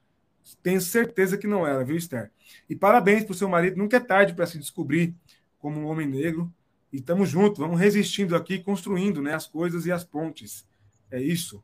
Tenho 0.63 0.81
certeza 0.81 1.37
que 1.37 1.47
não 1.47 1.67
era, 1.67 1.85
viu, 1.85 1.97
Esther? 1.97 2.31
E 2.69 2.75
parabéns 2.75 3.25
para 3.25 3.33
o 3.33 3.35
seu 3.35 3.49
marido. 3.49 3.77
Nunca 3.77 3.99
é 3.99 4.01
tarde 4.01 4.33
para 4.33 4.47
se 4.47 4.59
descobrir 4.59 5.15
como 5.59 5.79
um 5.81 5.87
homem 5.87 6.07
negro. 6.07 6.51
E 6.91 6.97
estamos 6.97 7.29
juntos, 7.29 7.59
vamos 7.59 7.79
resistindo 7.79 8.35
aqui, 8.35 8.59
construindo 8.59 9.21
né, 9.21 9.35
as 9.35 9.47
coisas 9.47 9.85
e 9.85 9.93
as 9.93 10.05
pontes. 10.05 10.67
É 11.11 11.21
isso. 11.21 11.63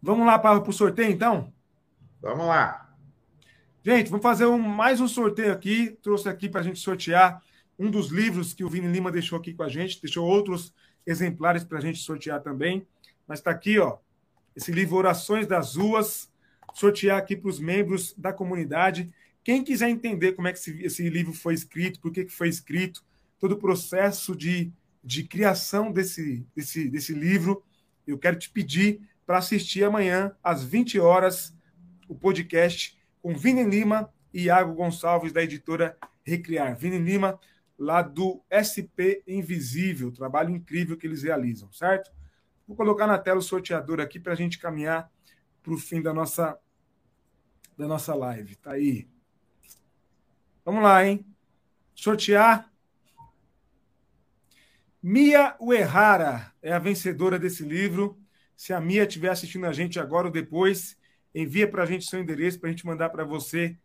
Vamos 0.00 0.24
lá 0.24 0.38
para 0.38 0.58
o 0.58 0.72
sorteio, 0.72 1.10
então? 1.10 1.52
Vamos 2.20 2.46
lá. 2.46 2.89
Gente, 3.82 4.10
vamos 4.10 4.22
fazer 4.22 4.44
um, 4.44 4.58
mais 4.58 5.00
um 5.00 5.08
sorteio 5.08 5.50
aqui. 5.50 5.96
Trouxe 6.02 6.28
aqui 6.28 6.50
para 6.50 6.60
a 6.60 6.62
gente 6.62 6.78
sortear 6.78 7.42
um 7.78 7.90
dos 7.90 8.08
livros 8.08 8.52
que 8.52 8.62
o 8.62 8.68
Vini 8.68 8.86
Lima 8.86 9.10
deixou 9.10 9.38
aqui 9.38 9.54
com 9.54 9.62
a 9.62 9.70
gente. 9.70 10.02
Deixou 10.02 10.28
outros 10.28 10.74
exemplares 11.06 11.64
para 11.64 11.78
a 11.78 11.80
gente 11.80 11.98
sortear 11.98 12.42
também. 12.42 12.86
Mas 13.26 13.38
está 13.38 13.50
aqui, 13.50 13.78
ó, 13.78 13.96
esse 14.54 14.70
livro 14.70 14.96
Orações 14.96 15.46
das 15.46 15.76
Ruas. 15.76 16.30
Sortear 16.74 17.16
aqui 17.16 17.34
para 17.34 17.48
os 17.48 17.58
membros 17.58 18.12
da 18.18 18.34
comunidade. 18.34 19.10
Quem 19.42 19.64
quiser 19.64 19.88
entender 19.88 20.32
como 20.32 20.46
é 20.46 20.52
que 20.52 20.58
esse, 20.58 20.82
esse 20.82 21.08
livro 21.08 21.32
foi 21.32 21.54
escrito, 21.54 22.00
por 22.00 22.12
que, 22.12 22.26
que 22.26 22.32
foi 22.32 22.50
escrito, 22.50 23.02
todo 23.38 23.52
o 23.52 23.58
processo 23.58 24.36
de, 24.36 24.70
de 25.02 25.24
criação 25.24 25.90
desse, 25.90 26.46
desse, 26.54 26.86
desse 26.86 27.14
livro, 27.14 27.64
eu 28.06 28.18
quero 28.18 28.38
te 28.38 28.50
pedir 28.50 29.00
para 29.26 29.38
assistir 29.38 29.84
amanhã, 29.84 30.36
às 30.44 30.62
20 30.62 31.00
horas, 31.00 31.54
o 32.06 32.14
podcast 32.14 32.99
com 33.22 33.34
Vini 33.34 33.64
Lima 33.64 34.12
e 34.32 34.44
Iago 34.44 34.74
Gonçalves, 34.74 35.32
da 35.32 35.42
editora 35.42 35.96
Recriar. 36.24 36.76
Vini 36.76 36.98
Lima, 36.98 37.38
lá 37.78 38.02
do 38.02 38.42
SP 38.48 39.22
Invisível, 39.26 40.12
trabalho 40.12 40.50
incrível 40.50 40.96
que 40.96 41.06
eles 41.06 41.22
realizam, 41.22 41.70
certo? 41.72 42.10
Vou 42.66 42.76
colocar 42.76 43.06
na 43.06 43.18
tela 43.18 43.40
o 43.40 43.42
sorteador 43.42 44.00
aqui 44.00 44.20
para 44.20 44.32
a 44.32 44.36
gente 44.36 44.58
caminhar 44.58 45.10
para 45.62 45.72
o 45.72 45.78
fim 45.78 46.00
da 46.00 46.14
nossa, 46.14 46.58
da 47.76 47.86
nossa 47.86 48.14
live. 48.14 48.54
Tá 48.56 48.72
aí. 48.72 49.08
Vamos 50.64 50.82
lá, 50.82 51.04
hein? 51.04 51.24
Sortear. 51.94 52.70
Mia 55.02 55.56
Uehara 55.60 56.52
é 56.62 56.72
a 56.72 56.78
vencedora 56.78 57.38
desse 57.38 57.62
livro. 57.62 58.18
Se 58.54 58.72
a 58.72 58.80
Mia 58.80 59.04
estiver 59.04 59.30
assistindo 59.30 59.66
a 59.66 59.72
gente 59.72 59.98
agora 59.98 60.26
ou 60.26 60.32
depois, 60.32 60.96
envia 61.34 61.68
para 61.68 61.82
a 61.82 61.86
gente 61.86 62.08
seu 62.08 62.20
endereço 62.20 62.58
para 62.58 62.68
a 62.68 62.72
gente 62.72 62.86
mandar 62.86 63.10
para 63.10 63.24
você 63.24 63.76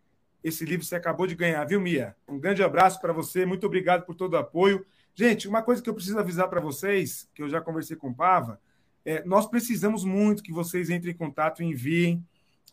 esse 0.44 0.64
livro 0.64 0.82
que 0.82 0.86
você 0.86 0.96
acabou 0.96 1.26
de 1.26 1.34
ganhar, 1.34 1.64
viu, 1.66 1.82
Mia? 1.82 2.16
Um 2.28 2.40
grande 2.40 2.62
abraço 2.62 3.02
para 3.02 3.12
você, 3.12 3.46
muito 3.46 3.66
obrigado 3.66 4.06
por 4.06 4.14
todo 4.14 4.34
o 4.34 4.38
apoio. 4.38 4.86
Gente, 5.16 5.48
uma 5.48 5.64
coisa 5.64 5.82
que 5.82 5.90
eu 5.90 5.94
preciso 5.94 6.20
avisar 6.20 6.48
para 6.50 6.62
vocês, 6.62 7.28
que 7.34 7.42
eu 7.42 7.50
já 7.50 7.60
conversei 7.60 7.96
com 7.96 8.10
o 8.10 8.14
Pava, 8.14 8.60
é, 9.04 9.24
nós 9.24 9.48
precisamos 9.48 10.04
muito 10.04 10.44
que 10.44 10.52
vocês 10.52 10.90
entrem 10.90 11.14
em 11.14 11.18
contato 11.18 11.64
e 11.64 11.66
enviem 11.66 12.24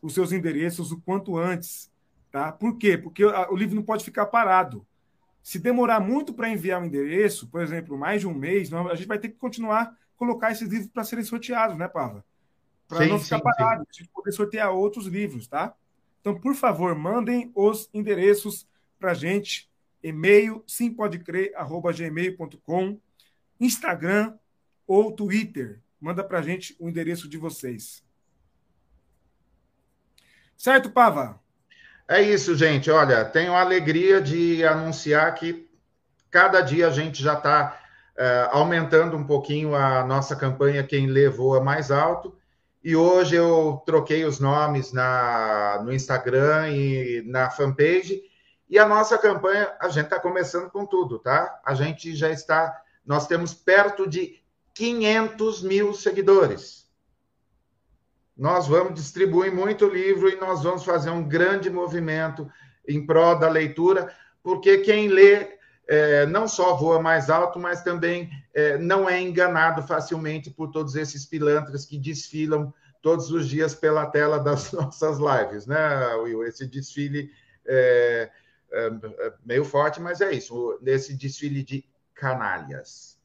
os 0.02 0.12
seus 0.12 0.32
endereços 0.32 0.92
o 0.92 1.00
quanto 1.00 1.38
antes, 1.38 1.90
tá? 2.30 2.52
Por 2.52 2.76
quê? 2.76 2.98
Porque 2.98 3.24
o 3.24 3.56
livro 3.56 3.76
não 3.76 3.82
pode 3.82 4.04
ficar 4.04 4.26
parado. 4.26 4.84
Se 5.42 5.58
demorar 5.58 6.00
muito 6.00 6.34
para 6.34 6.48
enviar 6.48 6.82
o 6.82 6.84
endereço, 6.84 7.46
por 7.48 7.62
exemplo, 7.62 7.96
mais 7.96 8.20
de 8.20 8.26
um 8.26 8.34
mês, 8.34 8.72
a 8.72 8.94
gente 8.94 9.08
vai 9.08 9.18
ter 9.18 9.28
que 9.28 9.36
continuar 9.36 9.96
colocar 10.16 10.52
esses 10.52 10.68
livros 10.68 10.88
para 10.88 11.04
serem 11.04 11.24
sorteados, 11.24 11.76
né, 11.76 11.88
Pava? 11.88 12.24
Para 12.93 13.07
não 13.07 13.18
ficar 13.18 13.38
sim, 13.38 13.43
parado, 13.43 13.88
sim. 13.90 14.05
poder 14.12 14.32
sortear 14.32 14.70
outros 14.70 15.07
livros, 15.07 15.47
tá? 15.47 15.74
Então, 16.20 16.38
por 16.38 16.55
favor, 16.55 16.95
mandem 16.95 17.51
os 17.55 17.88
endereços 17.93 18.66
para 18.99 19.12
a 19.12 19.14
gente. 19.14 19.70
E-mail 20.03 20.62
simpodecrer.gmail.com, 20.66 22.99
Instagram 23.61 24.34
ou 24.86 25.12
Twitter. 25.12 25.80
Manda 26.01 26.24
para 26.24 26.38
a 26.40 26.43
gente 26.43 26.74
o 26.78 26.88
endereço 26.88 27.28
de 27.28 27.36
vocês. 27.38 28.03
Certo, 30.57 30.90
Pava? 30.90 31.40
É 32.09 32.20
isso, 32.20 32.57
gente. 32.57 32.90
Olha, 32.90 33.24
tenho 33.24 33.55
a 33.55 33.61
alegria 33.61 34.20
de 34.20 34.64
anunciar 34.64 35.32
que 35.34 35.68
cada 36.30 36.61
dia 36.61 36.88
a 36.88 36.90
gente 36.90 37.22
já 37.22 37.34
está 37.34 37.80
uh, 38.16 38.57
aumentando 38.57 39.16
um 39.16 39.24
pouquinho 39.24 39.74
a 39.74 40.05
nossa 40.05 40.36
campanha 40.36 40.82
Quem 40.82 41.07
Lê 41.07 41.28
Voa 41.28 41.62
Mais 41.62 41.90
Alto. 41.90 42.36
E 42.84 42.96
hoje 42.96 43.36
eu 43.36 43.80
troquei 43.86 44.24
os 44.24 44.40
nomes 44.40 44.92
na, 44.92 45.80
no 45.84 45.92
Instagram 45.92 46.70
e 46.70 47.22
na 47.26 47.48
fanpage. 47.48 48.22
E 48.68 48.78
a 48.78 48.88
nossa 48.88 49.16
campanha, 49.16 49.72
a 49.78 49.88
gente 49.88 50.06
está 50.06 50.18
começando 50.18 50.68
com 50.70 50.84
tudo, 50.84 51.18
tá? 51.18 51.60
A 51.64 51.74
gente 51.74 52.14
já 52.16 52.30
está, 52.30 52.82
nós 53.06 53.26
temos 53.28 53.54
perto 53.54 54.08
de 54.08 54.42
500 54.74 55.62
mil 55.62 55.94
seguidores. 55.94 56.90
Nós 58.36 58.66
vamos 58.66 58.94
distribuir 58.94 59.54
muito 59.54 59.86
livro 59.86 60.28
e 60.28 60.36
nós 60.36 60.62
vamos 60.62 60.84
fazer 60.84 61.10
um 61.10 61.22
grande 61.22 61.70
movimento 61.70 62.50
em 62.88 63.06
prol 63.06 63.38
da 63.38 63.48
leitura, 63.48 64.12
porque 64.42 64.78
quem 64.78 65.06
lê 65.06 65.58
é, 65.93 66.24
não 66.24 66.49
só 66.49 66.74
voa 66.74 67.03
mais 67.03 67.28
alto, 67.28 67.59
mas 67.59 67.82
também 67.82 68.30
é, 68.55 68.78
não 68.78 69.07
é 69.07 69.20
enganado 69.20 69.82
facilmente 69.82 70.51
por 70.51 70.70
todos 70.70 70.97
esses 70.97 71.26
pilantras 71.26 71.84
que 71.84 71.99
desfilam 71.99 72.72
todos 73.03 73.30
os 73.30 73.47
dias 73.47 73.74
pela 73.74 74.07
tela 74.07 74.38
das 74.38 74.72
nossas 74.72 75.18
lives, 75.18 75.66
né, 75.66 76.14
Will? 76.14 76.45
Esse 76.45 76.66
desfile 76.66 77.30
é, 77.66 78.30
é, 78.72 78.86
é 78.86 79.32
meio 79.45 79.66
forte, 79.66 80.01
mas 80.01 80.22
é 80.22 80.32
isso, 80.32 80.78
nesse 80.80 81.14
desfile 81.14 81.62
de 81.62 81.84
canalhas. 82.14 83.18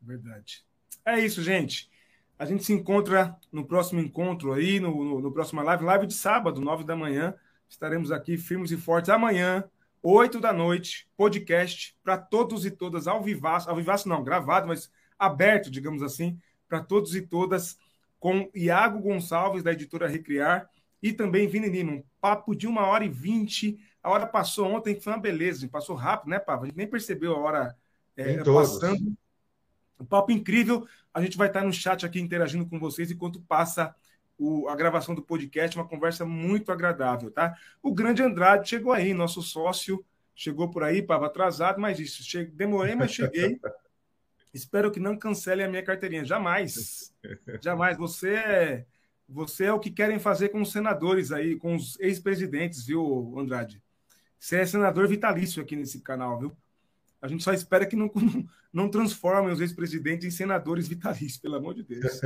Verdade. 0.00 0.64
É 1.04 1.20
isso, 1.20 1.42
gente. 1.42 1.90
A 2.38 2.46
gente 2.46 2.64
se 2.64 2.72
encontra 2.72 3.36
no 3.52 3.66
próximo 3.66 4.00
encontro 4.00 4.54
aí, 4.54 4.80
no, 4.80 5.04
no, 5.04 5.20
no 5.20 5.30
próximo 5.30 5.60
live, 5.60 5.84
live 5.84 6.06
de 6.06 6.14
sábado, 6.14 6.58
nove 6.58 6.84
da 6.84 6.96
manhã. 6.96 7.34
Estaremos 7.68 8.10
aqui 8.10 8.38
firmes 8.38 8.70
e 8.70 8.78
fortes 8.78 9.10
amanhã 9.10 9.68
8 10.10 10.40
da 10.40 10.54
noite, 10.54 11.06
podcast 11.18 11.94
para 12.02 12.16
todos 12.16 12.64
e 12.64 12.70
todas, 12.70 13.06
ao 13.06 13.22
vivaço, 13.22 13.68
ao 13.68 13.76
vivaço 13.76 14.08
não, 14.08 14.24
gravado, 14.24 14.66
mas 14.66 14.90
aberto, 15.18 15.70
digamos 15.70 16.02
assim, 16.02 16.40
para 16.66 16.80
todos 16.82 17.14
e 17.14 17.20
todas, 17.20 17.78
com 18.18 18.50
Iago 18.54 19.00
Gonçalves, 19.00 19.62
da 19.62 19.70
editora 19.70 20.08
Recriar, 20.08 20.66
e 21.02 21.12
também 21.12 21.46
Vini 21.46 21.68
Lima. 21.68 21.92
Um 21.92 22.02
papo 22.22 22.54
de 22.54 22.66
uma 22.66 22.86
hora 22.86 23.04
e 23.04 23.08
vinte. 23.10 23.78
A 24.02 24.08
hora 24.08 24.26
passou 24.26 24.72
ontem, 24.72 24.94
que 24.94 25.02
foi 25.02 25.12
uma 25.12 25.20
beleza, 25.20 25.68
passou 25.68 25.94
rápido, 25.94 26.30
né, 26.30 26.38
Papa? 26.38 26.62
A 26.62 26.66
gente 26.68 26.78
nem 26.78 26.86
percebeu 26.86 27.36
a 27.36 27.40
hora 27.40 27.76
é, 28.16 28.42
passando. 28.42 29.14
Um 30.00 30.06
papo 30.06 30.32
incrível. 30.32 30.88
A 31.12 31.20
gente 31.20 31.36
vai 31.36 31.48
estar 31.48 31.62
no 31.62 31.72
chat 31.72 32.06
aqui 32.06 32.18
interagindo 32.18 32.66
com 32.66 32.78
vocês 32.78 33.10
enquanto 33.10 33.42
passa 33.42 33.94
o, 34.38 34.68
a 34.68 34.76
gravação 34.76 35.14
do 35.14 35.22
podcast, 35.22 35.76
uma 35.76 35.86
conversa 35.86 36.24
muito 36.24 36.70
agradável, 36.70 37.30
tá? 37.30 37.56
O 37.82 37.92
grande 37.92 38.22
Andrade 38.22 38.68
chegou 38.68 38.92
aí, 38.92 39.12
nosso 39.12 39.42
sócio, 39.42 40.04
chegou 40.34 40.70
por 40.70 40.84
aí, 40.84 40.98
estava 40.98 41.26
atrasado, 41.26 41.80
mas 41.80 41.98
isso, 41.98 42.22
demorei, 42.52 42.94
mas 42.94 43.10
cheguei. 43.10 43.60
Espero 44.54 44.90
que 44.90 45.00
não 45.00 45.16
cancele 45.16 45.62
a 45.62 45.68
minha 45.68 45.82
carteirinha. 45.82 46.24
Jamais. 46.24 47.12
Jamais. 47.60 47.98
Você 47.98 48.34
é, 48.34 48.86
você 49.28 49.64
é 49.66 49.72
o 49.72 49.80
que 49.80 49.90
querem 49.90 50.18
fazer 50.18 50.48
com 50.48 50.62
os 50.62 50.72
senadores 50.72 51.32
aí, 51.32 51.56
com 51.56 51.74
os 51.74 51.98
ex-presidentes, 52.00 52.86
viu, 52.86 53.34
Andrade? 53.36 53.82
Você 54.38 54.60
é 54.60 54.66
senador 54.66 55.08
vitalício 55.08 55.62
aqui 55.62 55.76
nesse 55.76 56.00
canal, 56.00 56.38
viu? 56.38 56.56
A 57.20 57.26
gente 57.26 57.42
só 57.42 57.52
espera 57.52 57.84
que 57.84 57.96
não, 57.96 58.10
não 58.72 58.88
transformem 58.88 59.52
os 59.52 59.60
ex-presidentes 59.60 60.26
em 60.26 60.30
senadores 60.30 60.86
vitalícios, 60.86 61.36
pelo 61.36 61.56
amor 61.56 61.74
de 61.74 61.82
Deus. 61.82 62.20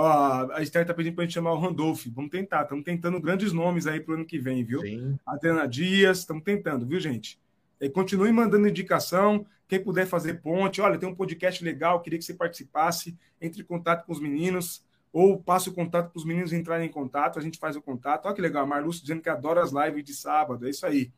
Ó, 0.00 0.52
a 0.52 0.62
Esther 0.62 0.82
está 0.82 0.94
pedindo 0.94 1.16
para 1.16 1.24
a 1.24 1.26
gente 1.26 1.34
chamar 1.34 1.52
o 1.52 1.58
Randolph. 1.58 2.06
Vamos 2.14 2.30
tentar. 2.30 2.62
Estamos 2.62 2.84
tentando 2.84 3.20
grandes 3.20 3.52
nomes 3.52 3.84
aí 3.84 3.98
para 3.98 4.12
o 4.12 4.14
ano 4.14 4.24
que 4.24 4.38
vem, 4.38 4.62
viu? 4.62 4.80
Sim. 4.80 5.18
Adriana 5.26 5.66
Dias, 5.66 6.18
estamos 6.18 6.44
tentando, 6.44 6.86
viu, 6.86 7.00
gente? 7.00 7.36
E 7.80 7.90
continue 7.90 8.30
mandando 8.30 8.68
indicação. 8.68 9.44
Quem 9.66 9.82
puder 9.82 10.06
fazer 10.06 10.34
ponte, 10.34 10.80
olha, 10.80 10.96
tem 10.96 11.08
um 11.08 11.14
podcast 11.16 11.64
legal, 11.64 12.00
queria 12.00 12.16
que 12.16 12.24
você 12.24 12.32
participasse, 12.32 13.18
entre 13.40 13.62
em 13.62 13.64
contato 13.64 14.06
com 14.06 14.12
os 14.12 14.20
meninos, 14.20 14.86
ou 15.12 15.36
passe 15.36 15.68
o 15.68 15.74
contato 15.74 16.12
para 16.12 16.18
os 16.18 16.24
meninos 16.24 16.52
entrarem 16.52 16.86
em 16.86 16.92
contato, 16.92 17.36
a 17.36 17.42
gente 17.42 17.58
faz 17.58 17.74
o 17.74 17.82
contato. 17.82 18.26
Olha 18.26 18.34
que 18.36 18.40
legal, 18.40 18.62
a 18.62 18.66
Marlúcio 18.66 19.02
dizendo 19.02 19.20
que 19.20 19.28
adora 19.28 19.64
as 19.64 19.72
lives 19.72 20.04
de 20.04 20.14
sábado, 20.14 20.64
é 20.64 20.70
isso 20.70 20.86
aí. 20.86 21.10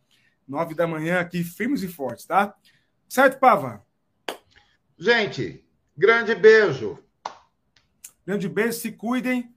Nove 0.48 0.74
da 0.74 0.86
manhã 0.86 1.20
aqui, 1.20 1.44
firmes 1.44 1.82
e 1.82 1.88
fortes, 1.88 2.24
tá? 2.24 2.54
Certo, 3.06 3.38
Pava? 3.38 3.84
Gente, 4.98 5.62
grande 5.94 6.34
beijo. 6.34 6.98
Grande 8.30 8.48
beijo, 8.48 8.74
se 8.74 8.92
cuidem 8.92 9.52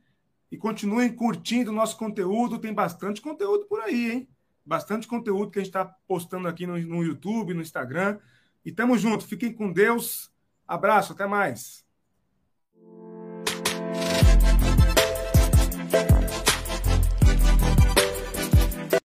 e 0.51 0.57
continuem 0.57 1.13
curtindo 1.13 1.69
o 1.69 1.73
nosso 1.75 1.95
conteúdo. 1.95 2.57
Tem 2.57 2.73
bastante 2.73 3.21
conteúdo 3.21 3.67
por 3.67 3.79
aí, 3.79 4.11
hein? 4.11 4.27
bastante 4.65 5.07
conteúdo 5.07 5.51
que 5.51 5.59
a 5.59 5.61
gente 5.61 5.69
está 5.69 5.85
postando 6.07 6.47
aqui 6.47 6.65
no, 6.65 6.75
no 6.79 7.03
YouTube, 7.03 7.53
no 7.53 7.61
Instagram. 7.61 8.17
E 8.65 8.71
tamo 8.71 8.97
junto. 8.97 9.27
Fiquem 9.27 9.53
com 9.53 9.71
Deus. 9.71 10.31
Abraço, 10.67 11.13
até 11.13 11.27
mais. 11.27 11.85